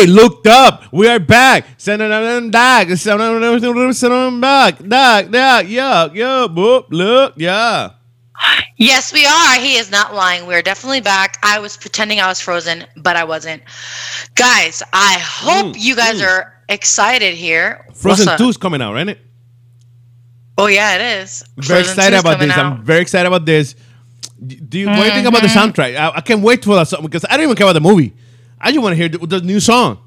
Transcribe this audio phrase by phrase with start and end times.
[0.00, 0.84] Hey, looked up.
[0.92, 1.66] We are back.
[1.76, 2.88] Send them back.
[2.96, 4.88] Send them back.
[4.88, 5.66] Back, back.
[5.68, 6.46] Yeah, yeah.
[6.48, 7.90] Boop, look, yeah.
[8.78, 9.60] Yes, we are.
[9.60, 10.46] He is not lying.
[10.46, 11.36] We're definitely back.
[11.42, 13.62] I was pretending I was frozen, but I wasn't.
[14.36, 16.26] Guys, I hope Mm, you guys mm.
[16.26, 17.84] are excited here.
[17.94, 18.46] Frozen What's up?
[18.46, 19.18] 2 is coming out, right?
[20.56, 21.44] Oh yeah, it is.
[21.58, 22.50] Very Frozen excited about this.
[22.52, 22.64] out.
[22.64, 23.74] I'm very excited about this.
[24.46, 25.58] Do you, what do you think about the Mm-hmm.
[25.58, 25.94] soundtrack?
[25.96, 28.14] I, I can't wait for that song because I don't even care about the movie.
[28.60, 29.98] I just want to hear the, the new song.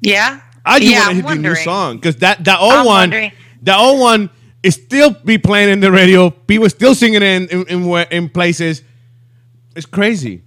[0.00, 0.40] Yeah.
[0.64, 2.86] I just yeah, want to I'm hear the new song because that that old I'm
[2.86, 3.32] one, wondering.
[3.62, 4.30] that old one
[4.62, 6.30] is still be playing in the radio.
[6.30, 8.82] People still singing it in in, in, where- in places.
[9.76, 10.42] It's crazy.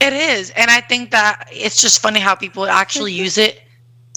[0.00, 3.60] It is, and I think that it's just funny how people actually use it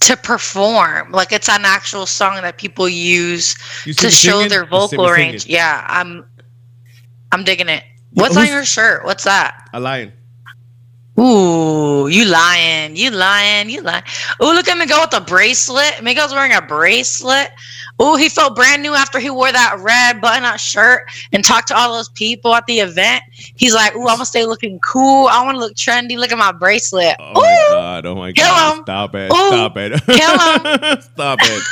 [0.04, 1.12] to perform.
[1.12, 3.54] Like it's an actual song that people use
[3.84, 4.50] to show singing?
[4.50, 5.46] their You see me vocal range.
[5.46, 6.26] Yeah, I'm,
[7.34, 7.84] I'm digging it.
[8.14, 9.04] What's on your shirt?
[9.04, 9.70] What's that?
[9.74, 10.14] A lion.
[11.20, 12.96] Ooh, you lying.
[12.96, 13.70] You lying.
[13.70, 14.04] You lying.
[14.42, 16.04] Ooh, look at Miguel with a bracelet.
[16.04, 17.52] Miguel's wearing a bracelet.
[18.02, 21.68] Ooh, he felt brand new after he wore that red button up shirt and talked
[21.68, 23.24] to all those people at the event.
[23.32, 25.28] He's like, Ooh, I'm going to stay looking cool.
[25.28, 26.18] I want to look trendy.
[26.18, 27.16] Look at my bracelet.
[27.20, 28.06] Oh, Ooh, my God.
[28.08, 28.78] Oh, my kill God.
[28.78, 28.84] Him.
[28.84, 29.32] Stop it.
[29.32, 30.04] Ooh, Stop it.
[30.06, 31.02] Kill him.
[31.02, 31.64] Stop it.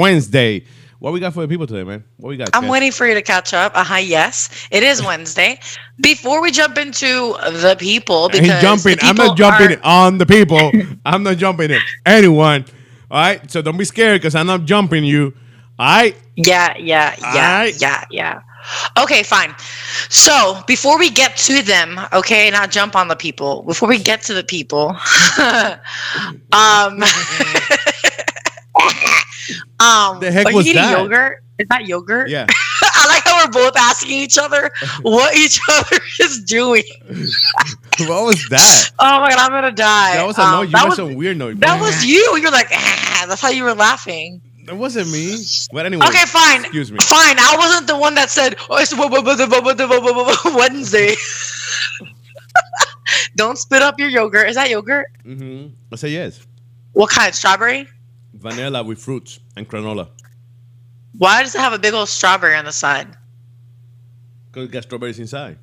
[0.00, 0.64] Wednesday.
[1.00, 2.04] What we got for the people today, man?
[2.18, 2.50] What we got?
[2.52, 2.70] I'm Kat?
[2.70, 3.72] waiting for you to catch up.
[3.74, 3.96] Uh huh.
[3.96, 5.58] Yes, it is Wednesday.
[6.00, 7.06] Before we jump into
[7.42, 8.96] the people, because He's jumping.
[8.98, 10.70] the I'm not jumping are- on the people.
[11.06, 12.66] I'm not jumping at anyone.
[13.10, 13.50] All right.
[13.50, 15.32] So don't be scared because I'm not jumping you.
[15.78, 16.14] All right.
[16.36, 17.80] Yeah, yeah, yeah, Alright.
[17.80, 18.40] yeah, yeah.
[18.98, 19.54] Okay, fine.
[20.10, 23.62] So before we get to them, okay, not jump on the people.
[23.62, 24.90] Before we get to the people,
[26.52, 27.02] um,
[29.80, 30.98] um, The heck are was you eating that?
[30.98, 31.42] yogurt?
[31.58, 32.30] Is that yogurt?
[32.30, 32.46] Yeah.
[32.82, 34.70] I like how we're both asking each other
[35.02, 36.82] what each other is doing.
[38.08, 38.90] what was that?
[38.98, 40.16] Oh my god, I'm gonna die.
[40.16, 40.66] That was a Um, noise.
[40.68, 41.56] You that was, some weird noise.
[41.58, 42.38] that was you.
[42.40, 44.40] You're like, ah, that's how you were laughing.
[44.66, 45.36] That wasn't me.
[45.72, 46.06] But anyway.
[46.06, 46.60] Okay, fine.
[46.60, 46.98] Excuse me.
[47.02, 47.36] Fine.
[47.38, 48.94] I wasn't the one that said oh, it's
[50.56, 51.14] Wednesday.
[53.36, 54.48] Don't spit up your yogurt.
[54.48, 55.06] Is that yogurt?
[55.24, 55.74] Mm-hmm.
[55.92, 56.46] I say yes.
[56.92, 57.34] What kind?
[57.34, 57.88] Strawberry?
[58.40, 60.08] Vanilla with fruits and granola.
[61.18, 63.08] Why does it have a big old strawberry on the side?
[64.50, 65.58] Because it got strawberries inside.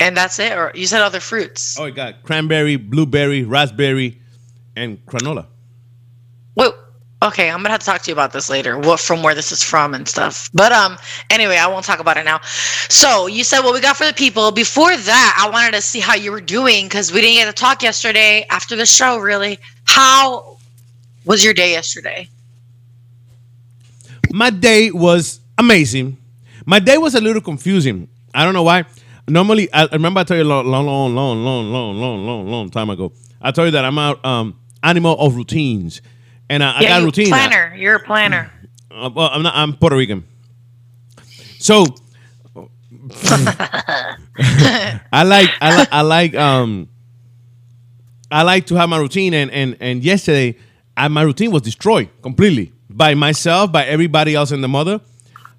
[0.00, 0.52] And that's it?
[0.52, 1.78] Or you said other fruits?
[1.78, 4.20] Oh, it got cranberry, blueberry, raspberry,
[4.76, 5.46] and granola.
[6.56, 6.72] Wait.
[7.22, 8.78] Okay, I'm gonna have to talk to you about this later.
[8.78, 10.50] What from where this is from and stuff.
[10.52, 10.98] But um,
[11.30, 12.40] anyway, I won't talk about it now.
[12.90, 14.50] So you said what we got for the people.
[14.50, 17.58] Before that, I wanted to see how you were doing because we didn't get to
[17.58, 19.16] talk yesterday after the show.
[19.16, 20.53] Really, how
[21.24, 22.28] was your day yesterday?
[24.32, 26.16] My day was amazing.
[26.66, 28.08] My day was a little confusing.
[28.34, 28.84] I don't know why.
[29.28, 32.26] Normally, I I remember I told you a long, long, long, long, long, long, long,
[32.26, 33.12] long, long time ago.
[33.40, 36.02] I told you that I'm a um, animal of routines,
[36.48, 37.28] and I, I got you routine.
[37.28, 37.74] planner.
[37.76, 38.50] You're a planner.
[38.90, 39.54] Uh, well, I'm not.
[39.54, 40.24] I'm Puerto Rican.
[41.58, 41.86] So
[45.12, 46.88] I like I like I like um
[48.30, 50.56] I like to have my routine and and and yesterday
[50.96, 55.00] I, my routine was destroyed completely by myself by everybody else in the mother.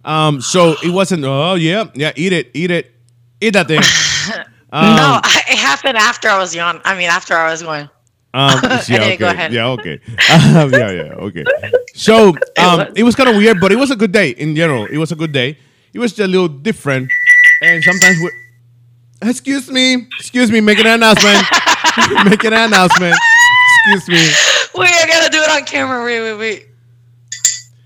[0.03, 1.25] Um, so it wasn't.
[1.25, 2.13] Oh yeah, yeah.
[2.15, 2.93] Eat it, eat it,
[3.41, 3.81] eat that thing.
[4.71, 6.81] Um, no, it happened after I was young.
[6.83, 7.87] I mean, after I was going.
[8.33, 8.59] Um,
[8.89, 9.15] yeah, okay.
[9.15, 9.53] go ahead.
[9.53, 10.01] Yeah, okay.
[10.29, 11.45] Um, yeah, yeah, okay.
[11.93, 14.85] So um, it was kind of weird, but it was a good day in general.
[14.85, 15.57] It was a good day.
[15.93, 17.09] It was just a little different,
[17.61, 18.31] and sometimes we.
[19.21, 21.41] Excuse me, excuse me, making an announcement,
[22.25, 23.15] making an announcement.
[23.87, 26.03] Excuse me, Wait, I gotta do it on camera.
[26.03, 26.67] Wait, wait, wait.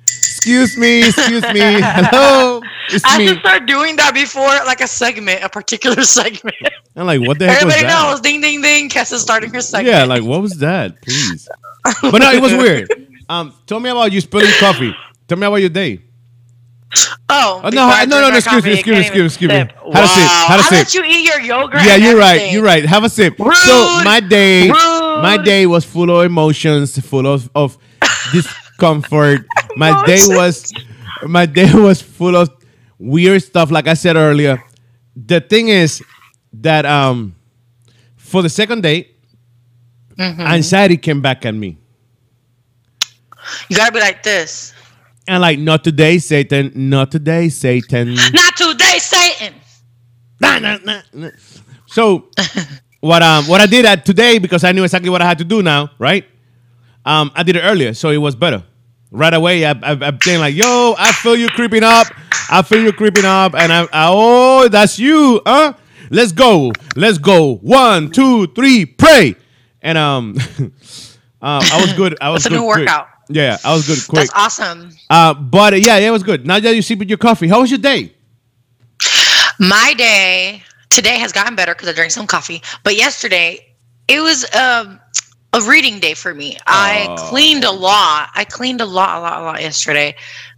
[0.03, 1.59] excuse me, excuse me.
[1.81, 3.27] Hello, it's I me.
[3.27, 6.55] should start doing that before, like a segment, a particular segment.
[6.95, 8.09] I'm like, what the heck was Everybody that?
[8.11, 8.89] knows, ding, ding, ding.
[8.89, 9.88] Kez is starting her segment.
[9.95, 11.01] Yeah, like what was that?
[11.01, 11.47] Please.
[12.01, 12.89] But no, it was weird.
[13.29, 14.94] Um, tell me about you spilling coffee.
[15.27, 16.01] Tell me about your day.
[17.31, 19.59] Oh, Oh, no, I no, no, no, excuse me, excuse me, excuse me, excuse me.
[19.59, 19.71] sip.
[19.94, 20.45] Have a sip, Wow.
[20.47, 20.77] have a I sip.
[20.80, 21.81] let you eat your yogurt.
[21.85, 22.51] Yeah, and you're right.
[22.51, 22.83] You're right.
[22.83, 23.35] Have a sip.
[23.38, 23.45] So
[24.03, 24.75] my day, Rude.
[25.21, 27.77] My day was full of emotions, full of, of
[28.31, 29.45] discomfort.
[29.75, 30.71] My day was,
[31.24, 32.50] my day was full of
[32.98, 33.71] weird stuff.
[33.71, 34.63] Like I said earlier,
[35.16, 36.01] the thing is
[36.54, 37.36] that um,
[38.18, 39.12] for the second day,
[40.18, 40.42] Mm-hmm.
[40.42, 41.77] anxiety came back at me,
[43.69, 44.74] You gotta be like this.
[45.30, 46.74] and like, not today, Satan.
[46.75, 48.16] Not today, Satan.
[48.33, 49.54] Not today, Satan.
[50.42, 51.30] Nah, nah, nah, nah.
[51.88, 52.30] So
[53.01, 55.46] what um what I did at today because I knew exactly what I had to
[55.46, 56.25] do now, right?
[57.06, 58.63] Um, I did it earlier, so it was better.
[59.12, 59.66] right away.
[59.66, 62.07] I, I, I'm saying like, "Yo, I feel you creeping up.
[62.50, 65.74] I feel you creeping up," and I, I oh, that's you, huh?
[66.12, 67.56] Let's go, let's go.
[67.57, 69.36] One, two, three, pray.
[69.81, 70.36] And um,
[71.42, 72.18] um I was good.
[72.22, 72.90] I was That's a good new quick.
[72.90, 73.07] workout.
[73.30, 74.30] Yeah, I was good quick.
[74.30, 74.92] That's awesome.
[75.10, 76.45] Uh, but yeah, yeah, it was good.
[76.48, 78.13] Now that you sip with your coffee, how was your day?
[79.60, 80.63] My day
[81.00, 83.74] today has gotten better because I drank some coffee, but yesterday
[84.10, 85.00] it was um,
[85.54, 86.57] a reading day for me.
[86.68, 87.30] I Oh.
[87.30, 88.30] cleaned a lot.
[88.36, 90.13] I cleaned a lot, a lot, a lot yesterday.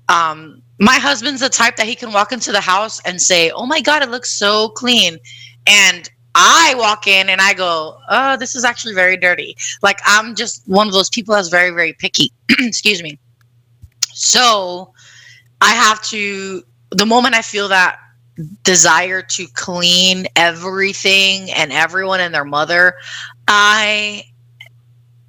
[0.10, 3.68] Um, my husband's the type that he can walk into the house and say, "Oh
[3.68, 5.20] my god, it looks so clean,"
[5.68, 10.34] and I walk in and I go, "Oh, this is actually very dirty." Like I'm
[10.34, 12.32] just one of those people that's very, very picky.
[12.60, 13.20] Excuse me.
[14.14, 14.92] So
[15.62, 16.64] I have to.
[16.94, 18.00] The moment I feel that
[18.64, 22.96] desire to clean everything and everyone and their mother,
[23.48, 24.24] I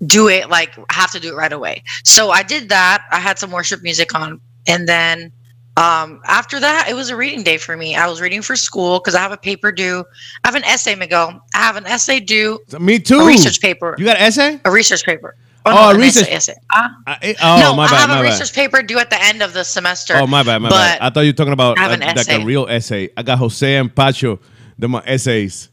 [0.07, 1.83] do it like have to do it right away.
[2.05, 3.05] So I did that.
[3.11, 5.31] I had some worship music on, and then
[5.77, 7.95] um, after that, it was a reading day for me.
[7.95, 10.05] I was reading for school because I have a paper due.
[10.45, 11.41] I have an essay, Miguel.
[11.55, 13.21] I have an essay due, Me too.
[13.21, 14.61] a research paper, You got an essay?
[14.65, 15.35] a research paper.
[15.65, 16.53] Oh, no, a research- essay.
[16.53, 16.55] essay.
[16.73, 18.31] Ah, Uh, eh, oh, no, my I have my a bad.
[18.31, 20.15] research paper due at the end of the semester.
[20.17, 20.99] Oh, my bad, my bad.
[20.99, 23.11] but I thought you were talking about I have uh, an like a real essay.
[23.17, 24.41] I got Jose and Pacho,
[24.79, 25.69] the my essays.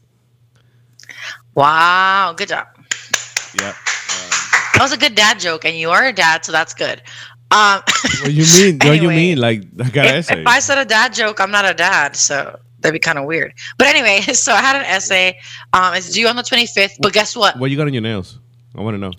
[1.54, 2.66] Wow, good job.
[3.58, 3.74] Yeah.
[4.74, 7.02] That was a good dad joke, and you are a dad, so that's good.
[7.50, 7.82] Um,
[8.22, 8.78] What do you mean?
[8.82, 9.38] What do you mean?
[9.38, 10.40] Like I got an if, essay.
[10.42, 13.24] if I said a dad joke, I'm not a dad, so that'd be kind of
[13.24, 13.52] weird.
[13.76, 15.36] But anyway, so I had an essay.
[15.72, 17.58] Um, it's due on the 25th, but guess what?
[17.58, 18.38] what you got on your nails?
[18.76, 19.12] I want to know.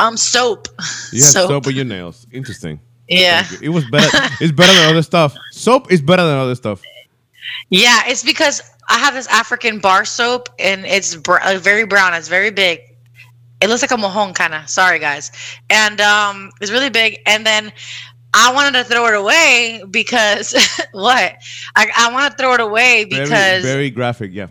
[0.00, 0.68] Um, soap.
[1.12, 1.48] You have Soap.
[1.48, 2.26] soap on your nails.
[2.32, 2.80] Interesting.
[3.08, 4.08] Yeah, It was better.
[4.40, 5.34] it's better than other stuff.
[5.52, 6.82] Soap is better than other stuff.
[7.70, 8.02] yeah.
[8.06, 12.12] It's because I have this African bar soap, and it's br- uh, very brown.
[12.14, 12.80] It's very big.
[13.62, 14.68] It looks like a mojon, kind of.
[14.68, 15.32] Sorry, guys.
[15.70, 17.18] And um, it's really big.
[17.26, 17.72] And then
[18.34, 20.54] I wanted to throw it away because
[20.92, 21.34] what?
[21.76, 24.32] I, I want to throw it away Very, because very graphic.
[24.34, 24.48] Yeah.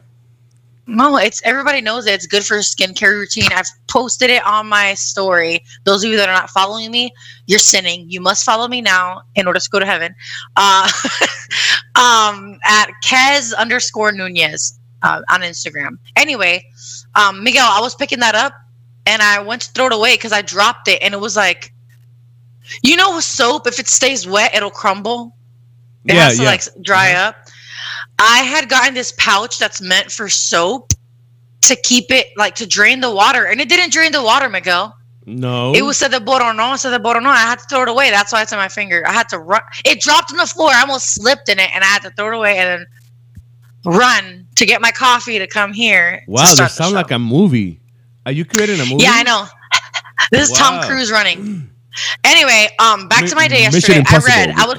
[0.87, 2.13] No, it's everybody knows it.
[2.13, 3.49] It's good for skincare routine.
[3.53, 5.63] I've posted it on my story.
[5.83, 7.13] Those of you that are not following me,
[7.45, 8.09] you're sinning.
[8.09, 10.15] You must follow me now in order to go to heaven.
[10.55, 10.89] Uh,
[11.95, 15.97] um, at Kez underscore Nunez uh, on Instagram.
[16.15, 16.63] Anyway,
[17.15, 18.53] um, Miguel, I was picking that up
[19.05, 21.73] and I went to throw it away because I dropped it and it was like,
[22.81, 25.35] you know, with soap, if it stays wet, it'll crumble.
[26.05, 26.23] It yeah.
[26.25, 26.49] has to yeah.
[26.49, 27.29] like dry Uh-huh.
[27.29, 27.46] up.
[28.19, 30.93] I had gotten this pouch that's meant for soap
[31.61, 34.95] to keep it like to drain the water, and it didn't drain the water, Miguel.
[35.25, 35.73] no.
[35.75, 37.27] It was said the borono, said the borono.
[37.27, 38.09] I had to throw it away.
[38.09, 39.03] That's why it's in my finger.
[39.07, 39.61] I had to run.
[39.85, 40.71] It dropped on the floor.
[40.71, 42.85] I almost slipped in it, and I had to throw it away and then
[43.85, 46.23] run to get my coffee to come here.
[46.27, 46.43] Wow.
[46.55, 47.79] This sounds like a movie.
[48.25, 49.03] Are you creating a movie?
[49.03, 49.45] Yeah, I know.
[50.31, 51.69] this is Tom Cruise running.
[52.23, 54.03] Anyway, um, back to my day yesterday.
[54.07, 54.49] I read.
[54.51, 54.77] I was.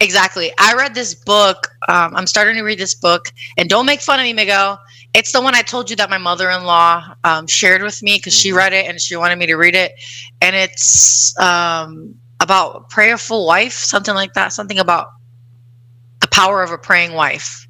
[0.00, 0.50] Exactly.
[0.58, 1.68] I read this book.
[1.88, 4.80] Um, I'm starting to read this book, and don't make fun of me, Miguel.
[5.12, 8.52] It's the one I told you that my mother-in-law um, shared with me because she
[8.52, 9.92] read it and she wanted me to read it,
[10.40, 14.52] and it's um, about prayerful wife, something like that.
[14.52, 15.08] Something about
[16.20, 17.66] the power of a praying wife.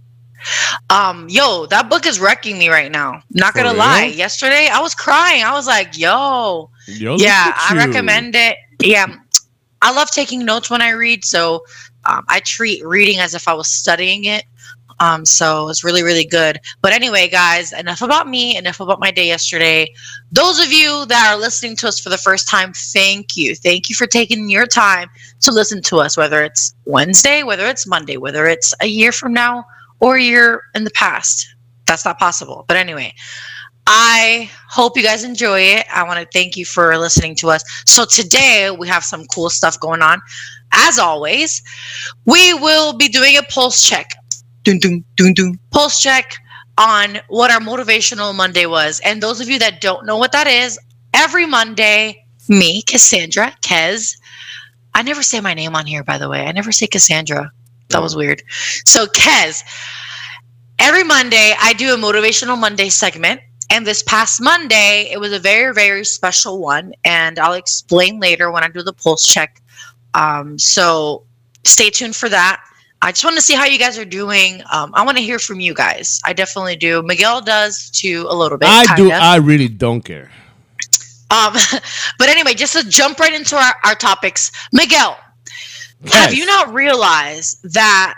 [0.88, 3.22] Um, yo, that book is wrecking me right now.
[3.30, 4.04] Not gonna lie.
[4.04, 5.42] Yesterday, I was crying.
[5.42, 8.56] I was like, yo, Yo, yeah, I recommend it.
[8.80, 9.16] Yeah,
[9.82, 11.64] I love taking notes when I read, so
[12.10, 14.44] um, I treat reading as if I was studying it.
[14.98, 16.60] Um, so it's really, really good.
[16.82, 19.86] But anyway, guys, enough about me, enough about my day yesterday.
[20.30, 23.54] Those of you that are listening to us for the first time, thank you.
[23.54, 25.08] Thank you for taking your time
[25.40, 29.32] to listen to us, whether it's Wednesday, whether it's Monday, whether it's a year from
[29.32, 29.64] now
[30.00, 31.54] or a year in the past.
[31.86, 32.66] That's not possible.
[32.68, 33.14] But anyway,
[33.86, 35.86] I hope you guys enjoy it.
[35.92, 37.64] I want to thank you for listening to us.
[37.86, 40.20] So today we have some cool stuff going on.
[40.72, 41.62] As always,
[42.26, 44.10] we will be doing a pulse check.
[44.62, 45.58] Dun, dun, dun, dun.
[45.70, 46.36] Pulse check
[46.78, 49.00] on what our motivational Monday was.
[49.04, 50.78] And those of you that don't know what that is,
[51.14, 54.16] every Monday, me, Cassandra, Kez,
[54.94, 56.46] I never say my name on here, by the way.
[56.46, 57.52] I never say Cassandra.
[57.90, 58.42] That was weird.
[58.84, 59.62] So, Kez,
[60.78, 63.40] every Monday, I do a motivational Monday segment.
[63.72, 66.92] And this past Monday, it was a very, very special one.
[67.04, 69.62] And I'll explain later when I do the pulse check.
[70.14, 71.24] Um, so
[71.64, 72.62] stay tuned for that.
[73.02, 74.62] I just want to see how you guys are doing.
[74.70, 76.20] Um, I want to hear from you guys.
[76.26, 77.02] I definitely do.
[77.02, 78.68] Miguel does too, a little bit.
[78.68, 79.08] I do.
[79.08, 79.16] kinda.
[79.16, 80.30] I really don't care.
[81.30, 81.54] Um,
[82.18, 85.16] but anyway, just to jump right into our, our topics, Miguel,
[86.12, 88.14] have you not realized that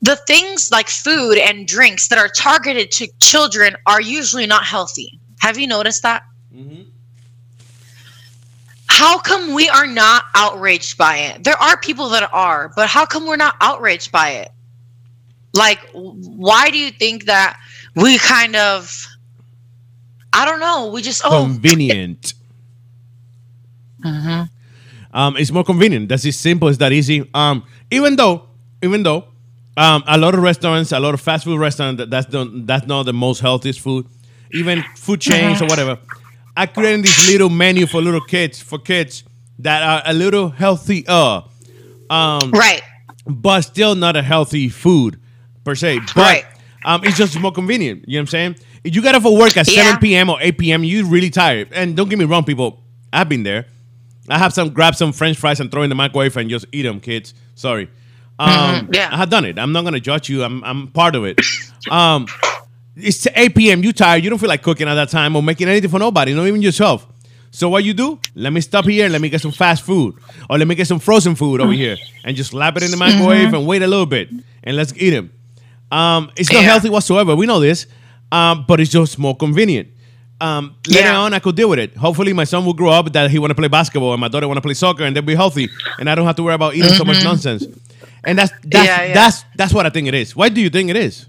[0.00, 5.18] the things like food and drinks that are targeted to children are usually not healthy?
[5.40, 6.22] Have you noticed that?
[6.54, 6.87] Mm-hmm.
[8.98, 11.44] How come we are not outraged by it?
[11.44, 14.50] There are people that are, but how come we're not outraged by it?
[15.54, 17.56] Like, why do you think that
[17.94, 19.06] we kind of,
[20.32, 22.34] I don't know, we just, oh, Convenient.
[24.04, 24.50] Mhm.
[25.14, 26.08] Um, it's more convenient.
[26.08, 26.66] That's as simple.
[26.66, 27.28] It's that easy.
[27.34, 27.62] Um,
[27.92, 28.48] even though,
[28.82, 29.26] even though,
[29.76, 33.04] um, a lot of restaurants, a lot of fast food restaurants, that's the, that's not
[33.04, 34.06] the most healthiest food.
[34.52, 35.98] Even food chains or whatever.
[36.58, 39.22] I created this little menu for little kids, for kids
[39.60, 41.42] that are a little healthier,
[42.10, 42.82] um, right.
[43.26, 45.20] but still not a healthy food
[45.64, 46.00] per se.
[46.14, 46.44] But Right.
[46.84, 48.04] um, it's just more convenient.
[48.08, 48.56] You know what I'm saying?
[48.84, 49.84] If you got off of work at Yeah.
[49.84, 50.30] 7 p.m.
[50.30, 51.68] or 8 p.m., you're really tired.
[51.72, 52.82] And don't get me wrong, people.
[53.12, 53.66] I've been there.
[54.28, 56.82] I have some grab some French fries and throw in the microwave and just eat
[56.82, 57.34] them, kids.
[57.54, 57.88] Sorry.
[58.38, 59.08] Um, Mhm, yeah.
[59.12, 59.58] I have done it.
[59.58, 60.44] I'm not gonna judge you.
[60.44, 61.40] I'm I'm part of it.
[61.90, 62.26] Um,
[62.98, 63.82] it's 8 p.m.
[63.84, 64.24] You tired.
[64.24, 66.62] You don't feel like cooking at that time or making anything for nobody, not even
[66.62, 67.06] yourself.
[67.50, 68.18] So what you do?
[68.34, 69.08] Let me stop here.
[69.08, 70.16] Let me get some fast food,
[70.50, 72.96] or let me get some frozen food over here, and just slap it in the
[72.98, 74.28] microwave and wait a little bit,
[74.64, 75.30] and let's eat them.
[75.90, 76.66] Um, it's not Yeah.
[76.68, 77.34] healthy whatsoever.
[77.34, 77.86] We know this,
[78.30, 79.88] um, but it's just more convenient.
[80.40, 81.18] Um, later Yeah.
[81.20, 81.96] on, I could deal with it.
[81.96, 84.46] Hopefully, my son will grow up that he want to play basketball, and my daughter
[84.46, 86.74] want to play soccer, and they'll be healthy, and I don't have to worry about
[86.76, 87.66] eating so much nonsense.
[88.24, 89.14] And that's that's yeah.
[89.14, 90.36] that's that's what I think it is.
[90.36, 91.26] Why do you think it is?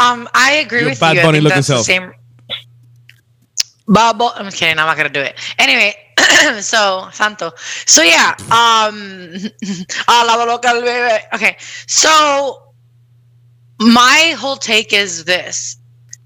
[0.00, 1.20] Um, I agree Your with Bad you.
[1.20, 2.12] I Bunny think looking that's the same.
[3.86, 4.32] Bubble.
[4.34, 4.78] I'm kidding.
[4.78, 5.36] I'm not gonna do it.
[5.58, 5.94] Anyway,
[6.60, 7.52] so Santo.
[7.86, 8.34] So yeah.
[8.50, 9.32] Um.
[10.08, 11.20] la loca el bebé.
[11.34, 11.56] Okay.
[11.86, 12.72] So
[13.78, 15.76] my whole take is this: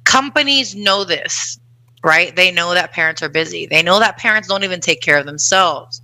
[0.05, 1.59] companies know this,
[2.05, 2.37] right?
[2.37, 3.67] They know that parents are busy.
[3.67, 6.01] They know that parents don't even take care of themselves.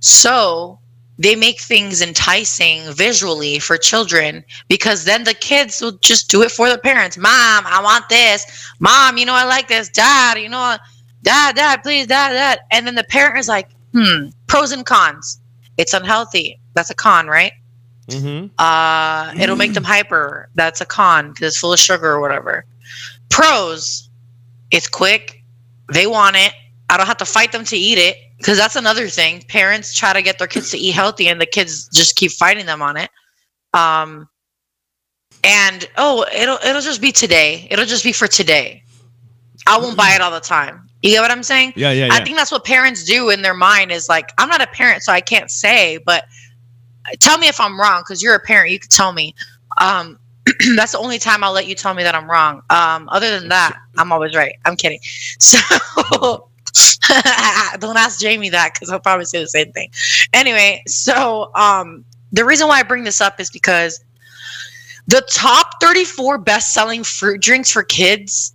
[0.00, 0.78] So
[1.18, 6.50] they make things enticing visually for children because then the kids will just do it
[6.50, 7.16] for the parents.
[7.16, 8.44] Mom, I want this.
[8.80, 9.88] Mom, you know I like this.
[9.88, 10.76] Dad, you know,
[11.22, 12.60] dad, dad, please, dad, dad.
[12.70, 15.40] And then the parent is like, hmm, pros and cons.
[15.78, 16.60] It's unhealthy.
[16.74, 17.52] That's a con, right?
[18.08, 18.48] Mm-hmm.
[18.58, 20.48] Uh, it'll make them hyper.
[20.54, 22.64] That's a con because it's full of sugar or whatever.
[23.30, 24.10] Pros,
[24.70, 25.42] it's quick.
[25.92, 26.52] They want it.
[26.90, 28.16] I don't have to fight them to eat it
[28.46, 29.42] because that's another thing.
[29.48, 32.64] Parents try to get their kids to eat healthy, and the kids just keep fighting
[32.64, 33.10] them on it.
[33.74, 34.28] Um,
[35.42, 37.66] and oh, it'll it'll just be today.
[37.72, 38.84] It'll just be for today.
[39.66, 40.88] I won't buy it all the time.
[41.02, 41.72] You get what I'm saying?
[41.74, 44.62] Yeah, yeah, I think that's what parents do in their mind is like, I'm not
[44.62, 46.24] a parent, so I can't say, but
[47.18, 48.70] tell me if I'm wrong because you're a parent.
[48.70, 49.34] You could tell me.
[49.78, 50.20] Um,
[50.76, 52.62] that's the only time I'll let you tell me that I'm wrong.
[52.70, 54.54] Um, other than that, I'm always right.
[54.64, 55.00] I'm kidding.
[55.40, 56.48] So
[57.80, 59.90] don't ask Jamie that because he'll probably say the same thing.
[60.32, 64.04] Anyway, so um, the reason why I bring this up is because
[65.06, 68.54] the top 34 best selling fruit drinks for kids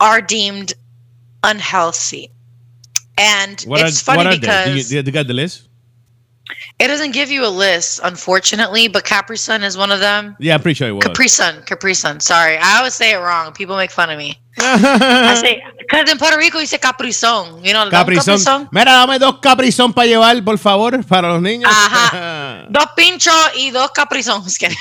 [0.00, 0.74] are deemed
[1.42, 2.30] unhealthy.
[3.18, 4.96] And What it's are funny what are because they?
[4.96, 5.68] You, you got the list?
[6.78, 10.36] it doesn't give you a list, unfortunately, but Capri Sun is one of them.
[10.40, 11.04] Yeah, I'm pretty sure it was.
[11.04, 12.20] Capri Sun, Capri Sun.
[12.20, 13.52] Sorry, I always say it wrong.
[13.52, 14.38] People make fun of me.
[14.58, 15.62] I say
[15.92, 17.62] because in Puerto Rico you say Capri Sun.
[17.62, 18.68] You know, Capri Caprizón.
[18.72, 21.70] Mira, dame dos Caprizón para llevar, por favor, para los niños.
[21.70, 22.66] Ajá.
[22.70, 24.42] Dos pinchos y dos Capri Sun.
[24.42, 24.76] Just kidding.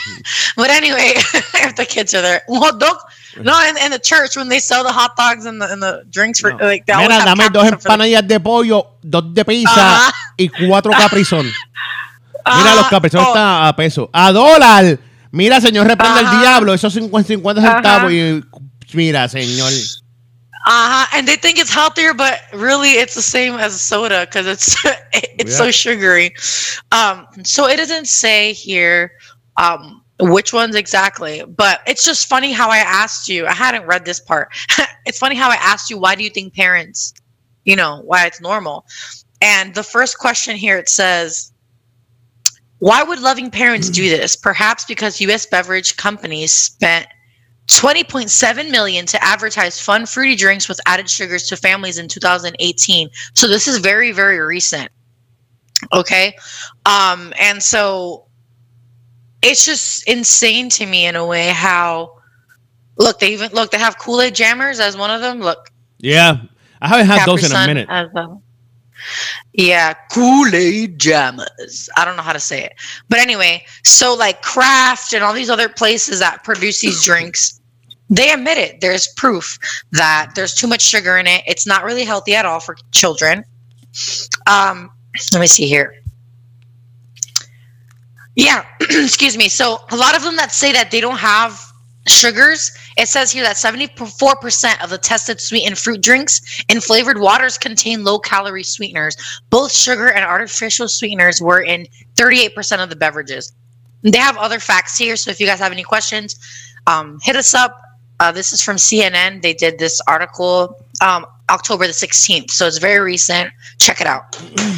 [0.56, 1.13] But anyway,
[1.65, 2.98] if the kids are there, well, dog.
[3.44, 6.03] No, in, in the church when they sell the hot dogs and the and the
[6.10, 6.65] drinks for No.
[6.65, 9.72] like they Mira, have dame dos empanadillas de pollo, dos de pizza
[10.08, 10.13] Ajá.
[10.38, 11.46] y cuatro Caprizón.
[12.46, 14.10] Mira, los Caprizón oh, están a peso.
[14.12, 15.00] A dólar.
[15.32, 16.74] Mira, señor, reprende el diablo.
[16.74, 17.74] Esos 50, 50 Ajá.
[17.75, 18.12] centavos.
[18.12, 18.44] Y,
[18.94, 19.72] mira, señor.
[20.68, 21.08] Uh-huh.
[21.13, 24.75] And they think it's healthier, but really it's the same as soda because it's
[25.13, 26.36] it's so sugary.
[26.91, 29.13] Um, so it doesn't say here
[29.58, 33.48] um, which ones exactly, but it's just funny how I asked you.
[33.48, 34.50] I hadn't read this part.
[35.06, 37.13] it's funny how I asked you why do you think parents,
[37.65, 38.86] you know, why it's normal.
[39.41, 41.51] And the first question here it says,
[42.77, 44.36] why would loving parents do this?
[44.36, 45.46] Perhaps because U.S.
[45.46, 47.08] beverage companies spent
[47.75, 53.48] 20.7 million to advertise fun fruity drinks with added sugars to families in 2018 so
[53.48, 54.90] this is very very recent
[55.94, 56.36] okay
[56.86, 58.25] um and so
[59.42, 62.18] it's just insane to me in a way how
[62.98, 66.38] look they even look they have kool-aid jammers as one of them look Yeah.
[66.82, 67.88] I haven't had those in a minute.
[67.90, 68.38] as a-
[69.54, 71.90] yeah, Kool-Aid jammers.
[71.98, 72.74] I don't know how to say it.
[73.10, 77.61] But anyway, so like Kraft and all these other places that produce these drinks,
[78.12, 78.82] they admit it.
[78.82, 79.58] There's proof
[79.94, 81.41] that there's too much sugar in it.
[81.48, 83.44] It's not really healthy at all for children.
[84.48, 84.91] Um,
[85.34, 85.96] let me see here.
[88.36, 89.48] Yeah, excuse me.
[89.48, 91.60] So a lot of them that say that they don't have
[92.08, 97.58] sugars, it says here that 74% of the tested sweetened fruit drinks and flavored waters
[97.58, 99.15] contain low calorie sweeteners.
[99.50, 103.53] Both sugar and artificial sweeteners were in 38% of the beverages.
[104.03, 106.36] They have other facts here, so if you guys have any questions,
[106.88, 107.80] um, hit us up.
[108.22, 109.42] Uh, this is from CNN.
[109.42, 113.51] They did this article um, October the 16th, so it's very recent.
[113.80, 114.24] Check it out.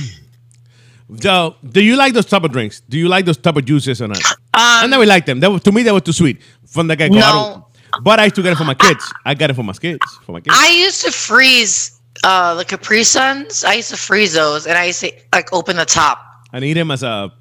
[1.19, 2.81] So, do you like those type of drinks?
[2.89, 4.17] Do you like those type of juices or not?
[4.53, 5.39] I Um, never liked them.
[5.41, 7.07] That was, to me, they were too sweet from the guy.
[7.09, 7.67] No.
[8.01, 9.03] But I used to get it for my kids.
[9.23, 9.99] I got it for my kids.
[10.25, 10.55] For my kids.
[10.57, 13.63] I used to freeze uh, the Capri Suns.
[13.63, 16.17] I used to freeze those, and I used to like open the top.
[16.51, 17.31] and eat them as a.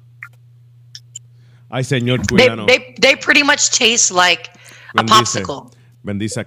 [1.71, 2.67] Ay, señor They, cubano.
[2.67, 4.49] they they pretty much taste like
[4.99, 5.73] a popsicle.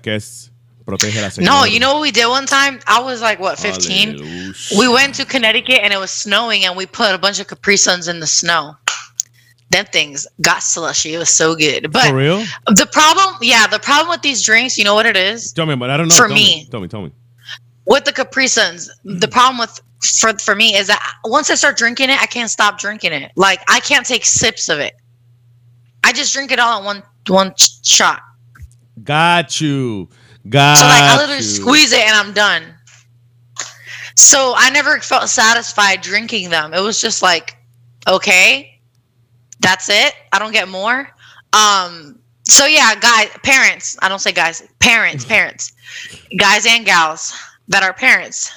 [0.02, 0.50] Que es.
[0.86, 1.46] Protege a la señora.
[1.46, 2.78] No, you know what we did one time?
[2.86, 4.18] I was like what, 15?
[4.18, 4.78] Aleluya.
[4.78, 7.76] We went to Connecticut and it was snowing and we put a bunch of Capri
[7.76, 8.76] Suns in the snow.
[9.70, 11.14] Them things got slushy.
[11.14, 11.90] It was so good.
[11.90, 12.44] But For real?
[12.66, 15.52] the problem, yeah, the problem with these drinks, you know what it is?
[15.52, 16.14] Tell me, but I don't know.
[16.14, 16.68] For tell me.
[16.70, 17.10] Tell me, tell me.
[17.86, 21.76] With the Capri Suns, the problem with for for me is that once I start
[21.76, 23.32] drinking it, I can't stop drinking it.
[23.34, 24.94] Like I can't take sips of it.
[26.04, 28.20] I just drink it all in one one shot.
[29.02, 30.08] Got you.
[30.48, 31.42] Got So like I literally you.
[31.42, 32.74] squeeze it and I'm done.
[34.16, 36.72] So I never felt satisfied drinking them.
[36.74, 37.56] It was just like,
[38.08, 38.80] okay,
[39.60, 40.14] that's it.
[40.32, 41.08] I don't get more.
[41.52, 42.18] Um.
[42.44, 43.96] So yeah, guys, parents.
[44.02, 44.62] I don't say guys.
[44.80, 45.72] Parents, parents,
[46.38, 47.32] guys and gals
[47.68, 48.50] that are parents.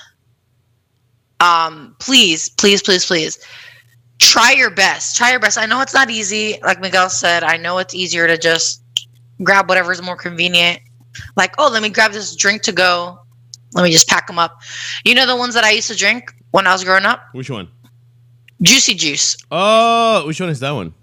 [1.40, 1.96] Um.
[2.00, 3.40] Please, please, please, please.
[4.20, 5.16] Try your best.
[5.18, 5.58] Try your best.
[5.58, 6.60] I know it's not easy.
[6.64, 8.84] Like Miguel said, I know it's easier to just
[9.44, 10.80] grab whatever's more convenient
[11.36, 13.20] like, oh, let me grab this drink to go.
[13.74, 14.62] Let me just pack them up.
[15.06, 17.24] You know the ones that I used to drink when I was growing up?
[17.34, 17.68] Which one?
[18.62, 19.38] Juicy Juice.
[19.52, 20.94] Oh, which one is that one?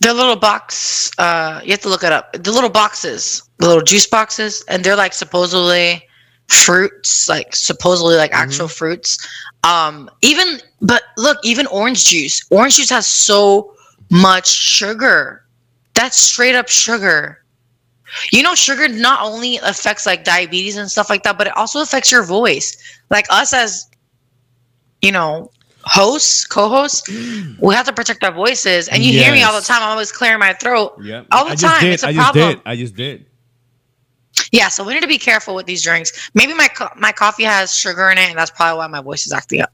[0.00, 1.10] They're little box.
[1.18, 2.32] Uh, you have to look it up.
[2.32, 6.02] The little boxes, the little juice boxes, and they're like supposedly
[6.46, 9.18] fruits, like supposedly like actual fruits.
[9.64, 12.46] Um, even but look, even orange juice.
[12.50, 13.74] Orange juice has so
[14.10, 15.44] much sugar.
[15.98, 17.42] That's straight up sugar.
[18.30, 21.82] You know, sugar not only affects like diabetes and stuff like that, but it also
[21.82, 22.76] affects your voice.
[23.10, 23.90] Like us as,
[25.02, 25.50] you know,
[25.82, 27.60] hosts, co-hosts, mm.
[27.60, 28.86] we have to protect our voices.
[28.86, 29.82] And you hear me all the time.
[29.82, 30.94] I'm always clearing my throat.
[31.02, 31.24] Yeah.
[31.32, 31.86] All the I time.
[31.86, 32.52] It's a I just problem.
[32.52, 32.62] did.
[32.64, 33.26] I just did.
[34.52, 36.30] Yeah, so we need to be careful with these drinks.
[36.32, 39.26] Maybe my co- my coffee has sugar in it, and that's probably why my voice
[39.26, 39.72] is acting up.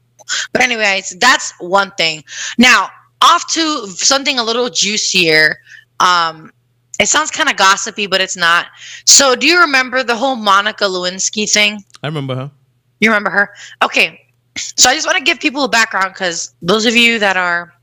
[0.53, 2.23] But anyways, that's one thing.
[2.57, 2.89] Now
[3.21, 5.57] off to something a little juicier.
[5.99, 6.51] Um,
[6.99, 8.67] it sounds kind of gossipy, but it's not.
[9.05, 11.83] So, do you remember the whole Monica Lewinsky thing?
[12.03, 12.51] I remember her.
[12.99, 13.53] You remember her?
[13.83, 14.21] Okay.
[14.57, 17.73] So I just want to give people a background because those of you that are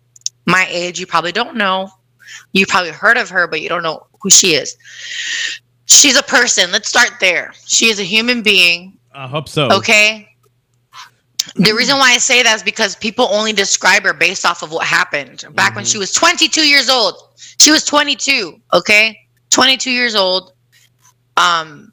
[0.47, 1.91] my age, you probably don't know.
[2.53, 4.77] You probably heard of her, but you don't know who she is.
[5.87, 6.73] She's a person.
[6.73, 7.53] Let's start there.
[7.67, 8.99] She is a human being.
[9.15, 9.71] I hope so.
[9.71, 10.29] Okay.
[11.57, 14.73] The reason why I say that is because people only describe her based off of
[14.73, 17.15] what happened back when she was 22 years old.
[17.63, 18.61] She was 22.
[18.73, 19.17] Okay.
[19.51, 20.53] 22 years old.
[21.37, 21.93] Um,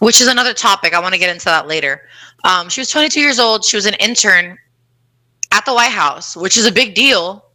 [0.00, 0.92] which is another topic.
[0.92, 2.02] I want to get into that later.
[2.44, 3.64] Um, she was 22 years old.
[3.64, 4.58] She was an intern
[5.52, 7.46] at the White House, which is a big deal.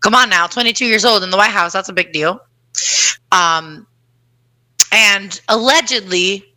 [0.00, 1.72] Come on now, 22 years old in the White House.
[1.72, 2.40] That's a big deal.
[3.32, 3.84] Um,
[4.92, 6.54] and allegedly,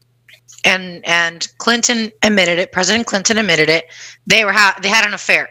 [0.63, 2.71] and and Clinton admitted it.
[2.71, 3.85] President Clinton admitted it.
[4.27, 5.49] They were ha- they had an affair.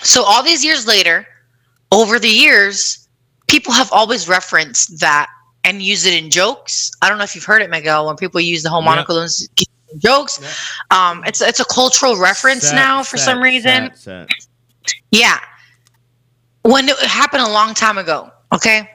[0.00, 1.26] So all these years later,
[1.92, 3.08] over the years,
[3.46, 5.28] people have always referenced that
[5.64, 6.90] and used it in jokes.
[7.02, 9.04] I don't know if you've heard it, Miguel, when people use the whole Yeah.
[9.04, 9.64] Lewinsky
[9.98, 10.38] jokes.
[10.90, 13.90] Um, it's it's a cultural reference Sad, now for sad, some reason.
[13.94, 14.28] sad.
[15.10, 15.38] Yeah.
[16.62, 18.30] When it happened a long time ago.
[18.54, 18.88] Okay.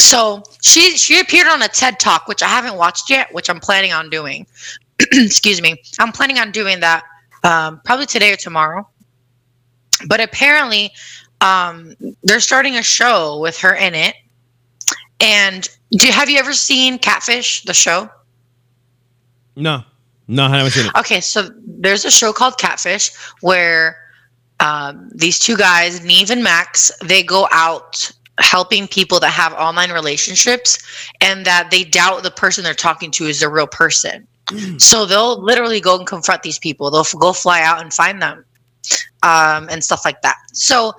[0.00, 3.60] So she she appeared on a TED talk, which I haven't watched yet, which I'm
[3.60, 4.46] planning on doing.
[5.12, 5.80] Excuse me.
[6.00, 7.04] I'm planning on doing that
[7.44, 8.88] um, probably today or tomorrow.
[10.08, 10.90] But apparently,
[11.40, 14.14] um, they're starting a show with her in it.
[15.20, 18.08] And do you have you ever seen Catfish, the show?
[19.56, 19.84] No,
[20.26, 20.92] no, I haven't seen it.
[20.96, 23.96] Okay, so there's a show called Catfish where
[24.60, 29.92] um, these two guys, Nev and Max, they go out helping people that have online
[29.92, 30.78] relationships
[31.20, 34.26] and that they doubt the person they're talking to is the real person.
[34.78, 36.90] so they'll literally go and confront these people.
[36.90, 38.44] They'll f- go fly out and find them.
[39.24, 40.36] Um, and stuff like that.
[40.52, 40.92] So,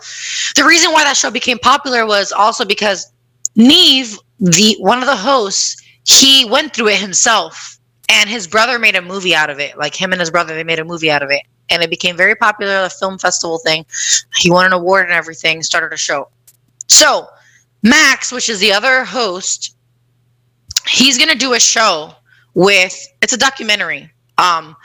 [0.55, 3.11] the reason why that show became popular was also because
[3.55, 7.77] Nev, the one of the hosts, he went through it himself
[8.09, 9.77] and his brother made a movie out of it.
[9.77, 12.15] Like him and his brother they made a movie out of it and it became
[12.15, 13.85] very popular a film festival thing.
[14.35, 16.29] He won an award and everything started a show.
[16.87, 17.27] So
[17.83, 19.75] Max, which is the other host,
[20.87, 22.13] he's gonna do a show
[22.53, 24.75] with it's a documentary um,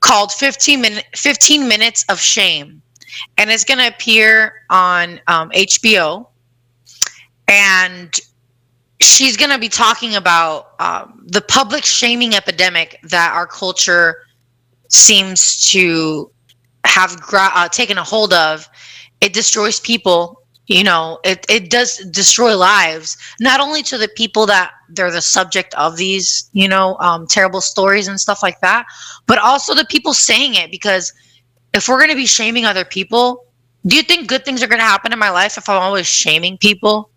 [0.00, 2.82] called 15 minute 15 minutes of shame
[3.36, 6.26] and it's gonna appear on um, hbo
[7.48, 8.20] and
[9.00, 14.18] she's going to be talking about um, the public shaming epidemic that our culture
[14.88, 16.30] seems to
[16.84, 18.68] have gra- uh, taken a hold of.
[19.20, 20.42] It destroys people.
[20.66, 25.22] You know, it, it does destroy lives, not only to the people that they're the
[25.22, 28.84] subject of these, you know, um, terrible stories and stuff like that,
[29.26, 30.70] but also the people saying it.
[30.70, 31.14] Because
[31.74, 33.44] if we're going to be shaming other people,
[33.86, 36.06] do you think good things are going to happen in my life if I'm always
[36.06, 37.10] shaming people?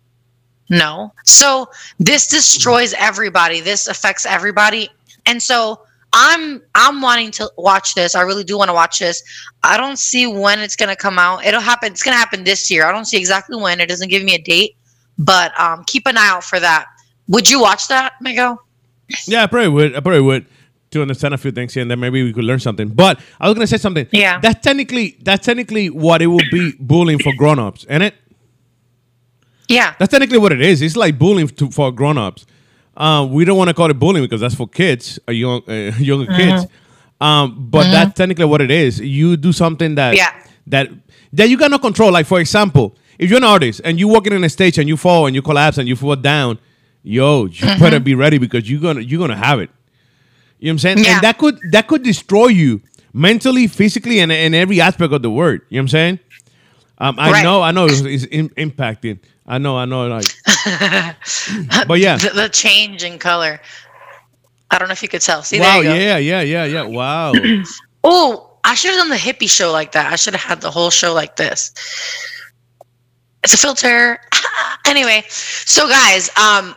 [0.70, 1.12] No.
[1.24, 3.60] So this destroys everybody.
[3.60, 4.88] This affects everybody.
[5.26, 8.14] And so I'm I'm wanting to watch this.
[8.14, 9.22] I really do want to watch this.
[9.62, 11.44] I don't see when it's gonna come out.
[11.44, 11.92] It'll happen.
[11.92, 12.86] It's gonna happen this year.
[12.86, 13.80] I don't see exactly when.
[13.80, 14.76] It doesn't give me a date,
[15.18, 16.86] but um, keep an eye out for that.
[17.28, 18.58] Would you watch that, Mego?
[19.26, 19.96] Yeah, I probably would.
[19.96, 20.46] I probably would
[20.92, 22.88] to understand a few things here, and then maybe we could learn something.
[22.88, 24.06] But I was gonna say something.
[24.12, 24.40] Yeah.
[24.40, 28.14] That's technically that's technically what it would be bullying for grown-ups, isn't it?
[29.68, 29.94] Yeah.
[29.98, 30.82] That's technically what it is.
[30.82, 32.46] It's like bullying to, for grown-ups.
[32.96, 35.72] Uh, we don't want to call it bullying because that's for kids, uh, young, uh,
[35.98, 36.36] younger Mm-hmm.
[36.60, 36.66] kids.
[37.20, 38.98] Um, but that's technically what it is.
[39.00, 40.32] You do something that Yeah.
[40.66, 40.88] that
[41.32, 42.12] that you cannot control.
[42.12, 44.96] Like for example, if you're an artist and you're walking in a stage and you
[44.96, 46.58] fall and you collapse and you fall down,
[47.02, 47.80] yo, you Mm-hmm.
[47.80, 49.70] better be ready because you're gonna you're gonna have it.
[50.62, 50.98] You know what I'm saying?
[51.04, 51.14] Yeah.
[51.16, 52.80] And that could that could destroy you
[53.12, 55.62] mentally, physically, and in every aspect of the word.
[55.68, 56.18] You know what I'm saying?
[56.98, 57.42] Um, I Right.
[57.42, 59.18] know, I know, it's, it's im- impacting.
[59.44, 60.24] I know, I know, like,
[61.88, 62.16] but yeah.
[62.16, 63.60] The, the change in color.
[64.70, 65.42] I don't know if you could tell.
[65.42, 65.94] See, wow, there you go.
[65.96, 66.82] yeah, yeah, yeah, yeah.
[66.84, 67.32] Wow.
[68.04, 70.12] Oh, I should have done the hippie show like that.
[70.12, 71.72] I should have had the whole show like this.
[73.44, 74.18] It's a filter.
[74.86, 76.74] anyway, so guys, um,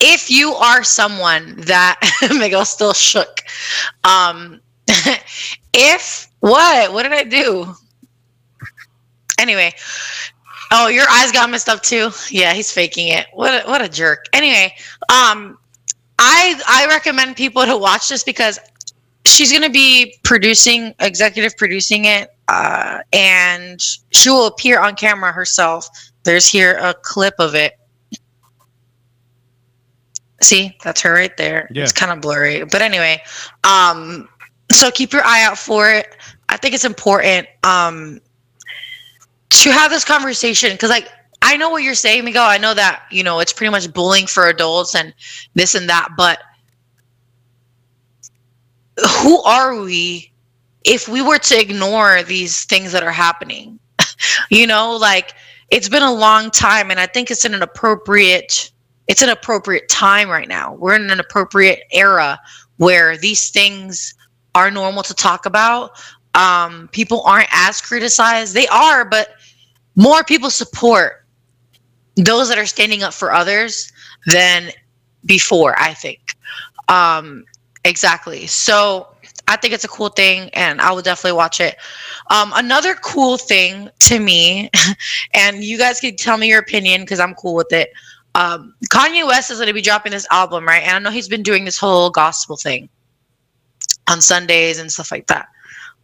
[0.00, 1.98] if you are someone that
[2.38, 3.42] Miguel still shook,
[4.04, 4.60] um,
[5.72, 6.92] if what?
[6.92, 7.74] What did I do?
[9.38, 9.72] Anyway,
[10.70, 12.10] oh, your eyes got messed up too.
[12.30, 13.26] Yeah, he's faking it.
[13.32, 13.64] What?
[13.64, 14.26] A, what a jerk.
[14.32, 14.74] Anyway,
[15.08, 15.58] um,
[16.18, 18.58] I I recommend people to watch this because
[19.24, 23.80] she's going to be producing executive producing it uh, and
[24.10, 25.88] she will appear on camera herself
[26.24, 27.78] there's here a clip of it
[30.40, 31.68] see that's her right there.
[31.72, 31.82] Yeah.
[31.82, 32.64] it's kind of blurry.
[32.64, 33.22] But anyway
[33.64, 34.28] um
[34.70, 36.16] so keep your eye out for it.
[36.48, 38.20] I think it's important um
[39.50, 41.08] to have this conversation because like
[41.42, 42.48] i know what you're saying miguel.
[42.48, 45.14] I know that you know it's pretty much bullying for adults and
[45.54, 46.40] this and that but
[49.22, 50.32] who are we
[50.84, 53.78] if we were to ignore these things that are happening?
[54.50, 55.34] You know like
[55.70, 58.70] it's been a long time and i think it's in an appropriate
[59.08, 60.74] it's an appropriate time right now.
[60.74, 62.38] We're in an appropriate era
[62.76, 64.14] where these things
[64.54, 65.92] are normal to talk about.
[66.34, 68.54] Um, people aren't as criticized.
[68.54, 69.30] They are but
[69.96, 71.24] more people support
[72.16, 73.92] those that are standing up for others
[74.26, 74.70] than
[75.24, 76.36] before i think.
[76.88, 77.44] Um,
[77.84, 78.46] exactly.
[78.46, 79.08] So
[79.46, 81.76] i think it's a cool thing and i would definitely watch it.
[82.30, 84.70] Um, another cool thing to me
[85.34, 87.90] and you guys can tell me your opinion because i'm cool with it
[88.38, 91.28] um, kanye west is going to be dropping this album right and i know he's
[91.28, 92.88] been doing this whole gospel thing
[94.08, 95.48] on sundays and stuff like that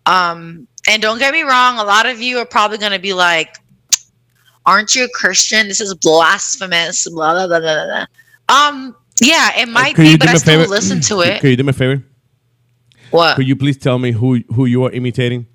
[0.07, 3.15] um, and don't get me wrong a lot of you are probably going to be
[3.15, 3.57] like
[4.67, 8.07] aren't you a christian this is blasphemous blah blah blah blah blah
[8.49, 10.69] um yeah it might Could be but i still favor?
[10.71, 12.03] listen to it Could you do me a favor?
[13.11, 15.47] what Could you please tell me who who you are imitating?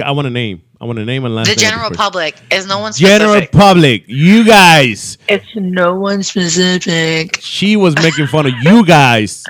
[0.00, 0.62] I want a name.
[0.80, 1.56] I want a name and last the name.
[1.56, 1.96] of general person.
[1.96, 3.20] public is no one specific.
[3.20, 4.04] General public.
[4.06, 5.16] You guys.
[5.28, 7.40] it's no one specific.
[7.40, 9.42] She was making fun of you guys.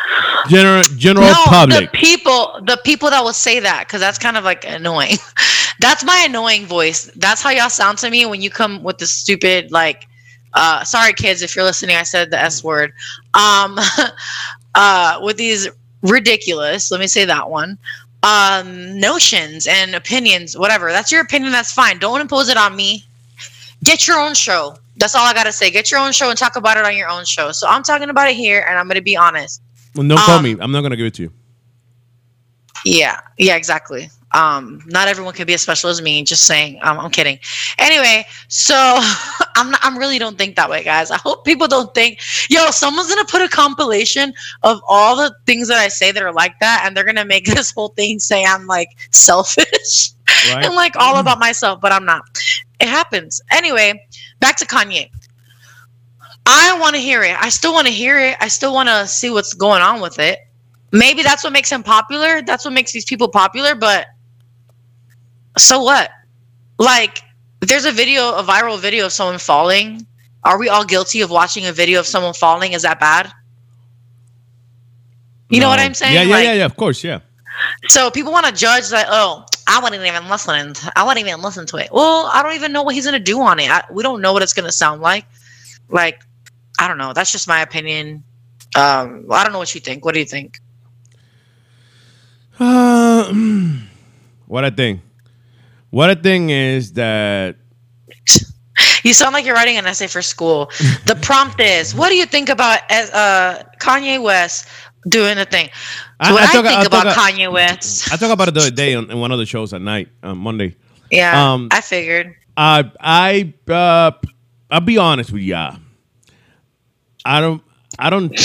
[0.48, 1.90] General general no, public.
[1.90, 5.16] the people, the people that will say that, because that's kind of like annoying.
[5.80, 7.10] that's my annoying voice.
[7.16, 10.06] That's how y'all sound to me when you come with the stupid like.
[10.54, 12.92] Uh, sorry, kids, if you're listening, I said the S word.
[13.34, 13.78] Um,
[14.74, 15.68] uh, with these
[16.02, 17.78] ridiculous, let me say that one,
[18.26, 20.90] um, notions and opinions, whatever.
[20.90, 21.52] That's your opinion.
[21.52, 21.98] That's fine.
[21.98, 23.04] Don't impose it on me.
[23.84, 24.76] Get your own show.
[24.96, 25.70] That's all I gotta say.
[25.70, 27.52] Get your own show and talk about it on your own show.
[27.52, 29.62] So I'm talking about it here, and I'm gonna be honest.
[29.94, 30.56] Well, don't call um, me.
[30.58, 31.32] I'm not gonna give it to you.
[32.84, 34.10] Yeah, yeah, exactly.
[34.36, 36.22] Um, not everyone can be as special as me.
[36.22, 36.78] Just saying.
[36.82, 37.38] Um, I'm kidding.
[37.78, 38.74] Anyway, so
[39.56, 41.10] I'm not, I'm really don't think that way, guys.
[41.10, 42.20] I hope people don't think,
[42.50, 46.34] yo, someone's gonna put a compilation of all the things that I say that are
[46.34, 50.10] like that, and they're gonna make this whole thing say I'm like selfish
[50.52, 50.66] Right?
[50.66, 52.22] and like all about myself, but I'm not.
[52.78, 53.40] It happens.
[53.50, 54.06] Anyway,
[54.40, 55.10] back to Kanye.
[56.44, 57.36] I want to hear it.
[57.42, 58.36] I still want to hear it.
[58.40, 60.40] I still want to see what's going on with it.
[60.92, 62.42] Maybe that's what makes him popular.
[62.42, 63.74] That's what makes these people popular.
[63.74, 64.06] But
[65.58, 66.10] so what?
[66.78, 67.22] Like,
[67.60, 70.06] there's a video, a viral video of someone falling.
[70.44, 72.72] Are we all guilty of watching a video of someone falling?
[72.72, 73.32] Is that bad?
[75.48, 76.14] You know what I'm saying?
[76.14, 76.64] Yeah, yeah, Like, yeah, yeah.
[76.64, 77.20] Of course, yeah.
[77.88, 79.06] So people want to judge that.
[79.08, 80.74] Oh, I wouldn't even listen.
[80.94, 81.88] I wouldn't even listen to it.
[81.92, 83.70] Well, I don't even know what he's gonna do on it.
[83.70, 85.24] I, we don't know what it's gonna sound like.
[85.88, 86.20] Like,
[86.78, 87.12] I don't know.
[87.12, 88.22] That's just my opinion.
[88.76, 90.04] Um, I don't know what you think.
[90.04, 90.60] What do you think?
[92.58, 93.32] Uh,
[94.46, 95.00] what I think.
[95.96, 97.56] What a thing is that
[99.02, 100.70] You sound like you're writing an essay for school.
[101.06, 104.66] The prompt is, "What do you think about uh, Kanye West
[105.08, 105.70] doing the thing?"
[106.20, 108.12] I- what I I, think I talk- about Kanye West.
[108.12, 110.08] I talk about it the other day on, on one of the shows at night
[110.22, 110.76] on Monday.
[111.10, 112.34] yeah, um, I figured.
[112.58, 114.10] I I uh,
[114.70, 115.76] I'll be honest with ya.
[117.24, 117.62] I don't
[117.98, 118.36] I don't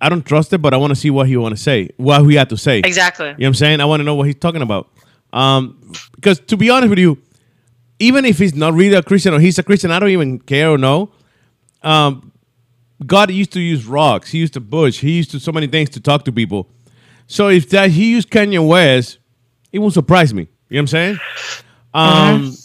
[0.00, 2.22] I don't trust it, but I want to see what he want to say, what
[2.22, 2.78] he had to say.
[2.78, 3.26] Exactly.
[3.26, 3.80] You know what I'm saying?
[3.80, 4.88] I want to know what he's talking about.
[5.32, 7.18] Um, because to be honest with you,
[7.98, 10.70] even if he's not really a Christian or he's a Christian, I don't even care
[10.70, 11.10] or know.
[11.82, 12.32] Um,
[13.04, 14.30] God used to use rocks.
[14.30, 15.00] He used to bush.
[15.00, 16.68] He used to so many things to talk to people.
[17.26, 19.18] So if that he used Kanye West,
[19.72, 20.42] it won't surprise me.
[20.68, 21.18] You know what I'm saying?
[21.92, 22.56] Um,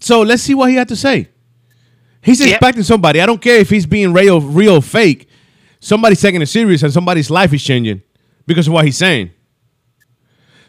[0.00, 1.28] so let's see what he had to say.
[2.22, 2.48] He's Yep.
[2.50, 3.20] expecting somebody.
[3.20, 5.28] I don't care if he's being real, real fake.
[5.80, 8.02] Somebody's taking it serious and somebody's life is changing
[8.46, 9.30] because of what he's saying.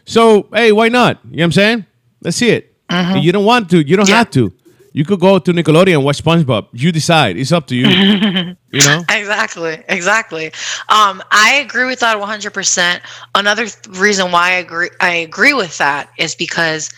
[0.04, 1.20] So, hey, why not?
[1.24, 1.86] You know what I'm saying?
[2.22, 2.74] Let's see it.
[2.90, 4.16] If you don't want to, you don't Yeah.
[4.16, 4.52] have to.
[4.92, 6.66] You could go to Nickelodeon and watch SpongeBob.
[6.72, 7.36] You decide.
[7.36, 7.86] It's up to you.
[8.72, 9.04] you know?
[9.08, 10.46] Exactly, exactly.
[10.88, 13.00] Um, I agree with that 100%.
[13.36, 16.90] Another th- reason why I agree I agree with that is because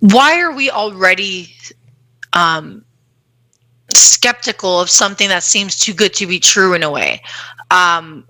[0.00, 1.54] why are we already
[2.32, 2.84] um,
[3.94, 7.20] skeptical of something that seems too good to be true in a way?
[7.70, 8.26] Um,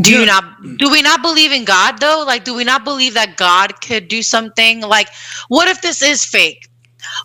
[0.00, 0.44] do you not
[0.78, 2.24] do we not believe in God though?
[2.26, 4.80] Like do we not believe that God could do something?
[4.80, 5.08] Like
[5.48, 6.68] what if this is fake?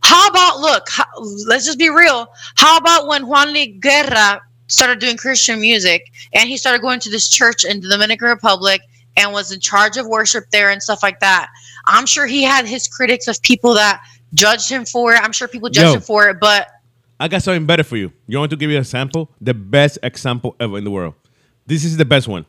[0.03, 1.05] How about look, how,
[1.47, 2.27] let's just be real.
[2.55, 7.09] How about when Juan Luis Guerra started doing Christian music and he started going to
[7.09, 8.81] this church in the Dominican Republic
[9.15, 11.49] and was in charge of worship there and stuff like that?
[11.85, 14.01] I'm sure he had his critics of people that
[14.33, 15.21] judged him for it.
[15.21, 15.93] I'm sure people judged Yo.
[15.95, 16.67] him for it, but
[17.19, 18.11] I got something better for you.
[18.27, 19.31] You want to give you a sample?
[19.41, 21.15] The best example ever in the world.
[21.65, 22.45] This is the best one.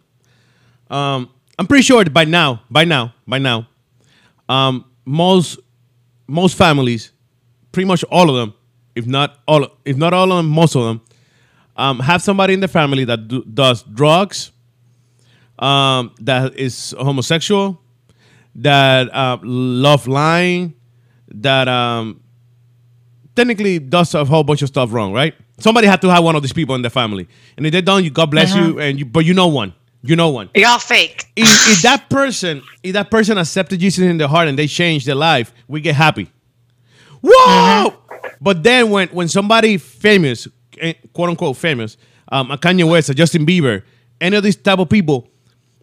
[0.90, 3.68] Um, I'm pretty sure by now, by now, by now,
[4.48, 5.58] um, most
[6.26, 7.12] most families,
[7.72, 8.54] pretty much all of them,
[8.94, 11.00] if not all, if not all of them, most of them,
[11.76, 14.52] um, have somebody in the family that do, does drugs,
[15.58, 17.80] um, that is homosexual,
[18.54, 20.74] that uh, love lying,
[21.28, 22.20] that um,
[23.34, 25.34] technically does a whole bunch of stuff wrong, right?
[25.58, 28.04] Somebody had to have one of these people in the family, and if they don't,
[28.04, 30.50] you God bless you, and you, but you know one, you know one.
[30.54, 31.26] y'all fake.
[31.36, 35.06] If, if that person, if that person accepted Jesus in their heart and they changed
[35.06, 36.30] their life, we get happy.
[37.22, 37.94] Whoa!
[38.40, 40.46] But then when when somebody famous,
[40.78, 41.96] eh, quote unquote famous,
[42.30, 43.82] um, a Kanye West, a Justin Bieber,
[44.20, 45.28] any of these type of people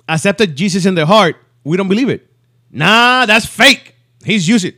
[0.07, 2.29] accepted Jesus in their heart, we don't believe it.
[2.71, 3.95] Nah, that's fake.
[4.23, 4.75] He's it.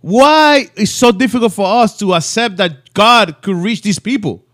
[0.00, 4.44] Why is so difficult for us to accept that God could reach these people?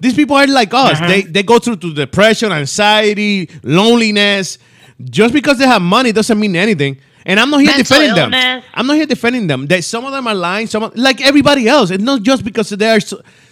[0.00, 0.92] These people are like us.
[0.98, 1.08] Uh-huh.
[1.08, 4.58] They they go through to depression, anxiety, loneliness.
[5.02, 6.98] Just because they have money doesn't mean anything.
[7.24, 8.30] And I'm not here Mental defending them.
[8.72, 9.66] I'm not here defending them.
[9.66, 10.68] That some of them are lying.
[10.68, 11.90] Some of- like everybody else.
[11.90, 13.00] It's not just because they're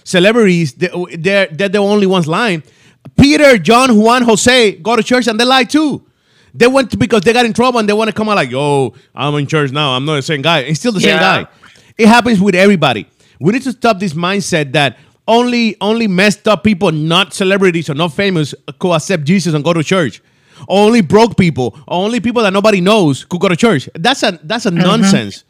[0.05, 0.73] celebrities.
[0.75, 2.63] they- They're they're the only ones lying.
[3.19, 6.03] Peter, John, Juan, Jose go to church and they lie too.
[6.55, 8.51] They went to, because they got in trouble and they want to come out like,
[8.51, 9.91] yo, I'm in church now.
[9.97, 10.61] I'm not the same guy.
[10.61, 11.47] It's still the same guy.
[11.99, 13.07] It happens with everybody.
[13.41, 17.95] We need to stop this mindset that only only messed up people, not celebrities or
[17.95, 20.23] not famous, could accept Jesus and go to church.
[20.69, 23.89] Only broke people, only people that nobody knows could go to church.
[23.95, 24.79] That's a that's a mm-hmm.
[24.79, 25.45] nonsense.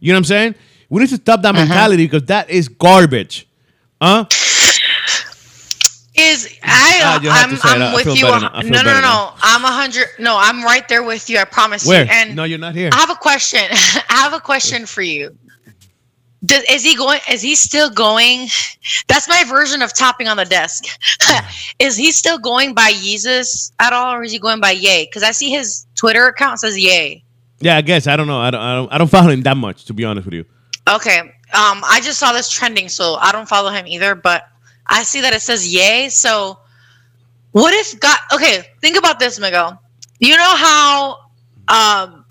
[0.00, 0.54] You know what I'm saying?
[0.88, 1.64] We need to stop that uh-huh.
[1.64, 3.48] mentality because that is garbage.
[4.00, 4.26] Huh?
[6.18, 7.82] Is I ah, you have I'm, I'm.
[7.82, 8.24] I with feel you.
[8.24, 8.50] better a- now.
[8.54, 9.00] I feel No, no, no, now.
[9.00, 9.32] no.
[9.42, 10.06] I'm a hundred.
[10.18, 11.38] No, I'm right there with you.
[11.38, 12.04] I promise Where?
[12.04, 12.10] you.
[12.10, 12.88] And no, you're not here.
[12.92, 13.60] I have a question.
[13.70, 15.36] I have a question for you.
[16.46, 17.20] Does, is he going?
[17.30, 18.48] Is he still going?
[19.08, 20.84] That's my version of tapping on the desk.
[21.78, 25.06] is he still going by Jesus at all, or is he going by Ye?
[25.06, 27.24] Because I see his Twitter account says Ye.
[27.60, 28.38] Yeah, I guess I don't know.
[28.38, 28.60] I don't.
[28.60, 28.92] I don't.
[28.92, 30.44] I don't follow him that much, to be honest with you.
[30.88, 31.20] Okay.
[31.20, 34.14] Um, I just saw this trending, so I don't follow him either.
[34.14, 34.44] But
[34.86, 36.10] I see that it says Ye.
[36.10, 36.58] So,
[37.52, 38.18] what if God?
[38.32, 39.80] Okay, think about this, Miguel.
[40.18, 41.18] You know how
[41.68, 42.24] um,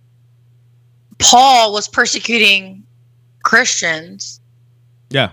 [1.19, 2.84] Paul was persecuting
[3.45, 4.41] Christians,
[5.09, 5.29] Yeah.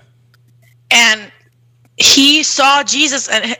[0.90, 1.32] and
[1.96, 3.56] he saw Jesus, and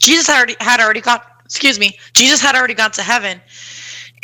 [0.00, 1.32] Jesus had already had already got.
[1.44, 3.40] Excuse me, Jesus had already gone to heaven,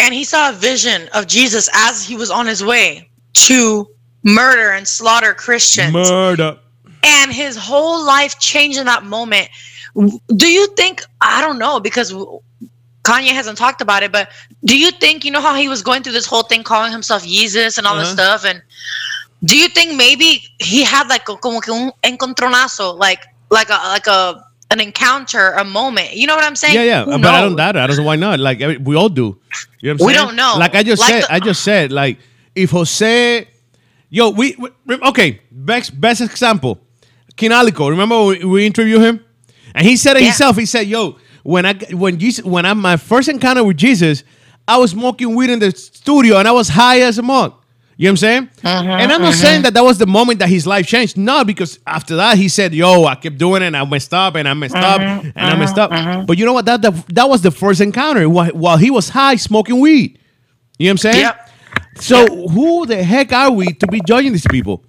[0.00, 3.87] and he saw a vision of Jesus as he was on his way to
[4.24, 5.92] murder and slaughter Christians.
[5.92, 6.59] Murder.
[7.05, 9.48] And his whole life changed in that moment.
[10.35, 12.12] Do you think, I don't know, because
[13.05, 14.31] Kanye hasn't talked about it, but
[14.64, 17.24] do you think, you know how he was going through this whole thing calling himself
[17.24, 18.38] Jesus and all this Uh-huh.
[18.38, 18.44] stuff?
[18.44, 18.62] And
[19.44, 23.81] do you think maybe he had like a, como que un encontronazo, like, like a,
[23.88, 26.14] like a, an encounter, a moment?
[26.14, 26.74] You know what I'm saying?
[26.74, 27.57] Yeah, yeah, Who but I don't knows?
[27.57, 27.81] doubt it.
[27.81, 28.38] I don't know why not.
[28.40, 29.38] Like every- we all do.
[29.81, 30.26] You know what I'm We saying?
[30.26, 30.55] don't know.
[30.59, 32.18] Like I just Like said, the- I just said, like
[32.55, 33.48] if Jose,
[34.11, 34.70] yo, we, we
[35.09, 35.40] okay.
[35.50, 36.78] Best best example,
[37.37, 37.90] Kinalico.
[37.90, 39.24] Remember we, we interviewed him,
[39.74, 40.26] and he said it Yeah.
[40.28, 40.57] himself.
[40.57, 44.22] He said, "Yo, when I when Jesus when I my first encounter with Jesus,
[44.68, 47.55] I was smoking weed in the studio and I was high as a mug."
[48.03, 48.51] You know what I'm saying?
[48.65, 49.62] Uh-huh, and I'm not saying uh-huh.
[49.62, 51.17] that that was the moment that his life changed.
[51.17, 53.67] No, because after that he said, "Yo, I kept doing it.
[53.67, 56.45] And I messed up, and I messed up, uh-huh, and I messed up." But you
[56.45, 56.65] know what?
[56.65, 60.19] That, that that was the first encounter while, while he was high smoking weed.
[60.81, 61.21] You know what I'm saying?
[61.21, 61.49] Yep.
[62.01, 64.83] So who the heck are we to be judging these people?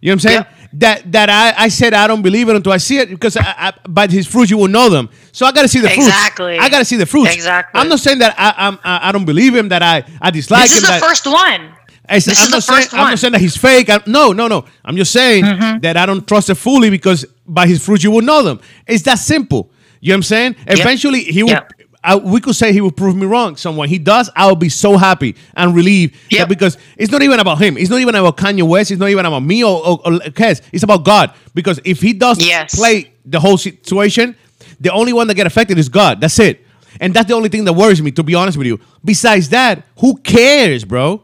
[0.00, 0.36] You know what I'm saying?
[0.36, 0.48] Yep.
[0.74, 3.42] That that I, I said I don't believe it until I see it because I,
[3.42, 5.10] I, by his fruits you will know them.
[5.32, 6.06] So I got to see the fruits.
[6.06, 6.56] Exactly.
[6.60, 7.34] I got to see the fruits.
[7.34, 7.80] Exactly.
[7.80, 10.62] I'm not saying that I I'm, I I don't believe him that I I dislike
[10.62, 10.76] This him.
[10.76, 11.74] is the that, first one.
[12.08, 12.98] This I'm is not the saying, first I'm.
[13.00, 13.10] Mm-hmm.
[13.10, 13.88] not saying that he's fake.
[13.90, 14.64] I, no, no, no.
[14.84, 15.44] I'm just saying
[15.80, 18.60] that I don't trust it fully because by his fruits you will know them.
[18.86, 19.70] It's that simple.
[20.00, 20.56] You know what I'm saying?
[20.66, 21.50] Eventually he will.
[21.50, 21.72] Yep.
[22.06, 23.56] I, we could say he will prove me wrong.
[23.56, 26.14] Someone he does, I will be so happy and relieved.
[26.30, 26.44] Yeah.
[26.44, 27.78] Because it's not even about him.
[27.78, 28.90] It's not even about Kanye West.
[28.90, 30.60] It's not even about me or, or, or Kez.
[30.70, 31.32] It's about God.
[31.54, 32.74] Because if he does Yes.
[32.74, 34.36] play the whole situation,
[34.78, 36.20] the only one that get affected is God.
[36.20, 36.66] That's it.
[37.00, 38.78] And that's the only thing that worries me, to be honest with you.
[39.02, 41.23] Besides that, who cares, bro?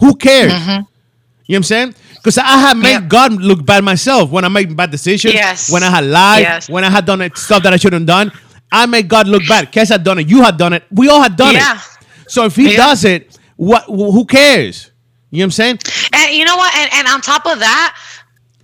[0.00, 0.52] Who cares?
[0.52, 0.86] You know
[1.46, 1.94] what I'm saying?
[2.16, 3.08] Because I have made Mm-hmm.
[3.08, 5.34] God look bad myself when I make bad decisions.
[5.34, 5.70] Yes.
[5.72, 6.42] When I had lied.
[6.42, 6.68] Yes.
[6.68, 8.32] When I had done it, stuff that I shouldn't have done.
[8.72, 9.72] I made God look bad.
[9.72, 10.28] Kez had done it.
[10.28, 10.84] You had done it.
[10.90, 11.76] We all had done Yeah.
[11.76, 12.06] it.
[12.28, 12.76] So if he Yeah.
[12.76, 13.84] does it, what?
[13.86, 14.90] Who cares?
[15.30, 15.78] You know what I'm saying?
[16.12, 16.74] And you know what?
[16.76, 17.96] And, and on top of that,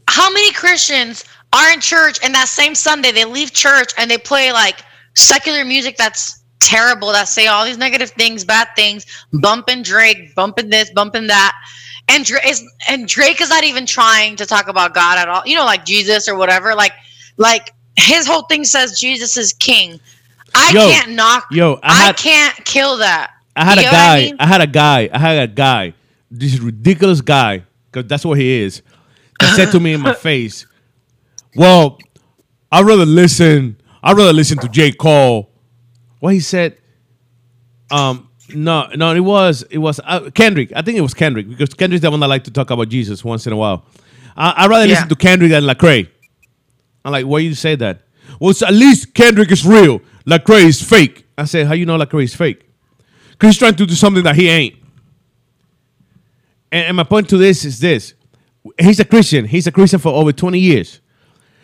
[0.08, 4.18] how many Christians are in church and that same Sunday they leave church and they
[4.18, 4.82] play like
[5.14, 9.06] secular music that's terrible, that say all these negative things, bad things,
[9.40, 11.54] bumping Drake, bumping this, bumping that.
[12.08, 15.42] And Drake is and Drake is not even trying to talk about God at all.
[15.44, 16.74] You know, like Jesus or whatever.
[16.74, 16.92] Like,
[17.36, 19.98] like his whole thing says Jesus is king.
[20.54, 21.46] I Yo, can't knock.
[21.50, 23.32] yo, I I, can't kill that.
[23.56, 24.36] I had You a what I guy.
[24.38, 25.10] I, had a guy.
[25.12, 25.94] I had a guy.
[26.30, 28.82] This ridiculous guy, because that's what he is.
[29.40, 30.66] That said to me in my face,
[31.54, 31.98] "Well,
[32.70, 33.80] I'd rather listen.
[34.02, 34.92] I'd rather listen to J.
[34.92, 35.50] Cole."
[36.26, 36.76] What he said?
[37.88, 40.72] Um, no, no, it was it was uh, Kendrick.
[40.74, 43.24] I think it was Kendrick because Kendrick's the one that like to talk about Jesus
[43.24, 43.84] once in a while.
[44.36, 46.08] I, I'd rather listen to Kendrick than Lecrae.
[47.04, 48.00] I'm like, why you say that?
[48.40, 50.00] Well, it's- at least Kendrick is real.
[50.26, 51.26] Lecrae is fake.
[51.38, 52.68] I said, how you know Lecrae is fake?
[53.30, 54.74] Because he's trying to do something that he ain't.
[56.72, 58.14] And, and my point to this is this:
[58.80, 59.44] he's a Christian.
[59.44, 60.98] He's a Christian for over 20 years.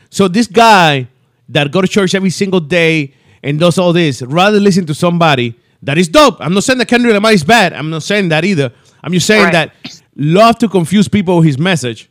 [0.08, 1.08] So this guy
[1.48, 5.54] that go to church every single day and does all this, rather listen to somebody
[5.82, 6.36] that is dope.
[6.40, 7.72] I'm not saying that Kendrick Lamar is bad.
[7.72, 8.72] I'm not saying that either.
[9.02, 9.52] I'm just saying Right.
[9.52, 12.08] that love to confuse people with his message,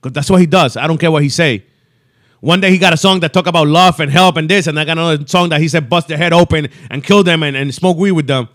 [0.00, 0.76] because that's what he does.
[0.76, 1.64] I don't care what he say.
[2.40, 4.78] One day he got a song that talk about love and help and this, and
[4.78, 7.56] I got another song that he said bust their head open and kill them and,
[7.56, 8.48] and smoke weed with them.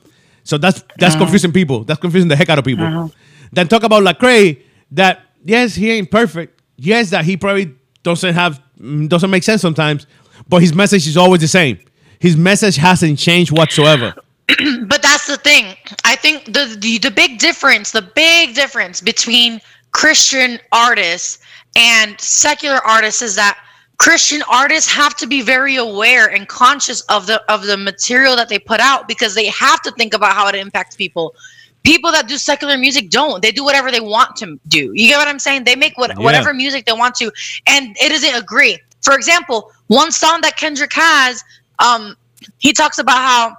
[0.44, 1.84] So that's that's confusing people.
[1.84, 3.12] That's confusing the heck out of people.
[3.52, 6.62] Then talk about Lecrae that yes he ain't perfect.
[6.78, 10.06] Yes that he probably doesn't have mm, doesn't make sense sometimes,
[10.48, 11.80] but his message is always the same.
[12.20, 14.14] His message hasn't changed whatsoever.
[14.88, 15.76] but that's the thing.
[16.06, 21.40] I think the, the the big difference, the big difference between Christian artists
[21.76, 23.58] and secular artists is that
[23.98, 28.50] Christian artists have to be very aware and conscious of the of the material that
[28.50, 31.36] they put out because they have to think about how it impacts people.
[31.84, 33.42] People that do secular music don't.
[33.42, 34.92] They do whatever they want to do.
[34.94, 35.64] You get what I'm saying?
[35.64, 36.24] They make what, Yeah.
[36.24, 37.32] whatever music they want to,
[37.68, 38.78] and it doesn't agree.
[39.02, 41.42] For example, one song that Kendrick has,
[41.80, 42.16] um,
[42.58, 43.58] he talks about how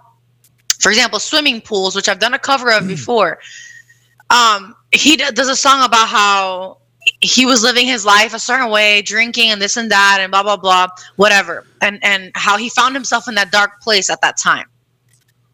[0.80, 3.38] for example, swimming pools, which I've done a cover of before.
[4.30, 6.78] Um, he d- does a song about how
[7.20, 10.42] he was living his life a certain way, drinking and this and that, and blah
[10.42, 14.38] blah blah, whatever, and and how he found himself in that dark place at that
[14.38, 14.66] time.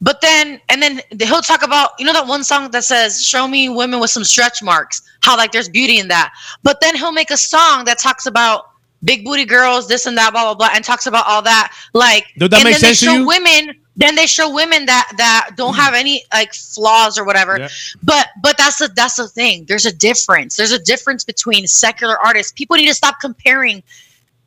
[0.01, 3.49] But then, and then he'll talk about you know that one song that says "Show
[3.49, 6.33] me women with some stretch marks," how like there's beauty in that.
[6.63, 8.67] But then he'll make a song that talks about
[9.05, 11.73] big booty girls, this and that, blah blah blah, and talks about all that.
[11.93, 13.27] Like, Does that and make then they sense to show you?
[13.27, 15.81] women then they show women that that don't hmm.
[15.81, 17.59] have any like flaws or whatever.
[17.59, 17.69] Yeah.
[18.03, 19.65] but but that's the that's the thing.
[19.65, 20.57] There's a difference.
[20.57, 22.53] There's a difference between secular artists.
[22.53, 23.83] People need to stop comparing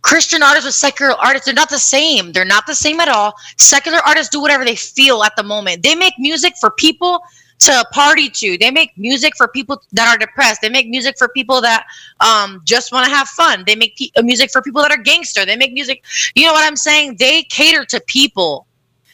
[0.01, 1.45] christian artists with secular artists.
[1.45, 2.31] They're not the same.
[2.31, 3.33] They're not the same at all.
[3.57, 5.83] Secular artists do whatever they feel at the moment.
[5.83, 7.21] They make music for people
[7.59, 8.57] to party to.
[8.57, 10.61] They make music for people that are depressed.
[10.61, 11.85] They make music for people that
[12.21, 13.63] um, just want to have fun.
[13.67, 15.45] They make uh, music for people that are gangster.
[15.45, 16.03] They make music
[16.35, 17.17] you know what i'm saying?
[17.17, 18.65] They cater to people.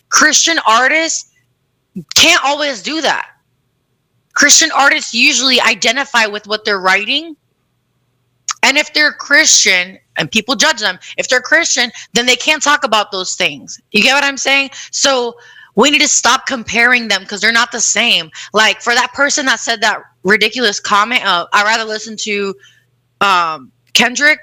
[0.09, 1.31] Christian artists
[2.15, 3.29] can't always do that.
[4.33, 7.35] Christian artists usually identify with what they're writing.
[8.63, 12.83] And if they're christian and people judge them if they're christian then they can't talk
[12.83, 13.81] about those things.
[13.91, 14.69] You get what i'm saying?
[14.91, 15.35] So
[15.75, 18.31] we need to stop comparing them because they're not the same.
[18.53, 22.53] Like for that person that said that ridiculous comment uh, i'd rather listen to
[23.21, 24.39] um, kendrick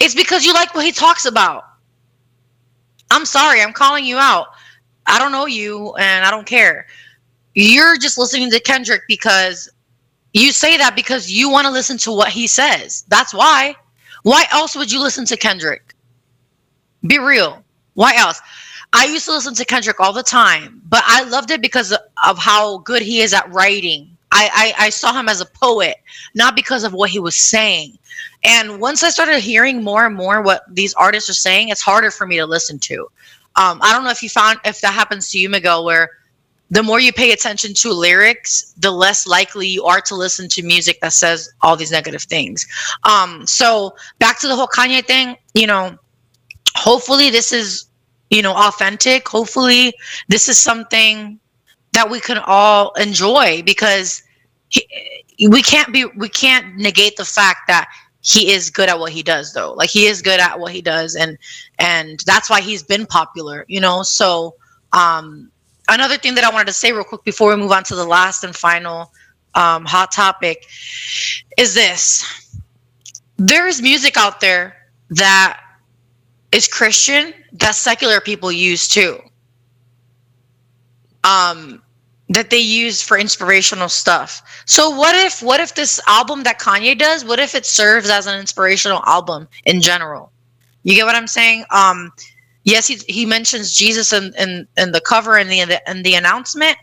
[0.00, 1.64] it's because you like what he talks about.
[3.10, 4.48] I'm sorry i'm calling you out.
[5.06, 6.86] I don't know you and i don't care.
[7.54, 9.68] You're just listening to kendrick because
[10.32, 13.04] you say that because you want to listen to what he says.
[13.08, 13.74] That's why.
[14.22, 15.94] Why else would you listen to kendrick?
[17.06, 17.64] Be real.
[17.94, 18.40] Why else
[18.92, 22.38] I used to listen to Kendrick all the time, but I loved it because of
[22.38, 24.16] how good he is at writing.
[24.32, 25.96] I, I, I saw him as a poet,
[26.34, 27.98] not because of what he was saying.
[28.44, 32.10] And once I started hearing more and more what these artists are saying, it's harder
[32.10, 33.10] for me to listen to.
[33.56, 36.10] Um, I don't know if you found if that happens to you, Miguel, where
[36.70, 40.62] the more you pay attention to lyrics, the less likely you are to listen to
[40.62, 42.66] music that says all these negative things.
[43.02, 45.98] Um, so back to the whole Kanye thing, you know,
[46.76, 47.86] hopefully this is
[48.30, 49.28] you know authentic.
[49.28, 49.92] Hopefully
[50.28, 51.38] this is something
[51.92, 54.22] that we can all enjoy because
[54.68, 54.86] he,
[55.48, 57.88] we can't be we can't negate the fact that
[58.22, 59.72] he is good at what he does though.
[59.72, 61.36] Like he is good at what he does and
[61.78, 64.02] and that's why he's been popular you know?
[64.02, 64.54] So
[64.92, 65.50] um
[65.88, 68.04] another thing that i wanted to say real quick before we move on to the
[68.04, 69.10] last and final
[69.54, 70.66] um hot topic
[71.56, 72.58] is this.
[73.36, 74.76] There is music out there
[75.10, 75.60] that
[76.52, 79.18] is Christian that secular people use too.
[81.24, 81.82] Um,
[82.30, 84.62] that they use for inspirational stuff.
[84.64, 88.26] So what if what if this album that Kanye does, what if it serves as
[88.26, 90.32] an inspirational album in general?
[90.84, 91.64] You get what I'm saying?
[91.70, 92.12] Um,
[92.64, 96.02] yes, he he mentions Jesus in in, in the cover and the in the, in
[96.02, 96.76] the announcement.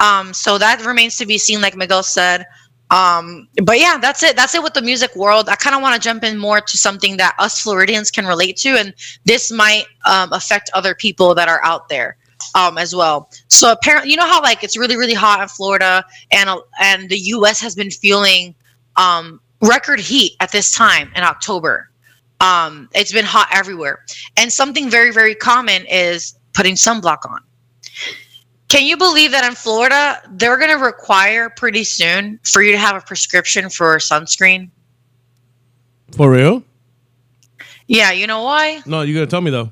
[0.00, 2.46] Um, so that remains to be seen, like Miguel said.
[2.90, 4.36] Um, but yeah, that's it.
[4.36, 5.48] That's it with the music world.
[5.48, 8.56] I kind of want to jump in more to something that us Floridians can relate
[8.58, 8.92] to, and
[9.24, 12.16] this might um, affect other people that are out there
[12.54, 13.30] um, as well.
[13.48, 17.08] So apparently, you know how like it's really really hot in Florida, and uh, and
[17.08, 17.60] the U.S.
[17.60, 18.54] has been feeling
[18.96, 21.90] um, record heat at this time in October.
[22.40, 24.04] Um, it's been hot everywhere,
[24.36, 27.40] and something very very common is putting sunblock on.
[28.70, 32.78] Can you believe that in Florida, they're going to require pretty soon for you to
[32.78, 34.70] have a prescription for sunscreen?
[36.16, 36.62] For real?
[37.88, 38.80] Yeah, you know why?
[38.86, 39.70] No, you gotta tell me though.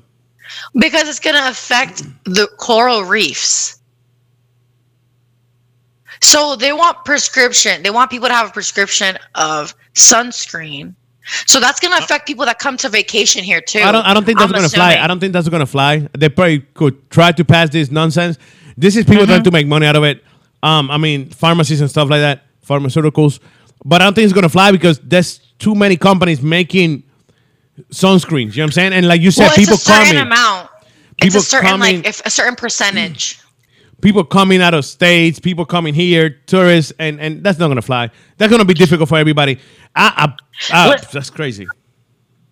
[0.75, 3.79] Because it's going to affect the coral reefs.
[6.21, 7.81] So they want prescription.
[7.81, 10.93] They want people to have a prescription of sunscreen.
[11.45, 13.79] So that's going to affect people that come to vacation here too.
[13.79, 14.03] I don't.
[14.03, 14.97] I don't think that's gonna fly.
[14.97, 16.09] I don't think that's gonna fly.
[16.17, 18.37] They probably could try to pass this nonsense.
[18.79, 19.31] This is people Mm-hmm.
[19.31, 20.23] trying to make money out of it.
[20.63, 23.39] Um, I mean, pharmacies and stuff like that, pharmaceuticals.
[23.85, 27.03] But I don't think it's gonna fly because there's too many companies making
[27.91, 28.51] sunscreens.
[28.55, 28.93] You know what I'm saying?
[28.93, 30.69] And like you said, well, people it's a certain coming, amount.
[31.17, 33.39] It's People a certain coming- like if a certain percentage.
[34.01, 38.09] people coming out of states, people coming here, tourists, and and that's not gonna fly.
[38.37, 39.59] That's gonna be difficult for everybody.
[39.95, 40.33] I,
[40.71, 41.67] I, I that's crazy.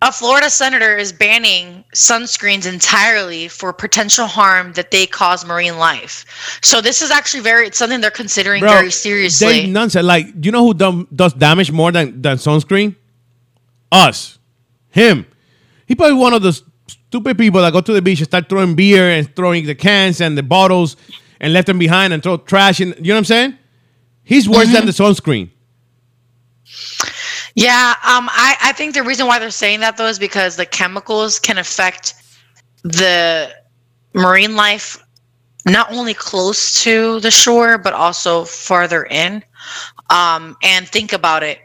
[0.00, 6.58] A Florida senator is banning sunscreens entirely for potential harm that they cause marine life.
[6.62, 9.62] So this is actually very it's something they're considering very seriously.
[9.62, 10.06] They nonsense.
[10.06, 12.94] Like, you know who done, does damage more than, than sunscreen?
[13.90, 14.38] Us.
[14.90, 15.26] Him.
[15.86, 18.76] He probably one of those stupid people that go to the beach and start throwing
[18.76, 20.96] beer and throwing the cans and the bottles
[21.40, 22.94] and left them behind and throw trash in.
[22.98, 23.58] You know what I'm saying?
[24.22, 24.86] He's worse than mm-hmm.
[24.86, 25.50] the sunscreen.
[27.58, 30.64] Yeah, um, I, I think the reason why they're saying that though is because the
[30.64, 32.14] chemicals can affect
[32.84, 33.52] the
[34.14, 35.02] marine life
[35.66, 39.42] not only close to the shore but also farther in.
[40.08, 41.58] Um, and think about it.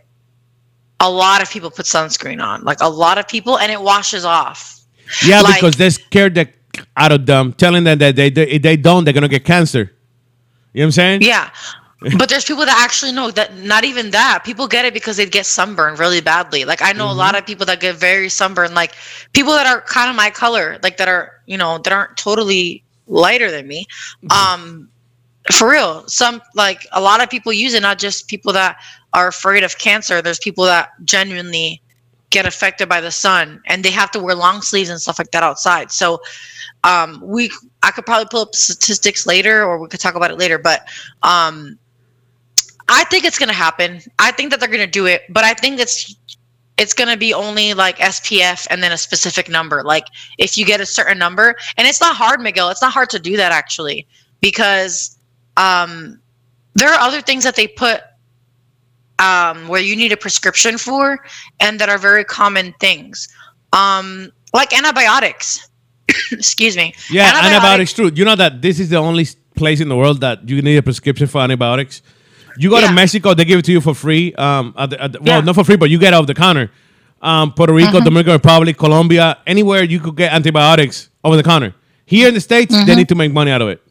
[1.00, 4.26] A lot of people put sunscreen on, like a lot of people, and it washes
[4.26, 4.82] off.
[5.24, 6.50] Yeah, Like- because they're scared the
[6.98, 9.46] out of them, telling them that they, they, if they don't, they're going to get
[9.46, 9.92] cancer.
[10.74, 11.22] You know what I'm saying?
[11.22, 11.52] Yeah.
[12.18, 14.44] But there's people that actually know that not even that.
[14.44, 16.66] People get it because they get sunburned really badly.
[16.66, 18.94] Like I know a lot of people that get very sunburned, like
[19.32, 22.84] people that are kind of my color, like that are, you know, that aren't totally
[23.08, 23.86] lighter than me.
[24.32, 24.90] Um,
[25.52, 28.78] for real, some like a lot of people use it, not just people that
[29.14, 30.22] are afraid of cancer.
[30.22, 31.82] There's people that genuinely
[32.32, 35.32] get affected by the sun and they have to wear long sleeves and stuff like
[35.32, 35.92] that outside.
[35.92, 36.20] So
[36.84, 37.52] um, we
[37.84, 40.88] I could probably pull up statistics later or we could talk about it later, but
[41.22, 41.78] um,
[42.90, 44.02] I think it's gonna happen.
[44.20, 46.16] I think that they're gonna do it, but I think it's
[46.78, 49.84] it's gonna be only like SPF and then a specific number.
[49.84, 50.08] Like
[50.38, 52.70] if you get a certain number, and it's not hard, Miguel.
[52.70, 54.08] It's not hard to do that actually,
[54.42, 55.18] because
[55.58, 56.20] um,
[56.74, 58.02] there are other things that they put
[59.20, 61.24] um, where you need a prescription for,
[61.60, 63.30] and that are very common things,
[63.72, 65.70] um, like antibiotics.
[66.32, 66.94] Excuse me.
[67.10, 67.54] Yeah, antibiotics.
[67.54, 67.94] antibiotics.
[67.94, 68.12] True.
[68.14, 70.84] You know that this is the only place in the world that you need a
[70.84, 72.02] prescription for antibiotics.
[72.58, 72.88] You go yeah.
[72.88, 74.34] to Mexico, they give it to you for free.
[74.36, 75.42] Um, at the, at the, well, yeah.
[75.42, 76.72] not for free, but you get off the counter.
[77.22, 78.04] Um, Puerto Rico, mm-hmm.
[78.04, 81.74] Dominican Republic, Colombia, anywhere you could get antibiotics over the counter.
[82.06, 82.86] Here in the states, mm-hmm.
[82.86, 83.82] they need to make money out of it.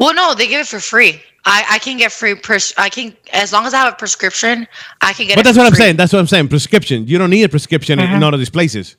[0.00, 1.20] Well, no, they give it for free.
[1.44, 2.34] I, I can get free.
[2.34, 4.66] Pres- I can as long as I have a prescription,
[5.02, 5.36] I can get.
[5.36, 5.96] But that's what I'm saying.
[5.96, 6.48] That's what I'm saying.
[6.48, 7.06] Prescription.
[7.06, 8.10] You don't need a prescription mm-hmm.
[8.10, 8.96] in, in all of these places.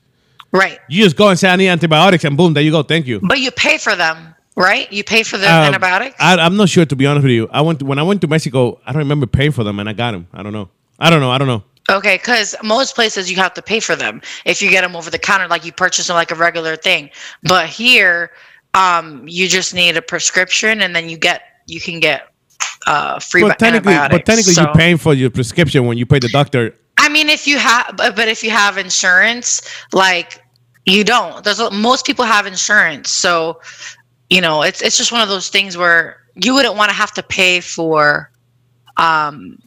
[0.52, 0.80] Right.
[0.88, 2.82] You just go and say I need antibiotics, and boom, there you go.
[2.82, 3.20] Thank you.
[3.22, 4.92] But you pay for them right?
[4.92, 6.16] You pay for the uh, antibiotics.
[6.20, 7.48] I, am not sure to be honest with you.
[7.50, 8.78] I went to, when I went to Mexico.
[8.86, 10.28] I don't remember paying for them, and I got them.
[10.32, 10.68] I don't know.
[10.98, 11.30] I don't know.
[11.30, 11.64] I don't know.
[11.90, 15.10] Okay, because most places you have to pay for them if you get them over
[15.10, 17.10] the counter, like you purchase them like a regular thing.
[17.42, 18.30] But here,
[18.74, 22.28] um, you just need a prescription, and then you get you can get
[22.86, 24.18] uh, free but technically, antibiotics.
[24.18, 24.62] But technically, so.
[24.62, 26.76] you're paying for your prescription when you pay the doctor.
[26.98, 30.42] I mean, if you have, but if you have insurance, like
[30.84, 31.42] you don't.
[31.42, 33.60] There's most people have insurance, so
[34.30, 37.12] you know, it's it's just one of those things where you wouldn't want to have
[37.12, 38.30] to pay for
[38.96, 39.60] um,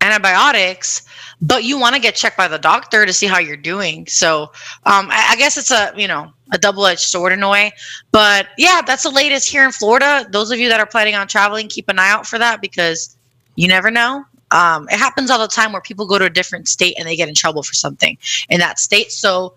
[0.00, 1.02] antibiotics,
[1.40, 4.06] but you want to get checked by the doctor to see how you're doing.
[4.06, 4.44] So
[4.84, 7.72] um, I, I, guess it's a you know a double edged sword in a way.
[8.10, 10.26] But yeah, that's the latest here in Florida.
[10.30, 13.16] Those of you that are planning on traveling, keep an eye out for that because
[13.54, 14.24] you never know.
[14.50, 17.16] Um, it happens all the time where people go to a different state and they
[17.16, 18.16] get in trouble for something
[18.48, 19.12] in that state.
[19.12, 19.54] So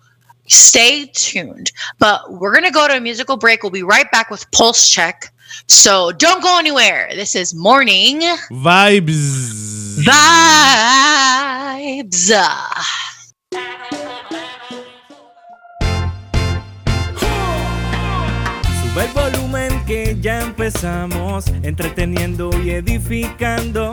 [0.48, 1.70] stay tuned.
[1.98, 3.62] But we're going to go to a musical break.
[3.62, 5.32] We'll be right back with Pulse Check.
[5.68, 7.10] So don't go anywhere.
[7.14, 8.20] This is Morning
[8.50, 9.98] Vibes.
[10.04, 11.52] Vibes.
[18.82, 23.92] Sube el volumen que ya empezamos, entreteniendo y edificando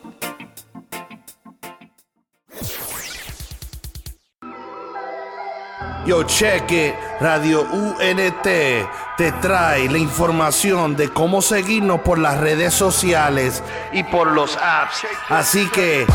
[6.05, 13.61] Yo, it, Radio UNT te trae la información de cómo seguirnos por las redes sociales
[13.91, 15.05] y por los apps.
[15.29, 16.07] Así que,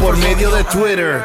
[0.00, 1.24] por medio de Twitter,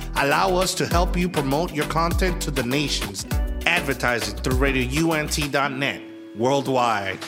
[0.15, 3.25] Allow us to help you promote your content to the nations.
[3.65, 6.01] Advertising through RadioUNT.net
[6.35, 7.19] worldwide.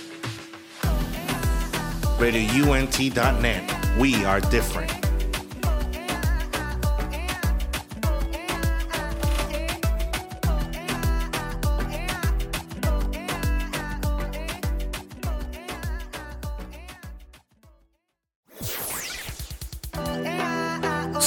[2.18, 5.13] RadioUNT.net We are different.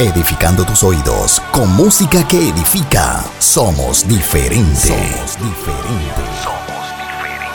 [0.00, 3.24] Edificando tus oídos con música que edifica.
[3.40, 4.86] Somos diferentes.
[4.86, 6.24] Somos diferentes.
[6.44, 7.48] Somos diferentes.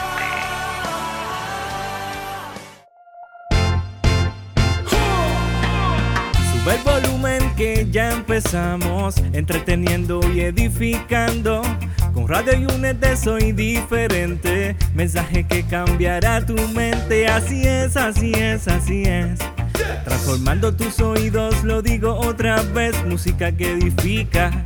[6.51, 11.61] Sube el volumen que ya empezamos, entreteniendo y edificando.
[12.13, 17.27] Con Radio Unete soy diferente, mensaje que cambiará tu mente.
[17.27, 19.39] Así es, así es, así es.
[20.03, 24.65] Transformando tus oídos, lo digo otra vez, música que edifica,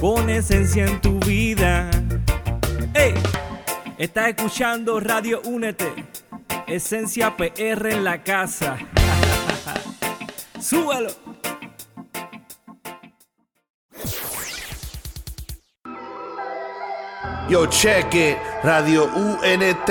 [0.00, 1.90] con esencia en tu vida.
[2.94, 3.14] Hey,
[3.98, 5.92] estás escuchando Radio Únete,
[6.66, 8.78] esencia PR en la casa.
[10.60, 11.10] Súbalo.
[17.48, 19.90] Yo cheque Radio UNT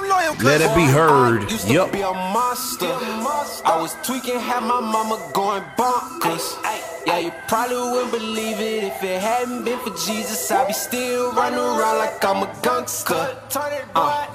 [0.39, 1.51] Let it be heard.
[1.67, 1.93] Yup.
[1.93, 6.57] I was tweaking, had my mama going bonkers.
[7.05, 10.49] Yeah, you probably wouldn't believe it if it hadn't been for Jesus.
[10.51, 13.37] I'd be still running around like I'm a gangster.
[13.95, 14.27] Uh.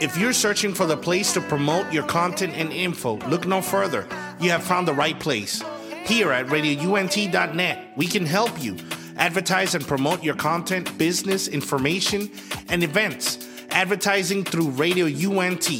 [0.00, 4.06] If you're searching for the place to promote your content and info, look no further.
[4.40, 5.62] You have found the right place.
[6.10, 8.76] Here at RadioUNT.net, we can help you
[9.16, 12.32] advertise and promote your content, business, information,
[12.68, 13.46] and events.
[13.70, 15.70] Advertising through Radio UNT.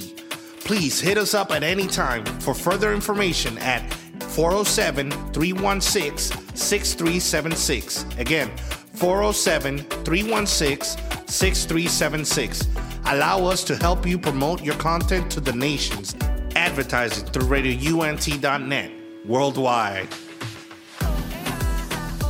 [0.61, 8.05] Please hit us up at any time for further information at 407 316 6376.
[8.17, 8.57] Again,
[8.95, 12.69] 407 316 6376.
[13.07, 16.15] Allow us to help you promote your content to the nations.
[16.55, 20.09] Advertising through RadioUNT.net worldwide.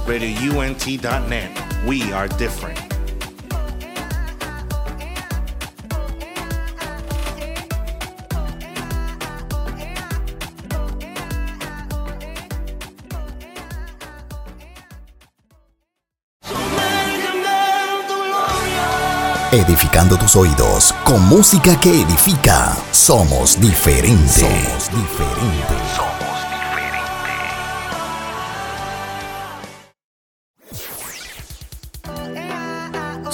[0.06, 1.86] RadioUNT.net.
[1.86, 2.90] We are different.
[19.52, 22.76] edificando tus oídos con música que edifica.
[22.92, 24.40] Somos diferentes.
[24.40, 25.69] Somos diferentes.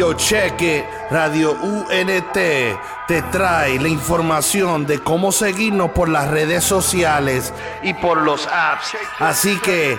[0.00, 2.32] Yo it, Radio UNT
[3.10, 8.96] te trae la información de cómo seguirnos por las redes sociales y por los apps.
[9.18, 9.98] Así que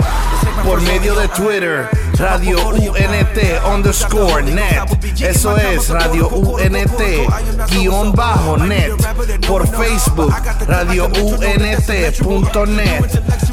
[0.63, 1.87] por medio de Twitter,
[2.17, 3.37] Radio UNT
[3.73, 4.79] underscore net.
[5.19, 7.01] Eso es Radio UNT
[7.69, 8.93] guion bajo net.
[9.47, 10.33] Por Facebook,
[10.67, 12.21] Radio UNT.net.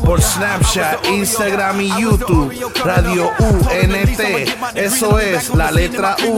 [0.05, 4.21] Por Snapchat, Instagram y YouTube, Radio UNT.
[4.75, 6.38] Eso es la letra U,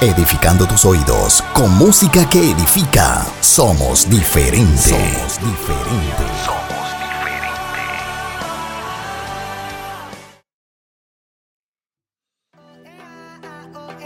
[0.00, 3.26] Edificando tus oídos con música que edifica.
[3.40, 4.92] Somos diferentes.
[4.92, 6.48] Somos diferentes.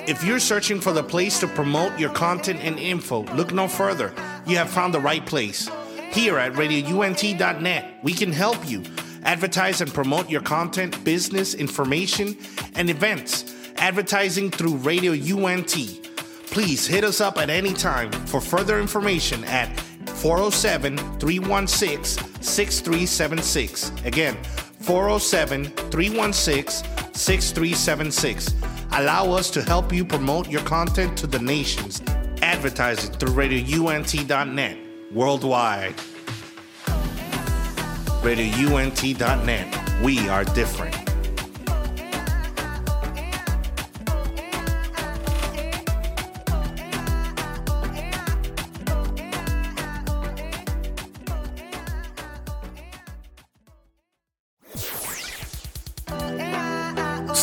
[0.08, 4.14] If you're searching for the place to promote your content and info, look no further.
[4.46, 5.68] You have found the right place.
[6.10, 8.82] Here at radiount.net, we can help you
[9.24, 12.38] advertise and promote your content, business, information,
[12.76, 13.44] and events.
[13.82, 15.74] Advertising through Radio UNT.
[16.46, 19.76] Please hit us up at any time for further information at
[20.06, 23.90] 407 316 6376.
[24.04, 24.36] Again,
[24.82, 28.54] 407 316 6376.
[28.92, 32.00] Allow us to help you promote your content to the nations.
[32.40, 34.76] Advertising through radiount.net
[35.10, 35.96] worldwide.
[38.22, 40.02] radiount.net.
[40.04, 41.01] We are different.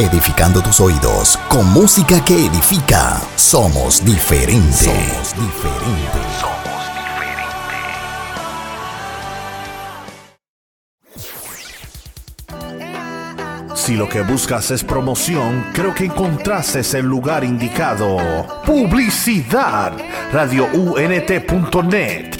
[0.00, 3.20] Edificando tus oídos con música que edifica.
[3.36, 4.86] Somos diferentes.
[4.86, 6.22] Somos diferentes.
[13.74, 18.16] Si lo que buscas es promoción, creo que encontraste el lugar indicado.
[18.64, 19.92] Publicidad.
[20.32, 22.39] RadioUNT.net.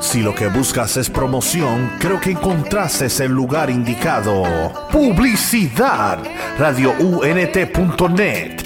[0.00, 4.72] Si lo que buscas es promoción, creo que encontraste el lugar indicado.
[4.90, 6.20] Publicidad.
[6.58, 8.65] RadioUNT.net.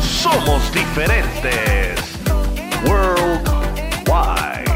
[0.00, 2.00] Somos diferentes.
[2.84, 4.68] Worldwide.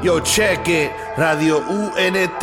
[0.02, 2.42] Yo cheque Radio UNT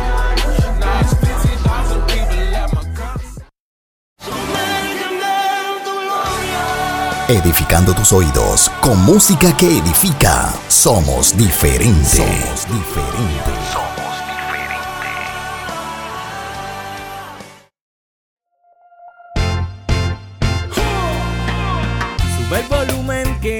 [7.31, 10.53] Edificando tus oídos con música que edifica.
[10.67, 12.17] Somos diferentes.
[12.17, 13.90] Somos diferentes.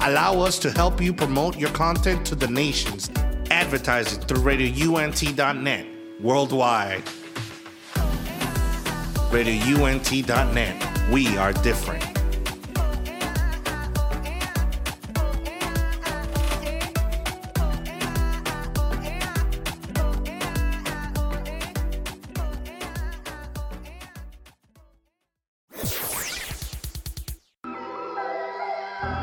[0.00, 3.10] Allow us to help you promote your content to the nations.
[3.50, 5.86] Advertising through radiount.net
[6.20, 7.04] worldwide.
[9.30, 11.10] RadioUNT.net.
[11.10, 12.15] We are different.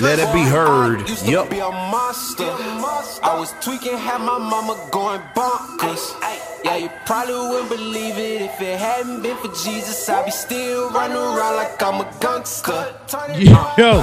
[0.00, 1.08] Let it be heard.
[1.08, 2.44] Used to be a monster.
[2.44, 6.14] I was tweaking, had my mama going bonkers.
[6.64, 10.08] Yeah, you probably wouldn't believe it if it hadn't been for Jesus.
[10.08, 12.94] I'd be still running around like I'm a gangster.
[13.76, 14.02] Yo.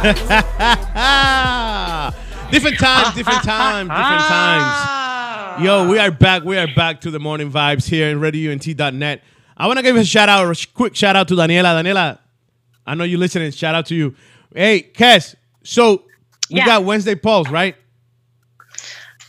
[2.50, 5.62] different times, different times, different times.
[5.62, 6.42] Yo, we are back.
[6.42, 9.22] We are back to the morning vibes here in RadioUNT.net.
[9.56, 11.82] I want to give a shout out, a quick shout out to Daniela.
[11.82, 12.18] Daniela,
[12.86, 13.50] I know you're listening.
[13.52, 14.14] Shout out to you.
[14.54, 15.34] Hey, Kez.
[15.64, 16.04] So
[16.50, 16.66] we Yeah.
[16.66, 17.76] got Wednesday Pulse, right?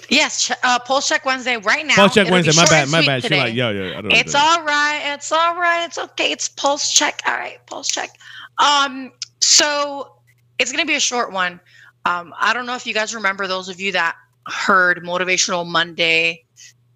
[0.10, 1.96] Yes, uh, Pulse Check Wednesday right now.
[1.96, 2.54] Pulse check It'll Wednesday.
[2.54, 2.90] My bad.
[2.90, 3.24] My bad.
[3.24, 3.92] She like, yo, yo.
[3.92, 4.16] I don't know.
[4.16, 5.14] It's all right.
[5.14, 5.86] It's all right.
[5.86, 6.34] It's okay.
[6.34, 7.22] It's pulse check.
[7.26, 8.10] All right, pulse check.
[8.58, 10.16] Um, so
[10.60, 11.62] it's gonna be a short one.
[12.06, 14.16] Um, I don't know if you guys remember those of you that
[14.48, 16.44] heard Motivational Monday,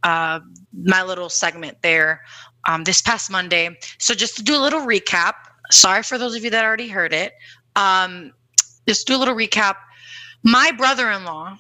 [0.03, 0.41] uh,
[0.73, 2.21] my little segment there,
[2.67, 3.69] um, this past Monday.
[3.97, 5.33] So just to do a little recap.
[5.71, 7.31] Sorry for those of you that already heard it.
[7.75, 8.31] Um,
[8.87, 9.75] just do a little recap.
[10.43, 11.57] My brother-in-law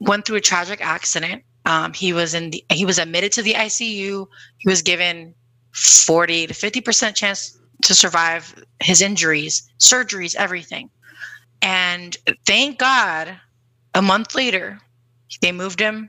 [0.00, 1.42] went through a tragic accident.
[1.66, 4.26] Um, he was in the he was admitted to the ICU.
[4.58, 5.34] He was given
[5.72, 10.90] 40 to 50% chance to survive his injuries, surgeries, everything.
[11.62, 12.16] And
[12.46, 13.38] thank God,
[13.94, 14.80] a month later,
[15.42, 16.08] they moved him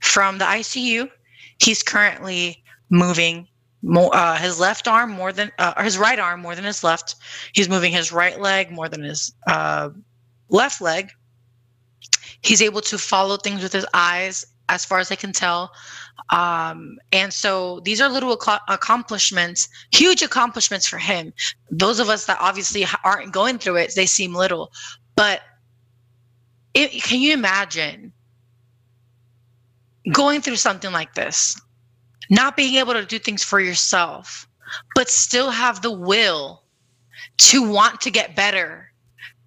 [0.00, 1.10] from the ICU.
[1.58, 3.46] He's currently moving
[3.88, 7.16] more, uh, his left arm more than uh, his right arm more than his left.
[7.54, 9.88] He's moving his right leg more than his uh,
[10.50, 11.10] left leg.
[12.42, 15.72] He's able to follow things with his eyes, as far as I can tell.
[16.30, 21.32] Um, and so these are little acco- accomplishments, huge accomplishments for him.
[21.70, 24.70] Those of us that obviously aren't going through it, they seem little.
[25.16, 25.40] But
[26.74, 28.12] it, can you imagine
[30.12, 31.58] going through something like this,
[32.30, 34.46] not being able to do things for yourself,
[34.94, 36.62] but still have the will
[37.38, 38.88] to want to get better?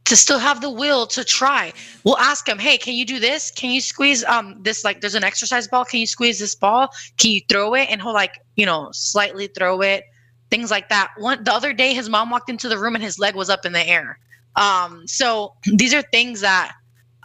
[0.05, 1.71] to still have the will to try.
[2.03, 3.51] We'll ask him, "Hey, can you do this?
[3.51, 5.85] Can you squeeze um this like there's an exercise ball?
[5.85, 6.89] Can you squeeze this ball?
[7.17, 10.03] Can you throw it?" And he'll like, you know, slightly throw it,
[10.49, 11.11] things like that.
[11.17, 13.65] One the other day his mom walked into the room and his leg was up
[13.65, 14.19] in the air.
[14.57, 16.73] Um so these are things that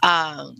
[0.03, 0.55] um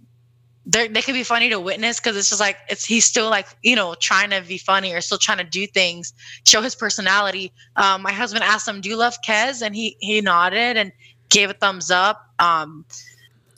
[0.68, 3.48] they they can be funny to witness because it's just like it's he's still like
[3.64, 6.14] you know trying to be funny or still trying to do things
[6.46, 10.20] show his personality um my husband asked him do you love Kez and he he
[10.22, 10.92] nodded and
[11.30, 12.86] gave a thumbs up um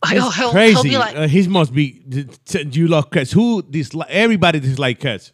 [0.07, 0.73] he'll, he'll, crazy.
[0.73, 1.99] he'll be like, uh, he must be.
[1.99, 3.31] Do you love cuts.
[3.31, 4.09] Who dislike?
[4.09, 5.33] Everybody dislike cuts.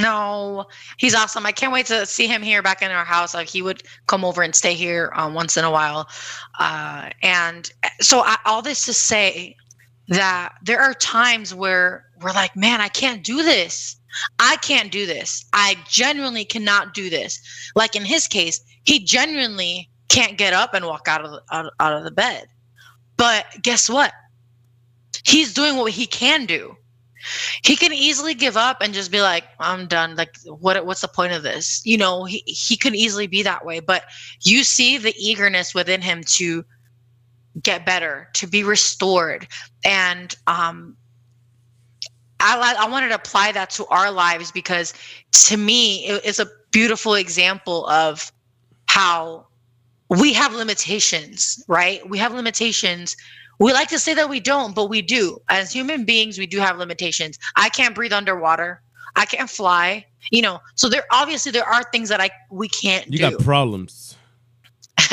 [0.00, 1.44] No, he's awesome.
[1.46, 3.34] I can't wait to see him here back in our house.
[3.34, 6.08] Like he would come over and stay here um, once in a while.
[6.58, 9.56] Uh, and so I, all this to say
[10.08, 13.96] that there are times where we're like, man, I can't do this.
[14.38, 15.44] I can't do this.
[15.52, 17.40] I genuinely cannot do this.
[17.74, 21.72] Like in his case, he genuinely can't get up and walk out of the, out,
[21.78, 22.46] out of the bed.
[23.16, 24.12] But guess what?
[25.24, 26.76] He's doing what he can do
[27.62, 31.08] he can easily give up and just be like i'm done like what what's the
[31.08, 34.04] point of this you know he, he could easily be that way but
[34.42, 36.64] you see the eagerness within him to
[37.62, 39.46] get better to be restored
[39.84, 40.96] and um
[42.40, 44.94] I, I wanted to apply that to our lives because
[45.46, 48.30] to me it is a beautiful example of
[48.86, 49.46] how
[50.08, 53.16] we have limitations right we have limitations
[53.58, 55.38] we like to say that we don't, but we do.
[55.48, 57.38] As human beings, we do have limitations.
[57.56, 58.82] I can't breathe underwater.
[59.16, 60.06] I can't fly.
[60.30, 63.30] You know, so there obviously there are things that I we can't You do.
[63.30, 64.16] got problems.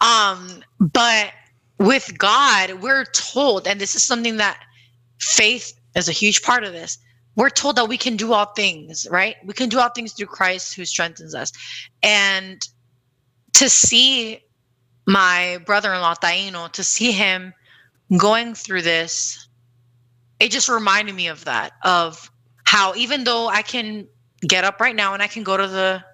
[0.00, 1.32] um, but
[1.78, 4.60] with God, we're told, and this is something that
[5.20, 6.98] faith is a huge part of this.
[7.36, 9.36] We're told that we can do all things, right?
[9.44, 11.52] We can do all things through Christ who strengthens us.
[12.02, 12.60] And
[13.54, 14.40] to see
[15.06, 17.54] my brother-in-law Taino, to see him
[18.16, 19.48] going through this,
[20.40, 22.30] it just reminded me of that, of
[22.64, 24.06] how even though I can
[24.42, 26.04] get up right now and I can go to the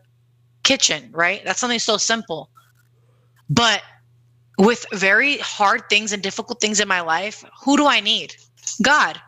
[0.62, 1.42] kitchen, right?
[1.44, 2.50] That's something so simple.
[3.48, 3.82] But
[4.59, 8.36] with very hard things and difficult things in my life, who do I need?
[8.82, 9.20] God.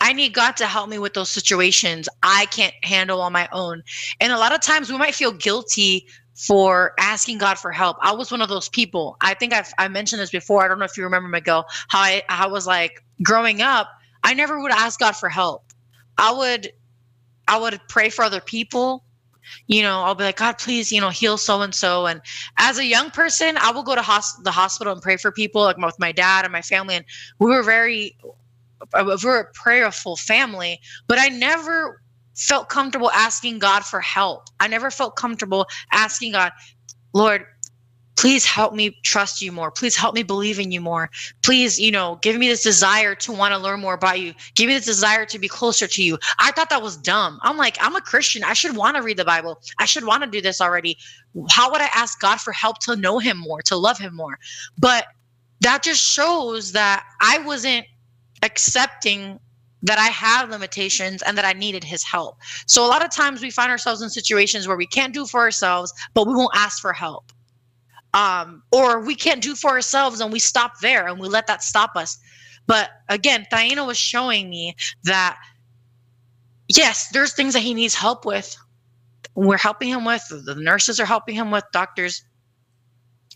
[0.00, 3.84] I need God to help me with those situations I can't handle on my own.
[4.20, 7.98] And a lot of times we might feel guilty for asking God for help.
[8.00, 9.16] I was one of those people.
[9.20, 10.64] I think I've I mentioned this before.
[10.64, 13.88] I don't know if you remember Miguel, how I, I was like growing up,
[14.24, 15.72] I never would ask God for help.
[16.18, 16.72] I would
[17.46, 19.04] I would pray for other people.
[19.66, 22.06] You know, I'll be like, God, please, you know, heal so and so.
[22.06, 22.20] And
[22.56, 25.76] as a young person, I will go to the hospital and pray for people, like
[25.78, 26.96] with my dad and my family.
[26.96, 27.04] And
[27.38, 28.16] we were very,
[28.94, 30.80] uh, we were a prayerful family.
[31.06, 32.02] But I never
[32.34, 34.48] felt comfortable asking God for help.
[34.60, 36.52] I never felt comfortable asking God,
[37.12, 37.44] Lord,
[38.22, 39.68] please help me trust you more.
[39.72, 41.10] Please help me believe in you more.
[41.42, 44.32] Please, you know, give me this desire to want to learn more about you.
[44.54, 46.16] Give me this desire to be closer to you.
[46.38, 47.40] I thought that was dumb.
[47.42, 48.44] I'm like, I'm a Christian.
[48.44, 49.60] I should want to read the Bible.
[49.80, 50.96] I should want to do this already.
[51.50, 54.38] How would I ask God for help to know him more, to love him more?
[54.78, 55.06] But
[55.58, 57.86] that just shows that I wasn't
[58.42, 59.40] accepting
[59.82, 62.38] that I have limitations and that I needed his help.
[62.66, 65.40] So a lot of times we find ourselves in situations where we can't do for
[65.40, 67.32] ourselves, but we won't ask for help.
[68.14, 71.62] Um, or we can't do for ourselves and we stop there and we let that
[71.62, 72.18] stop us.
[72.66, 75.38] But again, Taino was showing me that
[76.68, 78.56] yes, there's things that he needs help with.
[79.34, 82.22] We're helping him with, the nurses are helping him with, doctors.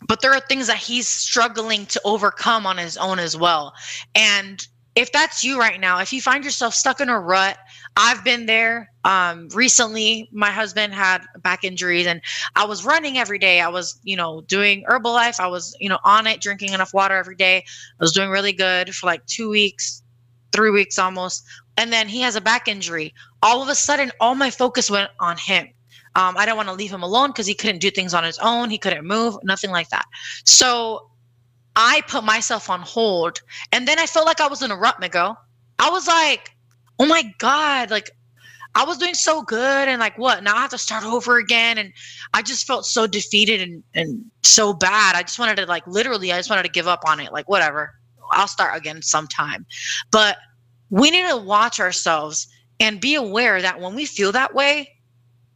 [0.06, 3.72] But there are things that he's struggling to overcome on his own as well.
[4.14, 4.66] And
[4.96, 7.58] if that's you right now, if you find yourself stuck in a rut,
[7.98, 8.90] I've been there.
[9.04, 12.22] Um, recently, my husband had back injuries, and
[12.56, 13.60] I was running every day.
[13.60, 15.38] I was, you know, doing Herbalife.
[15.38, 17.58] I was, you know, on it, drinking enough water every day.
[17.58, 20.02] I was doing really good for like two weeks,
[20.50, 21.44] three weeks almost.
[21.76, 23.12] And then he has a back injury.
[23.42, 25.68] All of a sudden, all my focus went on him.
[26.14, 28.38] Um, I don't want to leave him alone because he couldn't do things on his
[28.38, 28.70] own.
[28.70, 30.06] He couldn't move, nothing like that.
[30.44, 31.10] So
[31.76, 33.40] I put myself on hold.
[33.70, 35.38] And then I felt like I was in a rut, Miguel.
[35.78, 36.50] I was like,
[36.98, 38.10] oh my God, like
[38.74, 39.88] I was doing so good.
[39.88, 40.42] And like, what?
[40.42, 41.78] Now I have to start over again.
[41.78, 41.92] And
[42.34, 45.16] I just felt so defeated and, and so bad.
[45.16, 47.32] I just wanted to, like, literally, I just wanted to give up on it.
[47.32, 47.94] Like, whatever,
[48.32, 49.66] I'll start again sometime.
[50.10, 50.38] But
[50.90, 52.48] we need to watch ourselves
[52.80, 54.90] and be aware that when we feel that way,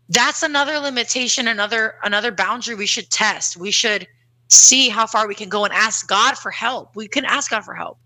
[0.09, 3.57] that's another limitation, another another boundary we should test.
[3.57, 4.09] We should
[4.51, 6.97] see how far we can go and ask God for help.
[6.97, 7.99] We can ask God for help.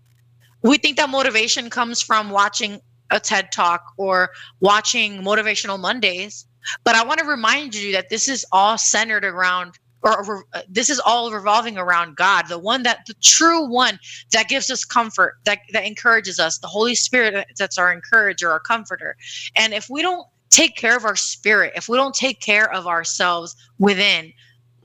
[0.61, 2.79] We think that motivation comes from watching
[3.11, 6.45] a TED talk or watching Motivational Mondays.
[6.83, 10.89] But I want to remind you that this is all centered around, or, uh, this
[10.89, 13.99] is all revolving around God, the one that, the true one
[14.31, 18.59] that gives us comfort, that, that encourages us, the Holy Spirit that's our encourager, our
[18.59, 19.15] comforter.
[19.55, 22.87] And if we don't take care of our spirit, if we don't take care of
[22.87, 24.31] ourselves within,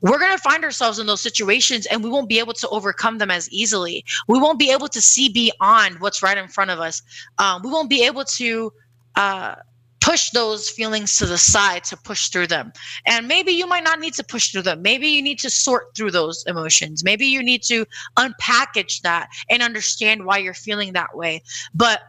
[0.00, 3.18] we're going to find ourselves in those situations and we won't be able to overcome
[3.18, 4.04] them as easily.
[4.28, 7.02] We won't be able to see beyond what's right in front of us.
[7.38, 8.72] Um, we won't be able to
[9.16, 9.54] uh,
[10.00, 12.72] push those feelings to the side to push through them.
[13.06, 14.82] And maybe you might not need to push through them.
[14.82, 17.04] Maybe you need to sort through those emotions.
[17.04, 17.84] Maybe you need to
[18.16, 21.42] unpackage that and understand why you're feeling that way.
[21.74, 22.00] But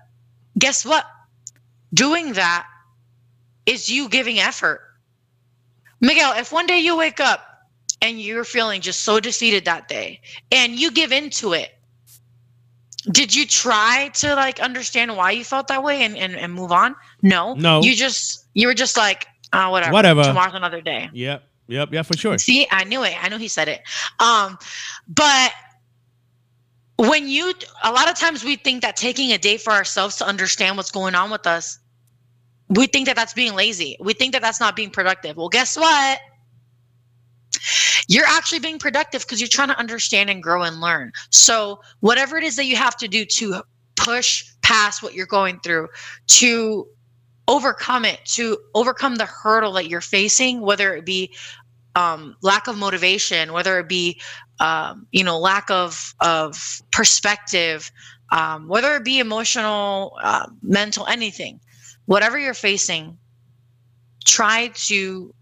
[0.58, 1.06] guess what?
[1.94, 2.66] Doing that
[3.66, 4.82] is you giving effort.
[6.00, 7.51] Miguel, if one day you wake up
[8.02, 10.22] and you're feeling just so defeated that day
[10.52, 11.72] and you give into it,
[13.12, 16.72] did you try to like understand why you felt that way and, and, and move
[16.72, 16.96] on?
[17.22, 17.54] No.
[17.56, 17.82] No.
[17.82, 19.92] You just you were just like, uh, whatever.
[19.92, 20.24] Whatever.
[20.24, 21.10] Tomorrow's another day.
[21.14, 21.44] Yep.
[21.68, 21.90] Yep.
[21.94, 22.38] Yeah, for sure.
[22.38, 23.16] See, I knew it.
[23.24, 23.82] I knew he said it.
[24.20, 24.58] Um,
[25.08, 25.52] but
[26.98, 27.54] when you
[27.84, 30.92] a lot of times we think that taking a day for ourselves to understand what's
[30.92, 31.80] going on with us,
[32.70, 33.98] we think that that's being lazy.
[34.00, 35.38] We think that that's not being productive.
[35.38, 36.20] Well, guess what?
[38.08, 41.12] You're actually being productive because you're trying to understand and grow and learn.
[41.30, 43.62] So, whatever it is that you have to do to
[43.96, 45.90] push past what you're going through,
[46.28, 46.88] to
[47.48, 51.34] overcome it, to overcome the hurdle that you're facing, whether it be
[51.96, 54.20] um, lack of motivation, whether it be
[54.60, 57.92] um, you know lack of of perspective,
[58.32, 61.60] um, whether it be emotional, uh, mental, anything,
[62.06, 63.18] whatever you're facing,
[64.26, 65.34] try to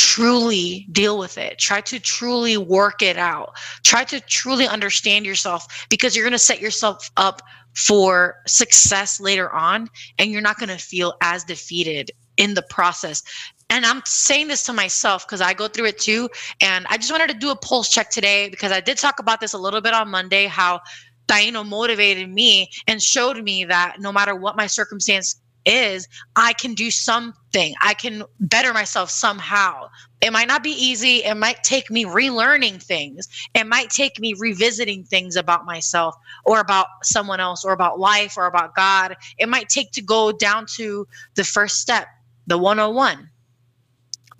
[0.00, 1.58] truly deal with it.
[1.58, 3.52] Try to truly work it out.
[3.84, 7.42] Try to truly understand yourself because you're going to set yourself up
[7.76, 13.22] for success later on and you're not going to feel as defeated in the process.
[13.68, 16.30] And I'm saying this to myself because I go through it too.
[16.62, 19.40] And I just wanted to do a pulse check today because I did talk about
[19.40, 20.80] this a little bit on Monday how
[21.28, 26.74] Taino motivated me and showed me that no matter what my circumstance is I can
[26.74, 27.74] do something.
[27.80, 29.88] I can better myself somehow.
[30.20, 31.24] It might not be easy.
[31.24, 33.28] It might take me relearning things.
[33.54, 36.14] It might take me revisiting things about myself
[36.44, 39.16] or about someone else or about life or about God.
[39.38, 42.08] It might take to go down to the first step,
[42.46, 43.28] the 101.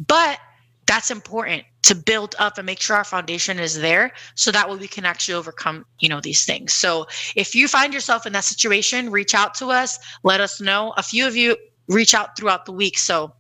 [0.06, 0.38] But
[0.90, 4.74] that's important to build up and make sure our foundation is there so that way
[4.74, 6.72] we can actually overcome you know these things.
[6.72, 7.06] So
[7.36, 10.00] if you find yourself in that situation reach out to us.
[10.24, 10.92] Let us know.
[10.96, 11.56] A few of you
[11.86, 12.98] reach out throughout the week.
[12.98, 13.32] So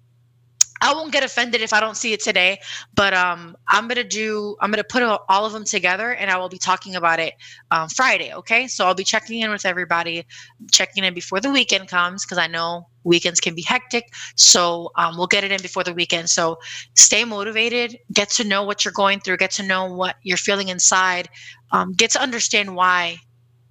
[0.82, 2.58] I won't get offended if I don't see it today,
[2.94, 4.56] but um, I'm gonna do.
[4.60, 7.34] I'm gonna put all of them together, and I will be talking about it
[7.70, 8.32] um, Friday.
[8.32, 10.26] Okay, so I'll be checking in with everybody,
[10.72, 14.04] checking in before the weekend comes because I know weekends can be hectic.
[14.36, 16.30] So um, we'll get it in before the weekend.
[16.30, 16.58] So
[16.96, 20.68] stay motivated, get to know what you're going through, get to know what you're feeling
[20.68, 21.28] inside,
[21.72, 23.18] um, get to understand why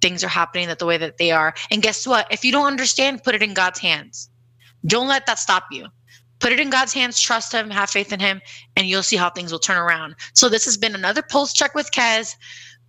[0.00, 1.54] things are happening that the way that they are.
[1.72, 2.26] And guess what?
[2.30, 4.30] If you don't understand, put it in God's hands.
[4.86, 5.88] Don't let that stop you
[6.40, 8.40] put it in God's hands, trust Him, have faith in Him,
[8.76, 10.16] and you'll see how things will turn around.
[10.34, 12.34] So, this has been another pulse check with Kez.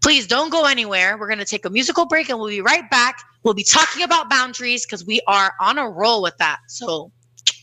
[0.01, 1.17] Please don't go anywhere.
[1.17, 3.19] We're going to take a musical break and we'll be right back.
[3.43, 6.59] We'll be talking about boundaries because we are on a roll with that.
[6.67, 7.11] So,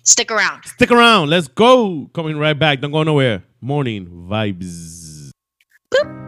[0.04, 0.64] stick around.
[0.64, 1.30] Stick around.
[1.30, 2.08] Let's go.
[2.14, 2.80] Coming right back.
[2.80, 3.42] Don't go nowhere.
[3.60, 5.30] Morning vibes.
[5.92, 6.27] Boop.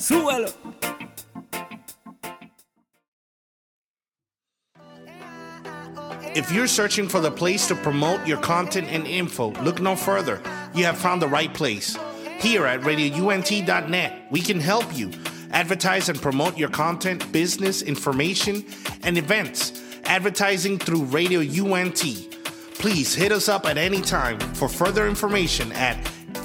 [0.00, 0.50] Súbalo.
[6.34, 10.40] If you're searching for the place to promote your content and info, look no further.
[10.74, 11.98] You have found the right place.
[12.38, 15.10] Here at radiount.net, we can help you
[15.50, 18.64] advertise and promote your content, business, information,
[19.02, 19.82] and events.
[20.04, 22.02] Advertising through Radio UNT.
[22.74, 25.98] Please hit us up at any time for further information at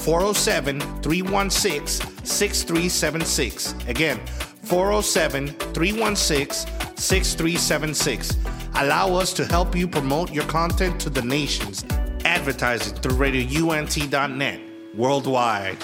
[0.06, 3.74] 407 316 6376.
[3.88, 4.20] Again,
[4.62, 8.38] 407 316 6376.
[8.76, 11.84] Allow us to help you promote your content to the nations.
[12.24, 14.60] Advertising through radiount.net
[14.94, 15.78] worldwide.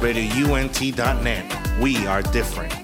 [0.00, 1.78] radiount.net.
[1.80, 2.79] We are different.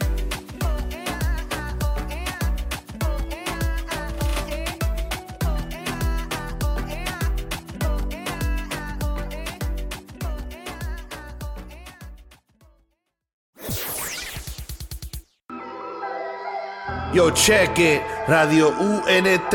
[17.17, 18.03] Yo, check it.
[18.29, 19.55] Radio UNT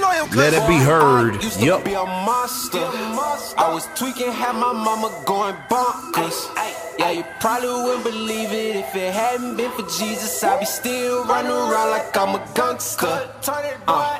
[0.33, 1.43] Let it be heard.
[1.59, 1.85] Yup.
[3.57, 6.47] I was tweaking, had my mama going bonkers.
[6.97, 10.43] Yeah, you probably wouldn't believe it if it hadn't been for Jesus.
[10.43, 13.29] I'd be still running around like I'm a gangster.
[13.87, 14.19] Uh.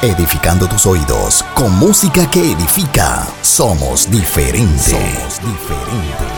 [0.00, 3.26] Edificando tus oídos con música que edifica.
[3.42, 4.92] Somos diferentes.
[4.92, 6.37] Somos diferentes.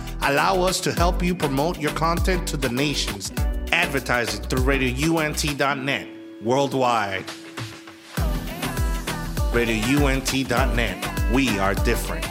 [0.23, 3.31] Allow us to help you promote your content to the nations.
[3.71, 6.07] Advertising through RadioUNT.net
[6.43, 7.25] worldwide.
[9.51, 11.31] RadioUNT.net.
[11.31, 12.30] We are different.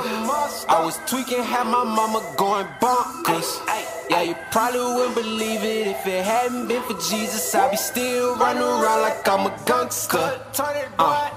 [0.91, 3.61] Was tweaking, had my mama going bonkers.
[4.09, 7.55] Yeah, you probably wouldn't believe it if it hadn't been for Jesus.
[7.55, 10.41] I'd be still running around like I'm a gangster.
[10.99, 11.29] Uh.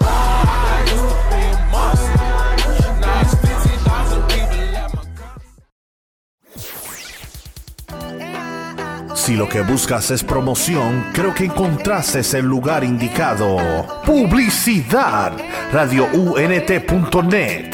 [9.15, 13.57] Si lo que buscas es promoción, creo que encontraste el lugar indicado.
[14.05, 15.35] Publicidad.
[15.73, 17.74] RadioUNT.net.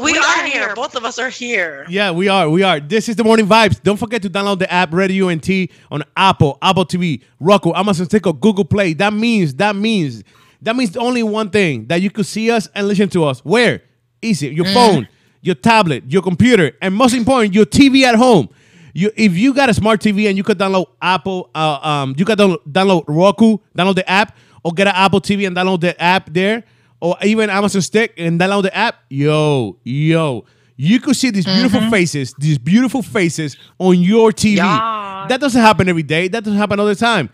[0.00, 0.74] we, are, here.
[0.74, 1.86] Both of us are here.
[1.88, 2.48] Yeah, we are.
[2.48, 2.78] We are.
[2.80, 3.82] This is the morning vibes.
[3.82, 5.48] Don't forget to download the app Radio UNT
[5.90, 8.92] on Apple, Apple TV, Roku, Amazon Echo, Google Play.
[8.92, 10.22] That means that means
[10.62, 13.40] that means only one thing that you could see us and listen to us.
[13.44, 13.82] Where?
[14.22, 14.48] Easy.
[14.48, 14.74] Your mm.
[14.74, 15.08] phone,
[15.40, 18.48] your tablet, your computer, and most important, your TV at home.
[18.96, 22.24] You, if you got a smart TV and you could download Apple, uh, um, you
[22.24, 26.00] could download, download Roku, download the app, or get an Apple TV and download the
[26.02, 26.64] app there,
[26.98, 29.04] or even Amazon Stick and download the app.
[29.10, 30.46] Yo, yo,
[30.78, 34.56] you could see these beautiful faces, these beautiful faces on your TV.
[34.56, 35.26] Yeah.
[35.28, 36.28] That doesn't happen every day.
[36.28, 37.28] That doesn't happen all the time.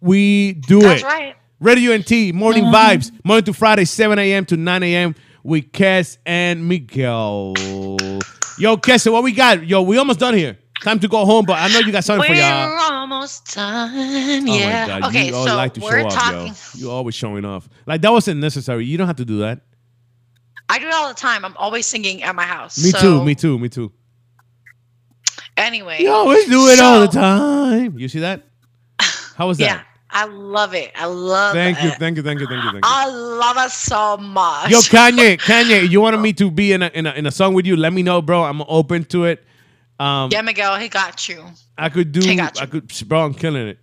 [0.00, 1.04] We do That's it.
[1.04, 1.36] right.
[1.60, 4.44] Radio and T, morning vibes, Monday to Friday, 7 a.m.
[4.46, 5.14] to 9 a.m.
[5.44, 7.54] with Kez and Miguel.
[8.58, 9.64] Yo, Kez, what we got?
[9.64, 10.58] Yo, we almost done here.
[10.84, 12.92] Time to go home, but I know you got something for We're y'all.
[12.92, 13.90] almost done.
[13.94, 14.82] Oh yeah.
[14.86, 16.50] my God, okay, you always so like to we're show talking.
[16.50, 16.80] off, yo.
[16.80, 17.68] You always showing off.
[17.86, 18.84] Like that wasn't necessary.
[18.84, 19.62] You don't have to do that.
[20.68, 21.42] I do it all the time.
[21.44, 22.82] I'm always singing at my house.
[22.84, 23.24] Me so, too.
[23.24, 23.58] Me too.
[23.58, 23.92] Me too.
[25.56, 25.98] Anyway.
[26.02, 27.98] You always do it all the time.
[27.98, 28.42] You see that?
[29.36, 29.64] How was that?
[29.64, 29.80] Yeah.
[30.10, 30.92] I love it.
[30.94, 31.88] I love Thank you.
[31.88, 31.94] it.
[31.98, 32.22] Thank you.
[32.22, 32.46] Thank you.
[32.46, 32.70] Thank you.
[32.70, 32.80] Thank you.
[32.84, 34.70] I love it so much.
[34.70, 37.52] Yo, Kanye, Kanye, you wanted me to be in a, in a in a song
[37.54, 37.74] with you?
[37.74, 38.44] Let me know, bro.
[38.44, 39.42] I'm open to it.
[39.98, 41.44] Um, yeah, Miguel, he got you.
[41.78, 42.28] I could do.
[42.28, 42.62] I got you.
[42.62, 43.24] I could, bro.
[43.24, 43.78] I'm killing it.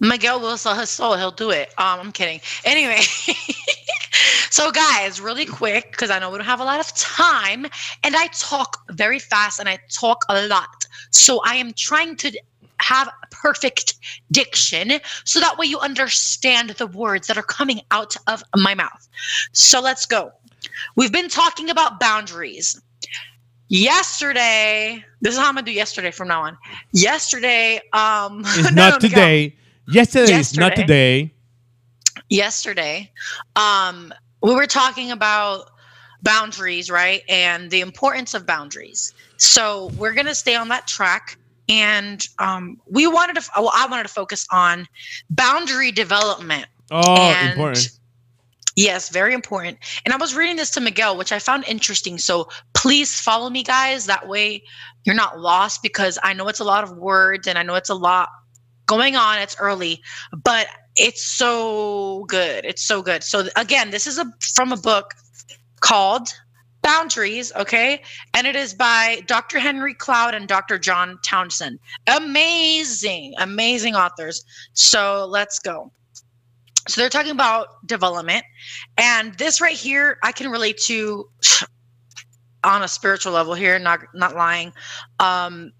[0.00, 1.16] Miguel will sell his soul.
[1.16, 1.68] He'll do it.
[1.78, 2.40] Um, I'm kidding.
[2.64, 3.00] Anyway,
[4.50, 7.66] so guys, really quick, because I know we don't have a lot of time,
[8.04, 10.86] and I talk very fast and I talk a lot.
[11.10, 12.38] So I am trying to
[12.80, 13.94] have perfect
[14.30, 14.92] diction
[15.24, 19.08] so that way you understand the words that are coming out of my mouth.
[19.52, 20.32] So let's go.
[20.94, 22.80] We've been talking about boundaries.
[23.68, 26.56] Yesterday, this is how I'm gonna do yesterday from now on.
[26.92, 29.56] Yesterday, um, It's no, not no, today.
[29.88, 31.32] Yesterday is not today.
[32.28, 33.08] yesterday
[33.54, 34.12] um
[34.42, 35.70] we were talking about
[36.22, 41.38] boundaries right and the importance of boundaries so we're going to stay on that track
[41.68, 44.88] and um we wanted to well i wanted to focus on
[45.30, 47.90] boundary development Oh, And- important.
[48.78, 49.78] Yes, very important.
[50.04, 52.18] And I was reading this to Miguel, which I found interesting.
[52.18, 52.46] So
[52.86, 54.06] please follow me, guys.
[54.06, 54.62] That way
[55.02, 57.90] you're not lost because I know it's a lot of words and I know it's
[57.90, 58.28] a lot
[58.86, 59.40] going on.
[59.40, 60.00] It's early,
[60.44, 62.64] but it's so good.
[62.64, 63.24] It's so good.
[63.24, 65.14] So again, this is a from a book
[65.80, 66.28] called
[66.82, 68.02] Boundaries, okay?
[68.34, 69.58] And it is by Dr.
[69.58, 70.78] Henry Cloud and Dr.
[70.78, 71.80] John Townsend.
[72.06, 74.44] Amazing, amazing authors.
[74.74, 75.90] So let's go.
[76.86, 78.44] So they're talking about development.
[78.96, 81.28] And this right here, I can relate to
[82.66, 84.72] on a spiritual level here, not not lying.
[85.20, 85.72] Um,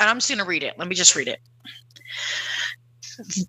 [0.00, 0.74] and I'm just gonna read it.
[0.78, 1.40] Let me just read it.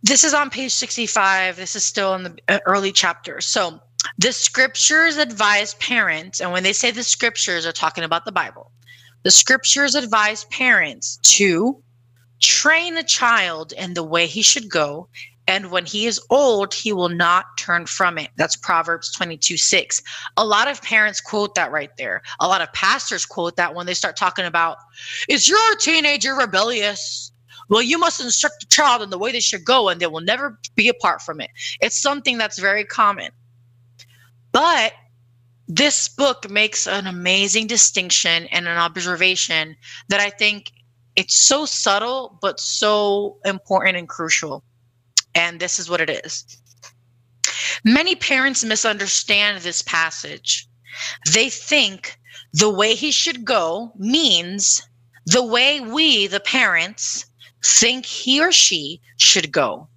[0.03, 1.55] this is on page 65.
[1.55, 3.45] This is still in the uh, early chapters.
[3.45, 3.80] So
[4.18, 8.72] the scriptures advise parents, and when they say the scriptures, are talking about the Bible.
[9.23, 11.81] The scriptures advise parents to
[12.41, 15.07] train a child in the way he should go,
[15.48, 18.30] and when he is old, he will not turn from it.
[18.38, 20.02] That's Proverbs 22 6.
[20.38, 22.22] A lot of parents quote that right there.
[22.40, 24.78] A lot of pastors quote that when they start talking about,
[25.28, 27.32] is your teenager rebellious?
[27.70, 30.22] Well, you must instruct the child in the way they should go, and they will
[30.22, 31.49] never be apart from it.
[31.82, 33.32] It's something that's very common.
[34.52, 34.94] But
[35.68, 39.76] this book makes an amazing distinction and an observation
[40.10, 40.72] that I think
[41.15, 44.64] it's so subtle, but so important and crucial.
[45.35, 46.45] And this is what it is.
[47.84, 50.68] Many parents misunderstand this passage.
[51.31, 52.18] They think
[52.53, 54.81] the way he should go means
[55.26, 57.26] the way we, the parents,
[57.64, 59.88] think he or she should go.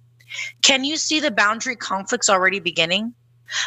[0.61, 3.13] Can you see the boundary conflicts already beginning?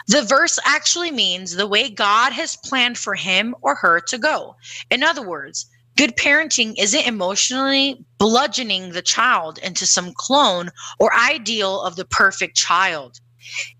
[0.08, 4.56] The verse actually means the way God has planned for him or her to go.
[4.90, 11.80] In other words, good parenting isn't emotionally bludgeoning the child into some clone or ideal
[11.82, 13.20] of the perfect child.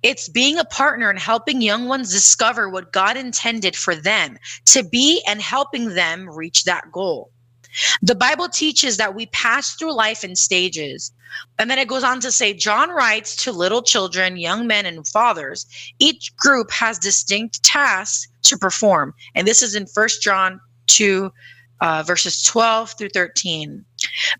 [0.02, 4.82] It's being a partner and helping young ones discover what God intended for them to
[4.82, 7.30] be and helping them reach that goal.
[8.02, 11.12] The Bible teaches that we pass through life in stages.
[11.58, 15.06] And then it goes on to say John writes to little children, young men, and
[15.06, 15.66] fathers.
[16.00, 19.14] Each group has distinct tasks to perform.
[19.34, 21.30] And this is in First John 2,
[21.81, 23.85] uh, verses 12 through 13.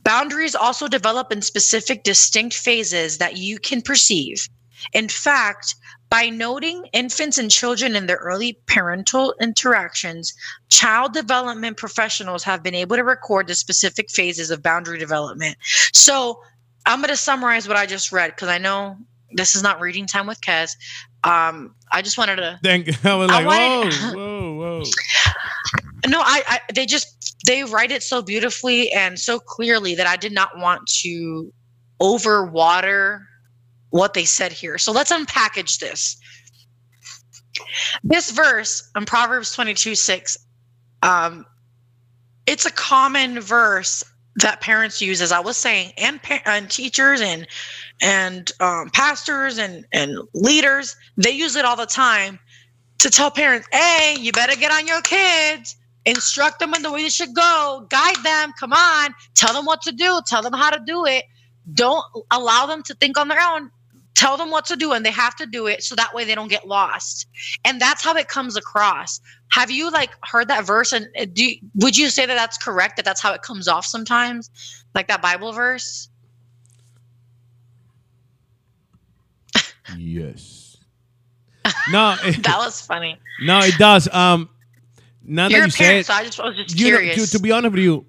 [0.05, 4.49] Boundaries also develop in specific, distinct phases that you can perceive.
[4.93, 5.75] In fact,
[6.11, 10.35] by noting infants and children in their early parental interactions,
[10.69, 15.57] child development professionals have been able to record the specific phases of boundary development.
[15.93, 16.43] So
[16.87, 18.97] I'm going to summarize what I just read because I know
[19.33, 20.73] this is not reading time with Kez.
[21.23, 22.59] Um, I just wanted to.
[22.63, 24.83] Thank I was like, wanted- whoa, whoa, whoa.
[26.09, 30.17] No, I, I they just they write it so beautifully and so clearly that I
[30.17, 31.53] did not want to
[32.01, 33.25] overwater
[33.91, 34.79] what they said here.
[34.79, 36.17] So let's unpackage this.
[38.03, 40.37] This verse in Proverbs 22 6,
[41.03, 41.45] um,
[42.47, 44.05] it's a common verse
[44.37, 47.47] that parents use, as I was saying, and, pa- and teachers and
[48.01, 50.97] and um, pastors and and leaders.
[51.17, 52.39] They use it all the time
[52.99, 57.03] to tell parents, "Hey, you better get on your kids, instruct them in the way
[57.03, 58.53] they should go, guide them.
[58.59, 61.25] Come on, tell them what to do, tell them how to do it.
[61.75, 63.71] Don't allow them to think on their own.
[64.15, 66.35] Tell them what to do, and they have to do it so that way they
[66.35, 67.27] don't get lost.
[67.65, 69.21] And that's how it comes across.
[69.53, 70.93] Have you like heard that verse?
[70.93, 72.97] And uh, do you- would you say that that's correct?
[72.97, 74.51] That that's how it comes off sometimes,
[74.95, 76.09] like that Bible verse?
[79.97, 80.77] Yes.
[81.93, 83.17] No, it, That was funny.
[83.43, 84.09] no, it does.
[84.13, 84.49] Um,
[85.23, 87.31] now You're that you say it, so I just I was just you know, curious.
[87.31, 88.07] to, to be honest with you,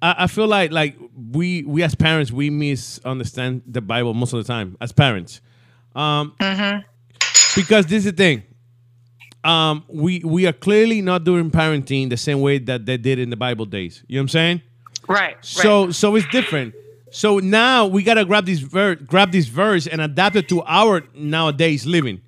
[0.00, 0.96] I, I feel like like
[1.32, 5.40] we we as parents we misunderstand the Bible most of the time as parents,
[5.94, 6.80] um, Mm-hmm.
[7.60, 8.42] because this is the thing.
[9.44, 13.30] Um, we we are clearly not doing parenting the same way that they did in
[13.30, 14.04] the Bible days.
[14.06, 14.62] You know what I'm saying?
[15.08, 15.36] right.
[15.44, 15.94] So right.
[15.94, 16.74] so it's different.
[17.10, 21.02] So now we gotta grab this verse, grab this verse, and adapt it to our
[21.14, 22.20] nowadays living.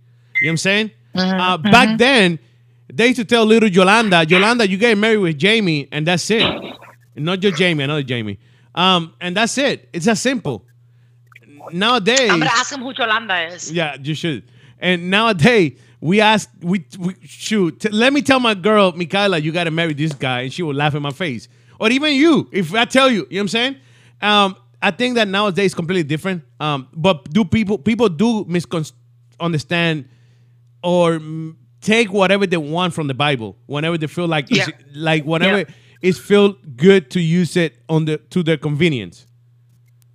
[0.43, 0.91] You know what I'm saying?
[1.15, 2.41] Mm-hmm, Uh, back then,
[2.93, 6.45] they used to tell little Yolanda, Yolanda, you get married with Jamie, and that's it.
[7.17, 8.39] Not your Jamie, another Jamie.
[8.75, 9.89] Um, and that's it.
[9.93, 10.67] It's that simple.
[11.73, 13.73] Nowadays, I'm gonna ask him who Yolanda is.
[13.73, 14.45] yeah, you should.
[14.79, 17.91] And nowadays, we ask, we, we shoot.
[17.91, 20.75] Let me tell my girl, Michaela, you got to marry this guy, and she will
[20.75, 21.49] laugh in my face.
[21.81, 23.77] Or even you, if I tell you, you know what I'm saying?
[24.21, 26.43] Um, I think that nowadays is completely different.
[26.61, 30.09] Um, but do people people do misunderstand
[30.83, 31.19] or
[31.85, 34.75] take whatever they want from the Bible whenever they feel like it's, Yeah.
[34.95, 35.65] like whenever Yeah.
[36.03, 39.27] it's feel good to use it on the to their convenience.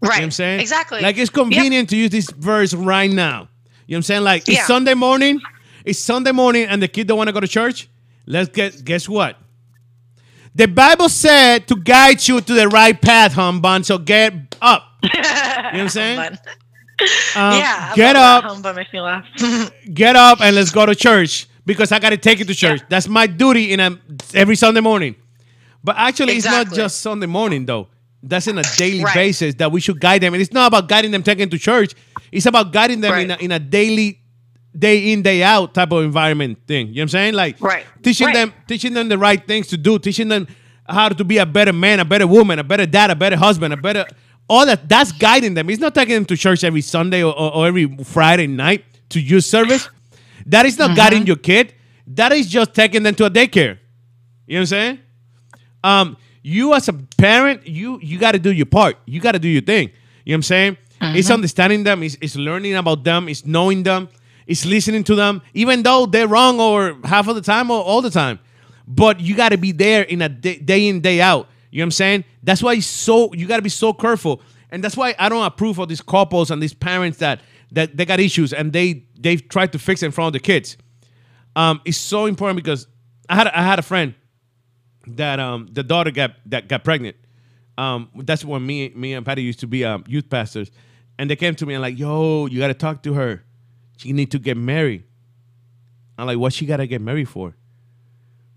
[0.01, 0.07] Right.
[0.07, 0.59] You know what I'm saying?
[0.61, 1.01] Exactly.
[1.01, 3.47] Like it's convenient to use this verse right now.
[3.87, 4.23] You know what I'm saying?
[4.23, 5.39] Like it's Sunday morning.
[5.85, 7.87] It's Sunday morning and the kid don't want to go to church.
[8.25, 9.37] Let's get guess what?
[10.55, 13.83] The Bible said to guide you to the right path, humbun.
[13.83, 14.83] So get up.
[15.03, 16.19] You know what I'm saying?
[16.19, 17.89] Um, yeah.
[17.91, 18.43] I Get up.
[18.43, 18.51] That.
[18.51, 19.25] Humba makes me laugh.
[19.93, 22.81] Get up and let's go to church because I got to take it to church.
[22.89, 23.97] That's my duty in a
[24.33, 25.15] every Sunday morning.
[25.83, 27.87] But actually, it's not just Sunday morning though.
[28.23, 29.13] That's in a daily Right.
[29.13, 30.33] basis that we should guide them.
[30.33, 31.93] And it's not about guiding them taking to church.
[32.31, 34.19] It's about guiding them in, a, in a daily,
[34.77, 36.87] day in day out type of environment thing.
[36.87, 37.33] You know what I'm saying?
[37.35, 37.85] Like Right.
[38.03, 38.33] teaching Right.
[38.33, 40.47] them, teaching them the right things to do, teaching them
[40.89, 43.73] how to be a better man, a better woman, a better dad, a better husband,
[43.73, 44.05] a better
[44.49, 45.69] all that that's guiding them.
[45.69, 49.19] It's not taking them to church every Sunday or, or, or every Friday night to
[49.21, 49.87] youth service.
[50.45, 51.73] That is not guiding your kid.
[52.07, 53.77] That is just taking them to a daycare.
[54.47, 54.99] You know what I'm saying?
[55.83, 58.97] Um, you as a parent, you you got to do your part.
[59.05, 59.89] You got to do your thing.
[60.25, 60.77] You know what I'm saying?
[61.01, 62.03] It's understanding them.
[62.03, 63.29] It's, it's learning about them.
[63.29, 64.09] It's knowing them.
[64.47, 68.01] It's listening to them, even though they're wrong or half of the time or all
[68.01, 68.39] the time.
[68.87, 71.47] But you got to be there in a day, day in day out.
[71.69, 72.23] You know what I'm saying?
[72.41, 74.41] That's why it's so you got to be so careful,
[74.71, 78.05] and that's why I don't approve of these couples and these parents that that they
[78.05, 80.77] got issues and they they've tried to fix it in front of the kids.
[81.55, 82.87] Um, it's so important because
[83.27, 84.13] I had I had a friend
[85.07, 87.15] that um the daughter got that got pregnant.
[87.77, 90.69] Um, that's when me me and Patty used to be um, youth pastors,
[91.17, 93.43] and they came to me and like, "Yo, you got to talk to her.
[93.97, 95.05] She need to get married."
[96.17, 97.55] I'm like, "What she got to get married for?"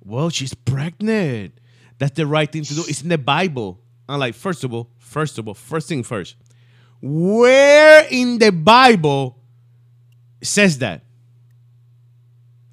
[0.04, 1.54] Well, she's pregnant.
[1.98, 2.82] That's the right thing to do.
[2.88, 3.80] It's in the Bible.
[4.08, 6.34] I'm like, first of all, first of all, first thing first.
[7.02, 9.36] Where in the Bible
[10.42, 11.02] says that?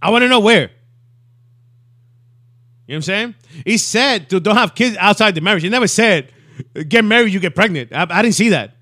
[0.02, 0.62] I want to know where.
[0.62, 0.72] You know
[2.88, 3.36] what I'm saying?
[3.66, 5.64] He said to don't have kids outside the marriage.
[5.64, 6.32] He never said
[6.88, 7.94] get married, you get pregnant.
[7.94, 8.76] I, I didn't see that.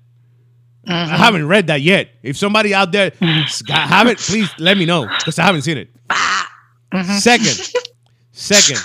[0.86, 1.14] I mm-hmm.
[1.16, 2.10] haven't read that yet.
[2.22, 3.72] If somebody out there mm-hmm.
[3.72, 5.90] have it, please let me know because I haven't seen it.
[6.08, 7.18] Mm-hmm.
[7.18, 7.70] Second,
[8.32, 8.80] second,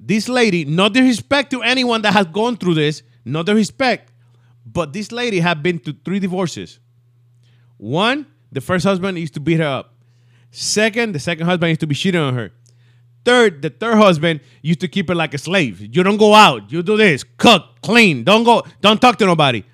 [0.00, 4.12] this lady, no disrespect to anyone that has gone through this, no disrespect,
[4.66, 6.80] but this lady had been to three divorces.
[7.78, 9.94] One, the first husband used to beat her up.
[10.50, 12.52] Second, the second husband used to be cheating on her.
[13.24, 15.80] Third, the third husband used to keep her like a slave.
[15.80, 16.70] You don't go out.
[16.70, 17.24] You do this.
[17.24, 18.24] Cook, clean.
[18.24, 18.62] Don't go.
[18.80, 19.64] Don't talk to nobody.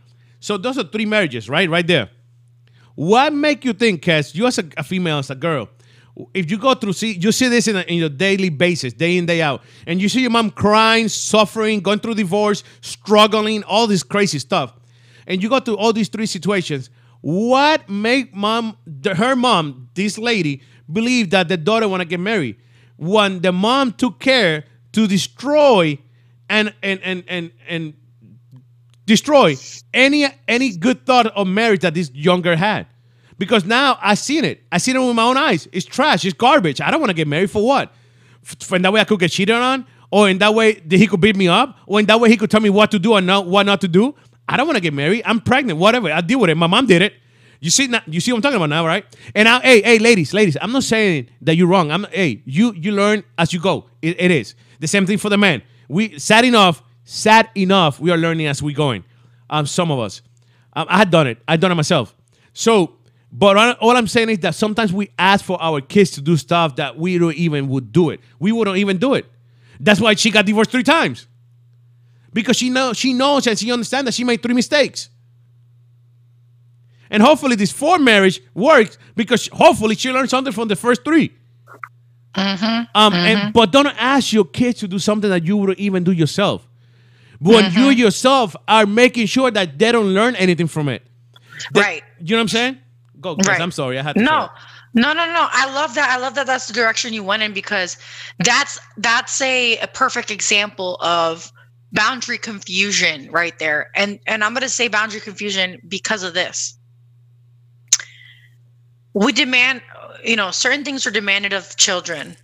[0.40, 1.69] So those are three marriages, right?
[1.69, 2.10] Right there.
[2.94, 5.69] What make you think, Cass, you as a, a female, as a girl,
[6.35, 9.16] if you go through, see, you see this in, a, in your daily basis, day
[9.16, 13.86] in, day out, and you see your mom crying, suffering, going through divorce, struggling, all
[13.86, 14.74] this crazy stuff,
[15.27, 16.90] and you go through all these three situations,
[17.20, 20.62] what make mom, her mom, this lady,
[20.93, 22.57] believe that the daughter want to get married?
[22.97, 25.99] When the mom took care to destroy
[26.49, 27.94] and and and and and
[29.07, 29.57] destroy
[29.94, 32.86] any any good thought of marriage that this younger had.
[33.39, 34.62] Because now I seen it.
[34.70, 35.66] I seen it with my own eyes.
[35.73, 36.24] It's trash.
[36.24, 36.81] It's garbage.
[36.81, 37.93] I don't want to get married for what?
[38.43, 41.20] For in that way I could get cheated on, or in that way he could
[41.20, 43.27] beat me up, or in that way he could tell me what to do and
[43.27, 44.15] not what not to do.
[44.48, 45.23] I don't want to get married.
[45.24, 45.78] I'm pregnant.
[45.78, 46.10] Whatever.
[46.12, 46.56] I deal with it.
[46.56, 47.14] My mom did it.
[47.60, 49.05] You see now, you see what I'm talking about now, right?
[49.36, 51.93] And now, hey, hey, ladies, ladies, I'm not saying that you're wrong.
[51.93, 53.86] I'm hey, you you learn as you go.
[54.02, 55.62] It, it is the same thing for the men.
[55.89, 58.01] We sad enough, sad enough.
[58.01, 59.05] We are learning as we going.
[59.48, 60.23] Um, some of us.
[60.73, 61.39] Um, I had done it.
[61.47, 62.16] I done it myself.
[62.52, 62.97] So,
[63.31, 66.77] but all I'm saying is that sometimes we ask for our kids to do stuff
[66.77, 68.20] that we don't even would do it.
[68.40, 69.27] We wouldn't even do it.
[69.78, 71.28] That's why she got divorced three times.
[72.33, 75.09] Because she know she knows and she understands that she made three mistakes.
[77.11, 81.31] And hopefully this fourth marriage works because hopefully she learned something from the first 3
[82.35, 82.65] mm-hmm.
[82.65, 83.51] Um, and mm-hmm.
[83.51, 86.67] but don't ask your kids to do something that you would even do yourself.
[87.39, 87.99] When you mm-hmm.
[87.99, 91.03] yourself are making sure that they don't learn anything from it.
[91.75, 92.03] They- Right.
[92.19, 92.79] You know what I'm saying?
[93.21, 93.37] Go.
[93.47, 93.61] Right.
[93.61, 93.99] I'm sorry.
[93.99, 94.23] I had to.
[94.23, 94.49] No,
[94.95, 95.49] no, no, no.
[95.51, 96.11] I love that.
[96.11, 96.47] I love that.
[96.47, 97.97] That's the direction you went in because
[98.41, 101.53] that's that's a, a perfect example of
[101.93, 103.90] boundary confusion right there.
[103.94, 106.77] And and I'm gonna say boundary confusion because of this.
[109.14, 109.82] We demand,
[110.24, 112.36] you know, certain things are demanded of children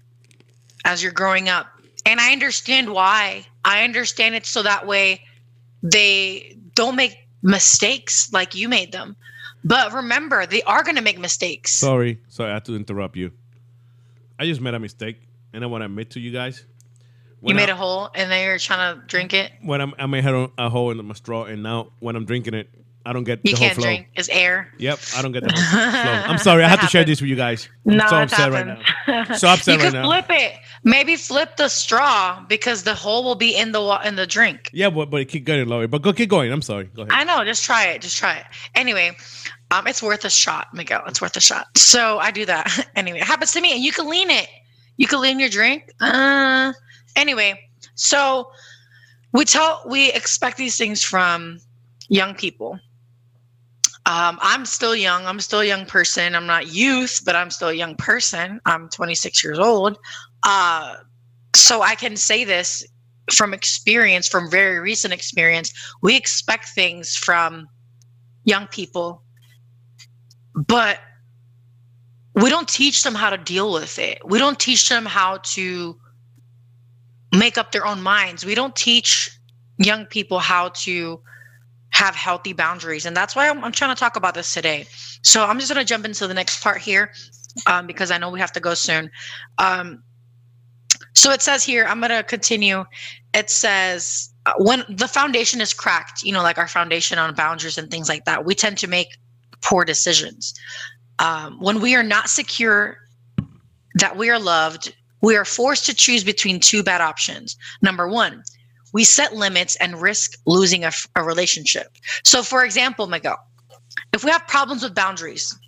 [0.84, 1.66] as you're growing up,
[2.04, 3.46] and I understand why.
[3.64, 5.22] I understand it so that way
[5.82, 9.16] they don't make mistakes like you made them.
[9.64, 11.72] But remember, they are going to make mistakes.
[11.72, 12.18] Sorry.
[12.28, 12.50] Sorry.
[12.50, 13.32] I had to interrupt you.
[14.38, 15.16] I just made a mistake,
[15.52, 16.64] and I want to admit to you guys.
[17.42, 19.52] You made I- a hole and then you're trying to drink it.
[19.62, 22.54] when I'm, I made a, a hole in my straw, and now when I'm drinking
[22.54, 22.68] it,
[23.06, 23.84] I don't get You the whole can't flow.
[23.86, 24.08] drink.
[24.16, 24.70] It's air.
[24.78, 26.12] Yep, I don't get the whole flow.
[26.32, 26.62] I'm sorry.
[26.64, 27.68] I have had to share this with you guys.
[27.86, 29.24] I'm No, so it upset right now.
[29.34, 30.52] So upset you right could flip it.
[30.84, 34.68] Maybe flip the straw because the hole will be in the wa- in the drink.
[34.74, 35.86] Yeah, but but keep going, Laurie.
[35.86, 36.52] But go keep going.
[36.52, 36.84] I'm sorry.
[36.94, 37.12] Go ahead.
[37.12, 37.44] I know.
[37.44, 38.02] Just try it.
[38.02, 38.44] Just try it.
[38.74, 39.16] Anyway,
[39.70, 41.02] um, it's worth a shot, Miguel.
[41.06, 41.78] It's worth a shot.
[41.78, 42.90] So I do that.
[42.96, 44.48] anyway, it happens to me, and you can lean it.
[44.98, 45.90] You can lean your drink.
[46.00, 46.72] Uh,
[47.16, 47.60] anyway,
[47.94, 48.50] so
[49.32, 51.60] we tell we expect these things from
[52.08, 52.78] young people.
[54.06, 55.26] Um, I'm still young.
[55.26, 56.34] I'm still a young person.
[56.34, 58.58] I'm not youth, but I'm still a young person.
[58.64, 59.98] I'm 26 years old.
[60.44, 60.96] Uh,
[61.54, 62.86] so I can say this
[63.34, 65.72] from experience, from very recent experience.
[66.00, 67.68] We expect things from
[68.44, 69.22] young people,
[70.54, 71.00] but
[72.34, 74.20] we don't teach them how to deal with it.
[74.24, 75.98] We don't teach them how to
[77.34, 78.44] make up their own minds.
[78.44, 79.30] We don't teach
[79.78, 81.20] young people how to
[81.90, 83.06] have healthy boundaries.
[83.06, 84.86] And that's why I'm, I'm trying to talk about this today.
[85.22, 87.12] So I'm just going to jump into the next part here
[87.66, 89.10] um, because I know we have to go soon.
[89.58, 90.02] Um,
[91.14, 92.84] so it says here, I'm going to continue.
[93.34, 97.78] It says, uh, when the foundation is cracked, you know, like our foundation on boundaries
[97.78, 99.08] and things like that, we tend to make
[99.62, 100.54] poor decisions.
[101.18, 102.98] Um, when we are not secure
[103.94, 107.56] that we are loved, we are forced to choose between two bad options.
[107.82, 108.42] Number one,
[108.92, 111.88] we set limits and risk losing a, a relationship.
[112.24, 113.38] So, for example, Miguel,
[114.12, 115.58] if we have problems with boundaries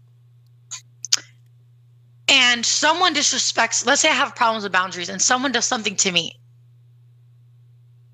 [2.28, 6.12] and someone disrespects, let's say I have problems with boundaries and someone does something to
[6.12, 6.38] me,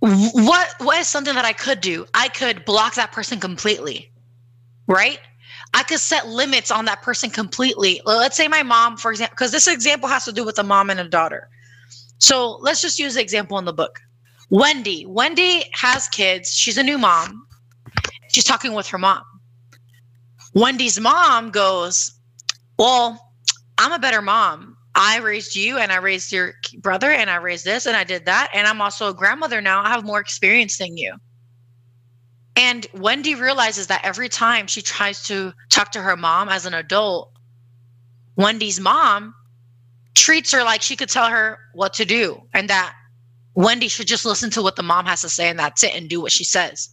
[0.01, 2.07] what what is something that I could do?
[2.15, 4.13] I could block that person completely,
[4.87, 5.19] right?
[5.77, 8.01] I could set limits on that person completely.
[8.07, 10.89] Let's say my mom, for example, because this example has to do with a mom
[10.89, 11.51] and a daughter.
[12.19, 14.01] So let's just use the example in the book.
[14.49, 15.05] Wendy.
[15.05, 16.49] Wendy has kids.
[16.49, 17.47] She's a new mom.
[18.33, 19.23] She's talking with her mom.
[20.55, 22.11] Wendy's mom goes,
[22.79, 23.21] Well,
[23.77, 24.79] I'm a better mom.
[24.95, 28.25] I raised you and I raised your brother and I raised this and I did
[28.25, 28.49] that.
[28.55, 29.85] And I'm also a grandmother now.
[29.85, 31.15] I have more experience than you.
[32.57, 36.75] And Wendy realizes that every time she tries to talk to her mom as an
[36.75, 37.33] adult,
[38.37, 39.35] Wendy's mom
[40.15, 42.95] treats her like she could tell her what to do and that
[43.55, 46.09] Wendy should just listen to what the mom has to say and that's it and
[46.09, 46.89] do what she says.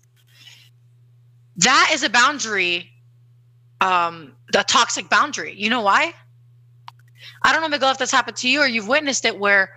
[1.57, 2.89] That is a boundary,
[3.81, 5.55] um, the toxic boundary.
[5.57, 6.13] You know why?
[7.43, 9.71] I don't know, Miguel, if that's happened to you or you've witnessed it where,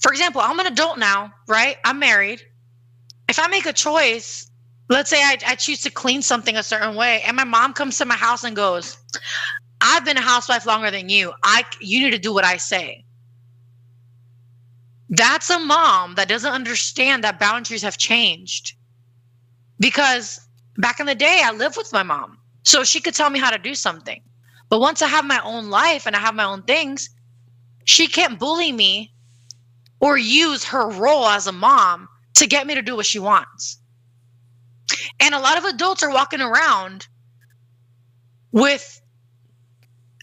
[0.00, 1.76] for example, I'm an adult now, right?
[1.84, 2.42] I'm married.
[3.28, 4.50] If I make a choice,
[4.88, 7.98] let's say I, I choose to clean something a certain way, and my mom comes
[7.98, 8.98] to my house and goes,
[9.80, 11.32] I've been a housewife longer than you.
[11.42, 13.04] I you need to do what I say.
[15.10, 18.74] That's a mom that doesn't understand that boundaries have changed.
[19.78, 20.40] Because
[20.78, 22.38] back in the day, I lived with my mom.
[22.62, 24.22] So she could tell me how to do something.
[24.70, 27.10] But once I have my own life and I have my own things,
[27.84, 29.12] she can't bully me
[30.00, 33.78] or use her role as a mom to get me to do what she wants.
[35.20, 37.06] And a lot of adults are walking around
[38.52, 39.00] with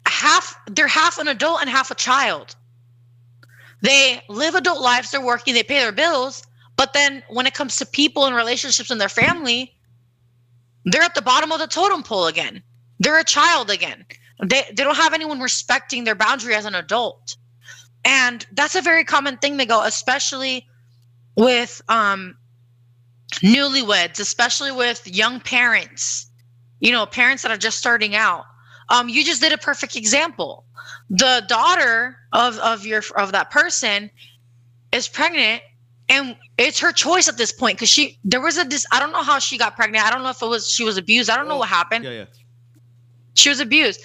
[0.05, 2.55] half, they're half an adult and half a child.
[3.81, 6.43] They live adult lives, they're working, they pay their bills.
[6.75, 9.73] But then when it comes to people and relationships and their family,
[10.85, 12.63] they're at the bottom of the totem pole again.
[12.99, 14.05] They're a child again.
[14.43, 17.35] They, they don't have anyone respecting their boundary as an adult.
[18.03, 20.67] And that's a very common thing they go, especially
[21.35, 22.35] with um,
[23.39, 26.29] newlyweds, especially with young parents,
[26.79, 28.45] you know, parents that are just starting out.
[28.89, 30.65] Um, you just did a perfect example.
[31.09, 34.11] The daughter of of your of that person
[34.91, 35.61] is pregnant,
[36.09, 39.11] and it's her choice at this point because she there was a this I don't
[39.11, 40.05] know how she got pregnant.
[40.05, 41.29] I don't know if it was she was abused.
[41.29, 42.05] I don't know what happened.
[42.05, 42.25] Yeah, yeah.
[43.35, 44.01] She was abused.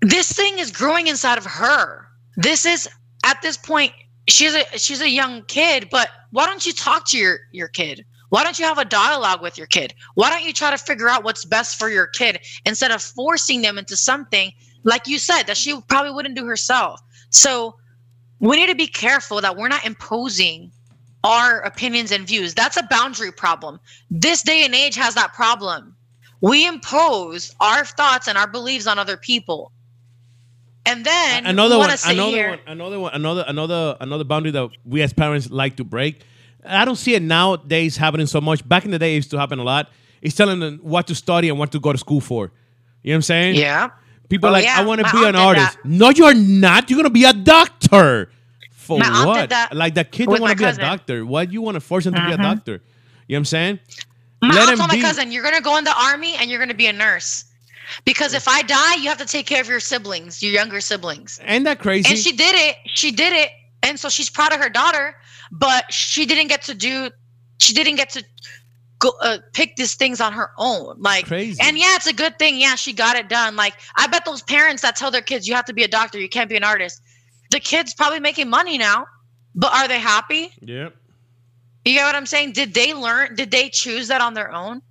[0.00, 2.06] This thing is growing inside of her.
[2.36, 2.88] This is
[3.24, 3.92] at this point
[4.30, 8.04] she's a she's a young kid, but why don't you talk to your your kid?
[8.30, 9.92] Why don't you have a dialogue with your kid?
[10.14, 13.62] Why don't you try to figure out what's best for your kid instead of forcing
[13.62, 14.52] them into something
[14.84, 17.00] like you said that she probably wouldn't do herself?
[17.30, 17.74] So
[18.38, 20.70] we need to be careful that we're not imposing
[21.24, 22.54] our opinions and views.
[22.54, 23.80] That's a boundary problem.
[24.10, 25.96] This day and age has that problem.
[26.40, 29.72] We impose our thoughts and our beliefs on other people.
[30.86, 34.50] And then another we one, sit another here- one, another one, another another another boundary
[34.52, 36.22] that we as parents like to break.
[36.64, 38.66] I don't see it nowadays happening so much.
[38.68, 39.90] Back in the day, it used to happen a lot.
[40.22, 42.52] It's telling them what to study and what to go to school for.
[43.02, 43.54] You know what I'm saying?
[43.56, 43.90] Yeah.
[44.28, 44.78] People Oh, like, yeah.
[44.78, 45.76] I want to be an artist.
[45.82, 45.84] that.
[45.88, 46.88] No, you're not.
[46.90, 48.30] You're gonna be a doctor.
[48.70, 49.74] For My what?
[49.74, 50.82] like the kid with don't want to be a cousin.
[50.84, 50.90] Mm-hmm.
[50.92, 51.26] doctor.
[51.26, 52.72] Why do you want to force him to be a doctor?
[52.72, 52.82] You know
[53.28, 53.78] what I'm saying?
[54.42, 56.58] My Let aunt him told my cousin, you're gonna go in the army and you're
[56.58, 57.44] gonna be a nurse.
[58.04, 61.40] Because if I die, you have to take care of your siblings, your younger siblings.
[61.44, 62.08] Ain't that crazy?
[62.08, 62.76] And she did it.
[62.86, 63.50] She did it.
[63.82, 65.16] And so she's proud of her daughter,
[65.50, 67.10] but she didn't get to do
[67.60, 68.24] she didn't get to
[68.98, 70.96] go uh, pick these things on her own.
[70.98, 71.60] Like Crazy.
[71.62, 72.58] and yeah, it's a good thing.
[72.58, 73.54] Yeah, she got it done.
[73.54, 76.18] Like I bet those parents that tell their kids you have to be a doctor,
[76.18, 77.02] you can't be an artist.
[77.50, 79.06] The kids probably making money now,
[79.54, 80.52] but are they happy?
[80.60, 80.96] Yep.
[81.84, 82.52] You get what I'm saying?
[82.52, 83.34] Did they learn?
[83.34, 84.82] Did they choose that on their own?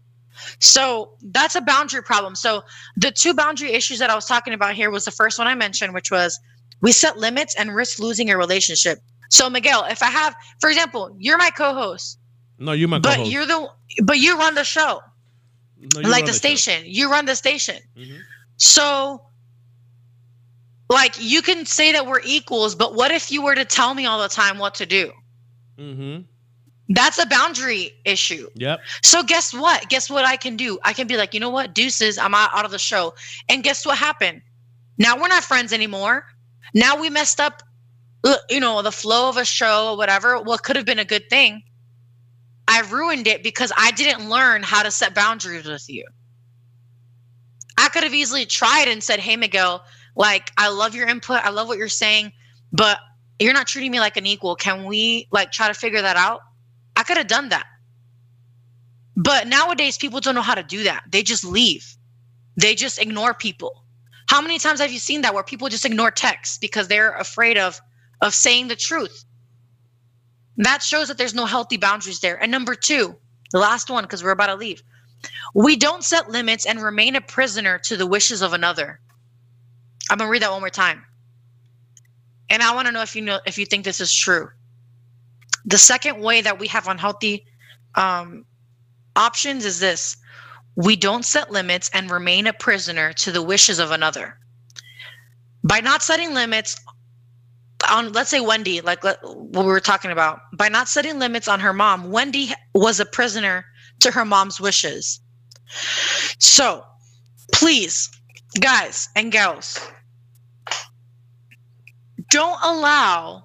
[0.60, 2.36] So that's a boundary problem.
[2.36, 2.64] So
[2.98, 5.56] the two boundary issues that I was talking about here was the first one I
[5.56, 6.40] mentioned, which was
[6.82, 9.00] we set limits and risk losing a relationship.
[9.30, 12.18] So Miguel, if I have, for example, you're my co-host,
[12.58, 13.32] No, you're my but co-host.
[13.32, 13.70] you're the,
[14.04, 15.02] but you run the show,
[15.96, 16.38] No, you like the show.
[16.38, 16.84] station.
[16.86, 17.78] You run the station.
[17.98, 18.20] Mhm.
[18.58, 19.22] So,
[20.90, 24.06] like, you can say that we're equals, but what if you were to tell me
[24.06, 25.12] all the time what to do?
[25.78, 26.22] Mm-hmm.
[26.90, 28.50] That's a boundary issue.
[28.56, 28.80] Yep.
[29.04, 29.88] So guess what?
[29.90, 30.80] Guess what I can do?
[30.84, 33.14] I can be like, you know what, deuces, I'm out, out of the show.
[33.48, 34.42] And guess what happened?
[34.98, 36.26] Now we're not friends anymore.
[36.74, 37.62] Now we messed up,
[38.24, 40.40] uh, you know, the flow of a show or whatever.
[40.42, 41.62] What could have been a good thing.
[42.68, 46.06] I ruined it because I didn't learn how to set boundaries with you.
[47.78, 49.84] I could have easily tried and said, Hey, Miguel,
[50.16, 51.38] like, I love your input.
[51.44, 52.32] I love what you're saying,
[52.74, 53.00] but
[53.40, 54.56] you're not treating me like an equal.
[54.56, 56.42] Can we like try to figure that out?
[57.00, 57.66] I could have done that.
[59.16, 61.04] But nowadays, people don't know how to do that.
[61.10, 61.96] They just leave,
[62.58, 63.86] they just ignore people.
[64.28, 67.58] How many times have you seen that where people just ignore texts because they're afraid
[67.58, 67.80] of
[68.22, 69.24] of saying the truth?
[70.58, 72.36] That shows that there's no healthy boundaries there.
[72.42, 73.16] And number two,
[73.54, 74.84] the last one, because we're about to leave.
[75.56, 79.00] We don't set limits and remain a prisoner to the wishes of another.
[80.12, 81.06] I'm gonna read that one more time.
[82.50, 84.50] And I want to know if you know if you think this is true.
[85.66, 87.46] The second way that we have unhealthy
[87.96, 88.46] um,
[89.16, 90.18] options is this:
[90.76, 94.38] we don't set limits and remain a prisoner to the wishes of another.
[95.64, 96.80] By not setting limits
[97.90, 101.48] on, let's say Wendy, like let, what we were talking about, by not setting limits
[101.48, 103.66] on her mom, Wendy was a prisoner
[104.00, 105.20] to her mom's wishes.
[106.40, 106.84] So,
[107.54, 108.10] please,
[108.60, 109.80] guys and gals,
[112.30, 113.44] don't allow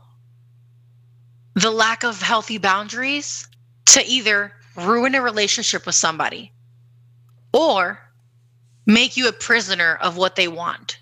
[1.55, 3.49] the lack of healthy boundaries
[3.87, 6.53] to either ruin a relationship with somebody
[7.53, 7.99] or
[8.87, 10.99] make you a prisoner of what they want.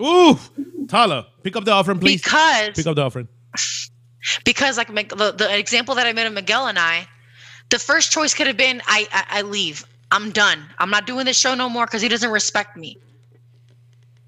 [0.00, 0.38] Ooh,
[0.88, 2.22] Tyler, pick up the offering, please.
[2.22, 3.28] Because pick up the offering.
[4.44, 7.06] because like the, the example that I made of Miguel and I,
[7.70, 9.84] the first choice could have been I, I I leave.
[10.10, 10.62] I'm done.
[10.78, 12.96] I'm not doing this show no more because he doesn't respect me.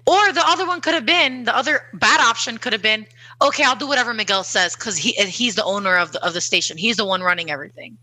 [0.05, 3.07] Or the other one could have been the other bad option could have been
[3.41, 3.63] okay.
[3.63, 6.77] I'll do whatever Miguel says because he he's the owner of the of the station.
[6.77, 7.97] He's the one running everything.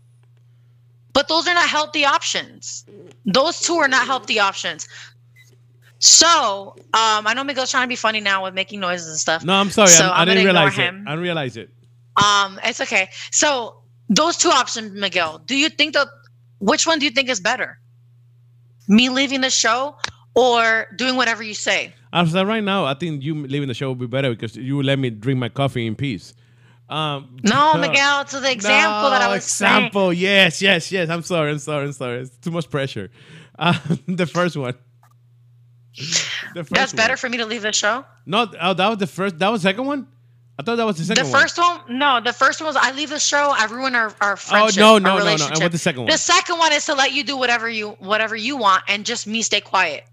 [1.13, 2.85] But those are not healthy options.
[3.25, 4.87] Those two are not healthy options.
[5.99, 9.43] So um, I know Miguel's trying to be funny now with making noises and stuff.
[9.43, 9.89] No, I'm sorry.
[9.89, 10.81] So I'm, I didn't gonna realize it.
[10.81, 11.05] him.
[11.07, 11.69] I didn't realize it.
[12.23, 13.09] Um, it's okay.
[13.31, 15.39] So those two options, Miguel.
[15.45, 16.07] Do you think that
[16.59, 17.79] which one do you think is better?
[18.87, 19.97] Me leaving the show
[20.39, 21.93] or doing whatever you say?
[22.11, 24.77] As of right now, I think you leaving the show would be better because you
[24.77, 26.33] would let me drink my coffee in peace.
[26.89, 29.75] Um, No, Miguel, to the example that I no, was saying.
[29.75, 30.11] example.
[30.11, 31.09] Yes, yes, yes.
[31.09, 31.51] I'm sorry.
[31.51, 31.85] I'm sorry.
[31.85, 32.21] I'm sorry.
[32.21, 33.11] It's too much pressure.
[33.57, 34.73] Uh, the first one.
[35.95, 38.05] The first That's better for me to leave the show.
[38.25, 39.37] No, oh, that was the first.
[39.39, 40.07] That was the second one.
[40.57, 41.41] I thought that was the second The one.
[41.41, 44.35] first one, no, the first one was I leave the show, I ruin our, our
[44.35, 44.83] friendship.
[44.83, 45.47] Oh no, no, no, no.
[45.47, 46.11] And what the second one?
[46.11, 49.25] The second one is to let you do whatever you whatever you want and just
[49.25, 50.03] me stay quiet.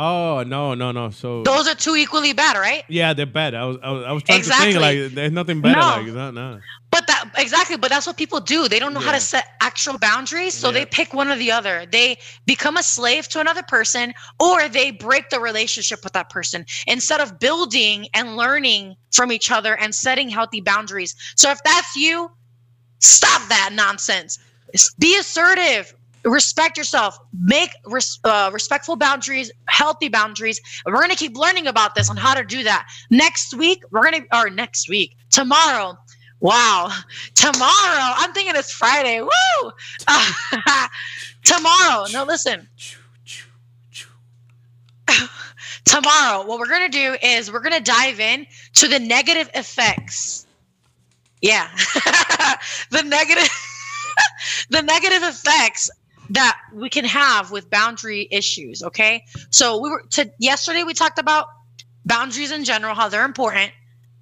[0.00, 1.10] Oh no, no, no.
[1.10, 2.84] So Those are two equally bad, right?
[2.88, 3.54] yeah, they're bad.
[3.54, 4.72] I was, I was, I was trying Exactly.
[4.74, 5.80] to think like there's nothing better.
[5.80, 5.86] No.
[5.86, 6.60] Like no, no.
[6.90, 8.68] But that exactly, but that's what people do.
[8.68, 10.74] They don't know how to set actual boundaries, so Yeah.
[10.74, 11.84] they pick one or the other.
[11.90, 12.16] They
[12.46, 17.20] become a slave to another person or they break the relationship with that person instead
[17.20, 21.14] of building and learning from each other and setting healthy boundaries.
[21.36, 22.30] So if that's you,
[23.00, 24.38] stop that nonsense.
[24.98, 25.92] Be assertive.
[26.24, 27.18] Respect yourself.
[27.40, 30.60] Make res- uh, respectful boundaries, healthy boundaries.
[30.84, 32.88] We're going to keep learning about this on how to do that.
[33.10, 35.96] Next week, we're going to, or next week, tomorrow,
[36.40, 36.92] Wow.
[37.34, 39.20] Tomorrow, I'm thinking it's Friday.
[39.20, 39.72] Woo!
[41.44, 42.04] tomorrow.
[42.12, 42.68] No, listen.
[45.84, 49.50] Tomorrow, what we're going to do is we're going to dive in to the negative
[49.54, 50.46] effects.
[51.40, 51.68] Yeah.
[52.90, 53.48] the negative
[54.70, 55.88] the negative effects
[56.30, 59.24] that we can have with boundary issues, okay?
[59.50, 61.46] So we were to yesterday we talked about
[62.04, 63.72] boundaries in general, how they're important.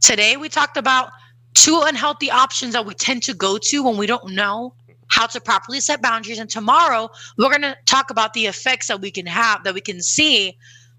[0.00, 1.10] Today we talked about
[1.54, 4.74] two unhealthy options that we tend to go to when we don't know
[5.08, 6.38] how to properly set boundaries.
[6.38, 7.08] And tomorrow,
[7.38, 10.56] we're going to talk about the effects that we can have, that we can see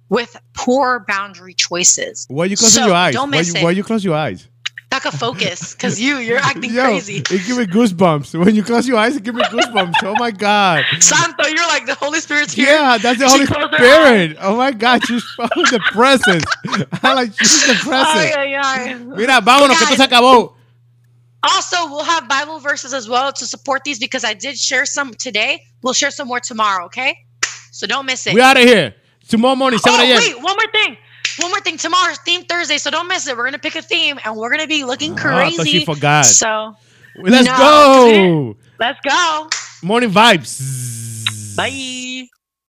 [0.10, 2.26] with poor boundary choices.
[2.30, 3.14] Why you closing So, your eyes?
[3.14, 3.64] don't Why miss you, it.
[3.64, 4.48] why you close your eyes?
[4.90, 7.18] Back a focus, because you, you're acting Yo, crazy.
[7.18, 8.40] It give me goosebumps.
[8.44, 9.96] When you close your eyes, it give me goosebumps.
[10.04, 10.86] oh my god.
[11.00, 12.68] Santo, you're like the Holy Spirit's here.
[12.68, 14.38] Yeah, that's the She Holy Spirit.
[14.40, 16.46] Oh my God, she's the presence.
[17.04, 18.36] I like she's the Ay, presence.
[18.38, 18.94] ay, ay.
[19.04, 20.54] Mira, vámonos, que esto se acabó.
[21.44, 25.14] Also, we'll have Bible verses as well to support these because I did share some
[25.14, 25.64] today.
[25.84, 27.16] We'll share some more tomorrow, okay?
[27.72, 28.34] So don't miss it.
[28.34, 28.96] We out of here.
[29.28, 30.18] Tomorrow morning, 7 oh, a.m.
[30.18, 30.98] wait, one more thing.
[31.40, 31.78] One more thing.
[31.78, 33.38] Tomorrow's theme Thursday, so don't miss it.
[33.38, 35.58] We're gonna pick a theme and we're gonna be looking Oh, I crazy.
[35.58, 36.26] thought she forgot.
[36.26, 36.76] So
[37.16, 38.56] Let's No, go.
[38.80, 39.50] let's go.
[39.84, 41.56] Morning vibes.
[41.56, 42.07] Bye.